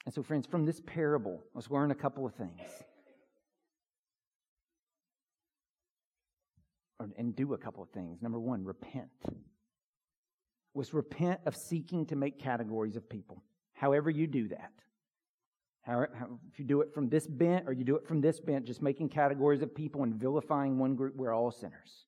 And 0.06 0.14
so, 0.14 0.24
friends, 0.24 0.48
from 0.48 0.66
this 0.66 0.82
parable, 0.86 1.44
let's 1.54 1.70
learn 1.70 1.92
a 1.92 1.96
couple 1.96 2.26
of 2.26 2.34
things. 2.34 2.62
And 7.18 7.36
do 7.36 7.54
a 7.54 7.58
couple 7.58 7.84
of 7.84 7.89
things. 7.89 8.22
Number 8.22 8.39
one, 8.39 8.64
repent. 8.64 9.10
Was 10.74 10.93
repent 10.93 11.39
of 11.45 11.56
seeking 11.56 12.06
to 12.08 12.16
make 12.16 12.39
categories 12.39 12.95
of 12.95 13.10
people. 13.10 13.43
However, 13.74 14.10
you 14.10 14.28
do 14.28 14.50
that. 14.50 14.72
How, 15.82 16.06
how, 16.14 16.39
if 16.52 16.60
you 16.60 16.66
do 16.66 16.82
it 16.82 16.93
from 16.93 17.10
this 17.10 17.26
bent 17.26 17.68
or 17.68 17.74
you 17.74 17.84
do 17.84 17.95
it 17.95 18.06
from 18.06 18.22
this 18.22 18.39
bent, 18.39 18.66
just 18.66 18.82
making 18.82 19.10
categories 19.10 19.62
of 19.62 19.74
people 19.74 20.04
and 20.04 20.14
vilifying 20.14 20.78
one 20.78 20.95
group, 20.95 21.16
we're 21.16 21.34
all 21.34 21.52
sinners. 21.52 22.06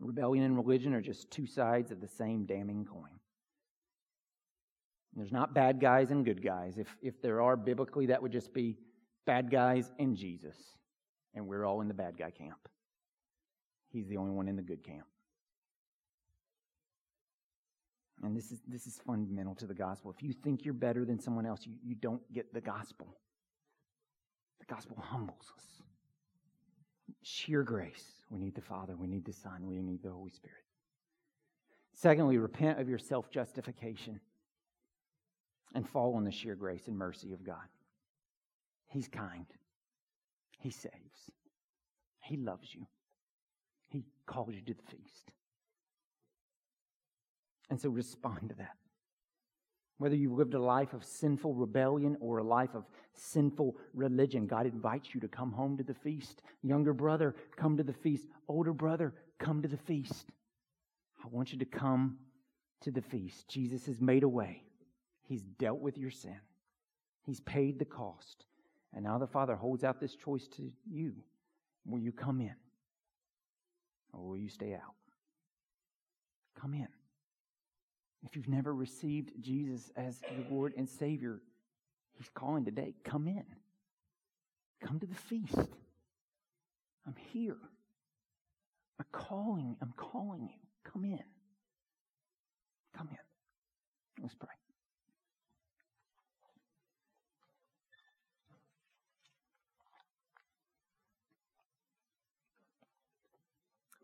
Rebellion 0.00 0.44
and 0.44 0.56
religion 0.56 0.92
are 0.94 1.00
just 1.00 1.30
two 1.30 1.46
sides 1.46 1.92
of 1.92 2.00
the 2.00 2.08
same 2.08 2.46
damning 2.46 2.84
coin. 2.84 3.20
There's 5.14 5.30
not 5.30 5.54
bad 5.54 5.80
guys 5.80 6.10
and 6.10 6.24
good 6.24 6.42
guys. 6.42 6.78
If, 6.78 6.88
if 7.00 7.22
there 7.22 7.40
are 7.40 7.56
biblically, 7.56 8.06
that 8.06 8.20
would 8.20 8.32
just 8.32 8.52
be 8.52 8.76
bad 9.26 9.50
guys 9.50 9.92
and 10.00 10.16
Jesus 10.16 10.56
and 11.34 11.46
we're 11.46 11.64
all 11.64 11.80
in 11.80 11.88
the 11.88 11.94
bad 11.94 12.16
guy 12.16 12.30
camp. 12.30 12.68
He's 13.90 14.08
the 14.08 14.16
only 14.16 14.32
one 14.32 14.48
in 14.48 14.56
the 14.56 14.62
good 14.62 14.82
camp. 14.82 15.06
And 18.22 18.36
this 18.36 18.50
is, 18.50 18.60
this 18.66 18.86
is 18.86 18.98
fundamental 19.06 19.54
to 19.56 19.66
the 19.66 19.74
gospel. 19.74 20.10
If 20.16 20.22
you 20.22 20.32
think 20.32 20.64
you're 20.64 20.74
better 20.74 21.04
than 21.04 21.20
someone 21.20 21.44
else, 21.44 21.60
you, 21.64 21.74
you 21.84 21.94
don't 21.94 22.22
get 22.32 22.54
the 22.54 22.60
gospel. 22.60 23.18
The 24.60 24.74
gospel 24.74 24.96
humbles 25.00 25.52
us. 25.56 25.64
Sheer 27.22 27.62
grace. 27.62 28.22
We 28.30 28.38
need 28.38 28.54
the 28.54 28.62
Father, 28.62 28.96
we 28.96 29.06
need 29.06 29.24
the 29.24 29.32
Son, 29.32 29.66
we 29.66 29.80
need 29.80 30.02
the 30.02 30.10
Holy 30.10 30.30
Spirit. 30.30 30.64
Secondly, 31.92 32.38
repent 32.38 32.80
of 32.80 32.88
your 32.88 32.98
self 32.98 33.30
justification 33.30 34.20
and 35.74 35.88
fall 35.88 36.14
on 36.16 36.24
the 36.24 36.32
sheer 36.32 36.54
grace 36.54 36.88
and 36.88 36.96
mercy 36.96 37.32
of 37.32 37.44
God. 37.44 37.68
He's 38.88 39.08
kind. 39.08 39.46
He 40.64 40.70
saves. 40.70 41.30
He 42.22 42.38
loves 42.38 42.74
you. 42.74 42.86
He 43.90 44.06
calls 44.24 44.54
you 44.54 44.62
to 44.62 44.72
the 44.72 44.96
feast. 44.96 45.30
And 47.68 47.78
so 47.78 47.90
respond 47.90 48.48
to 48.48 48.54
that. 48.54 48.76
Whether 49.98 50.16
you've 50.16 50.38
lived 50.38 50.54
a 50.54 50.58
life 50.58 50.94
of 50.94 51.04
sinful 51.04 51.52
rebellion 51.52 52.16
or 52.18 52.38
a 52.38 52.42
life 52.42 52.74
of 52.74 52.86
sinful 53.12 53.76
religion, 53.92 54.46
God 54.46 54.64
invites 54.64 55.14
you 55.14 55.20
to 55.20 55.28
come 55.28 55.52
home 55.52 55.76
to 55.76 55.84
the 55.84 55.92
feast. 55.92 56.40
Younger 56.62 56.94
brother, 56.94 57.34
come 57.56 57.76
to 57.76 57.82
the 57.82 57.92
feast. 57.92 58.26
Older 58.48 58.72
brother, 58.72 59.12
come 59.38 59.60
to 59.60 59.68
the 59.68 59.76
feast. 59.76 60.30
I 61.22 61.28
want 61.30 61.52
you 61.52 61.58
to 61.58 61.66
come 61.66 62.16
to 62.80 62.90
the 62.90 63.02
feast. 63.02 63.48
Jesus 63.48 63.84
has 63.84 64.00
made 64.00 64.22
a 64.22 64.28
way, 64.28 64.62
He's 65.24 65.42
dealt 65.42 65.80
with 65.80 65.98
your 65.98 66.10
sin, 66.10 66.40
He's 67.20 67.40
paid 67.40 67.78
the 67.78 67.84
cost. 67.84 68.46
And 68.94 69.04
now 69.04 69.18
the 69.18 69.26
Father 69.26 69.56
holds 69.56 69.82
out 69.82 70.00
this 70.00 70.14
choice 70.14 70.46
to 70.56 70.70
you. 70.88 71.14
Will 71.84 71.98
you 71.98 72.12
come 72.12 72.40
in? 72.40 72.54
Or 74.12 74.20
will 74.24 74.36
you 74.36 74.48
stay 74.48 74.72
out? 74.74 74.94
Come 76.60 76.74
in. 76.74 76.88
If 78.24 78.36
you've 78.36 78.48
never 78.48 78.72
received 78.74 79.32
Jesus 79.40 79.90
as 79.96 80.22
your 80.30 80.44
Lord 80.48 80.72
and 80.76 80.88
Savior, 80.88 81.40
He's 82.16 82.30
calling 82.32 82.64
today. 82.64 82.94
Come 83.04 83.26
in. 83.26 83.44
Come 84.80 85.00
to 85.00 85.06
the 85.06 85.14
feast. 85.14 85.56
I'm 87.06 87.16
here. 87.32 87.56
I'm 88.98 89.06
calling. 89.10 89.76
I'm 89.82 89.92
calling 89.96 90.42
you. 90.42 90.90
Come 90.90 91.04
in. 91.04 91.22
Come 92.96 93.08
in. 93.10 94.22
Let's 94.22 94.34
pray. 94.34 94.63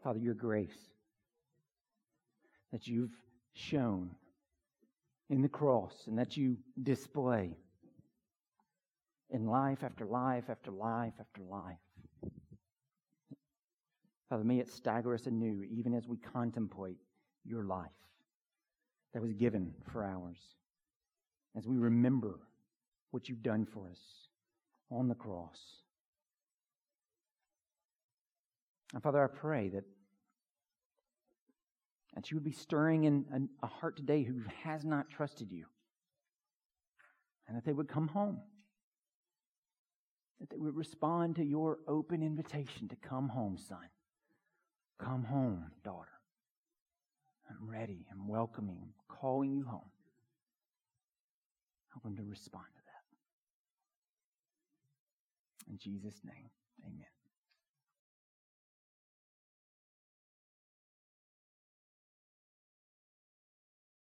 Father, 0.02 0.18
your 0.18 0.34
grace 0.34 0.90
that 2.72 2.86
you've 2.86 3.14
shown 3.54 4.10
in 5.28 5.42
the 5.42 5.48
cross 5.48 5.92
and 6.06 6.18
that 6.18 6.36
you 6.36 6.56
display 6.82 7.56
in 9.30 9.46
life 9.46 9.78
after 9.82 10.04
life 10.04 10.44
after 10.48 10.70
life 10.70 11.12
after 11.20 11.42
life. 11.42 12.32
Father, 14.28 14.44
may 14.44 14.58
it 14.58 14.68
stagger 14.68 15.14
us 15.14 15.26
anew 15.26 15.64
even 15.70 15.94
as 15.94 16.06
we 16.06 16.16
contemplate 16.16 16.98
your 17.44 17.64
life 17.64 17.88
that 19.12 19.22
was 19.22 19.32
given 19.32 19.74
for 19.92 20.04
ours. 20.04 20.38
As 21.56 21.66
we 21.66 21.76
remember 21.78 22.38
what 23.10 23.28
you've 23.28 23.42
done 23.42 23.66
for 23.66 23.88
us 23.90 24.00
on 24.90 25.08
the 25.08 25.14
cross. 25.14 25.58
And 28.92 29.02
Father, 29.02 29.22
I 29.22 29.28
pray 29.28 29.68
that, 29.70 29.84
that 32.14 32.30
you 32.30 32.36
would 32.36 32.44
be 32.44 32.52
stirring 32.52 33.04
in 33.04 33.24
a, 33.32 33.66
a 33.66 33.68
heart 33.68 33.96
today 33.96 34.22
who 34.22 34.42
has 34.62 34.84
not 34.84 35.10
trusted 35.10 35.52
you. 35.52 35.66
And 37.46 37.56
that 37.56 37.64
they 37.64 37.72
would 37.72 37.88
come 37.88 38.08
home. 38.08 38.40
That 40.40 40.50
they 40.50 40.58
would 40.58 40.76
respond 40.76 41.36
to 41.36 41.44
your 41.44 41.78
open 41.86 42.22
invitation 42.22 42.88
to 42.88 42.96
come 42.96 43.28
home, 43.28 43.58
son. 43.58 43.78
Come 44.98 45.24
home, 45.24 45.66
daughter. 45.84 46.08
I'm 47.48 47.68
ready. 47.68 48.06
I'm 48.12 48.28
welcoming. 48.28 48.78
I'm 48.82 48.92
calling 49.08 49.52
you 49.52 49.64
home. 49.64 49.90
Help 51.92 52.02
them 52.04 52.16
to 52.16 52.22
respond 52.22 52.66
to 52.74 52.82
that. 55.66 55.70
In 55.70 55.78
Jesus' 55.78 56.20
name, 56.24 56.50
amen. 56.86 57.19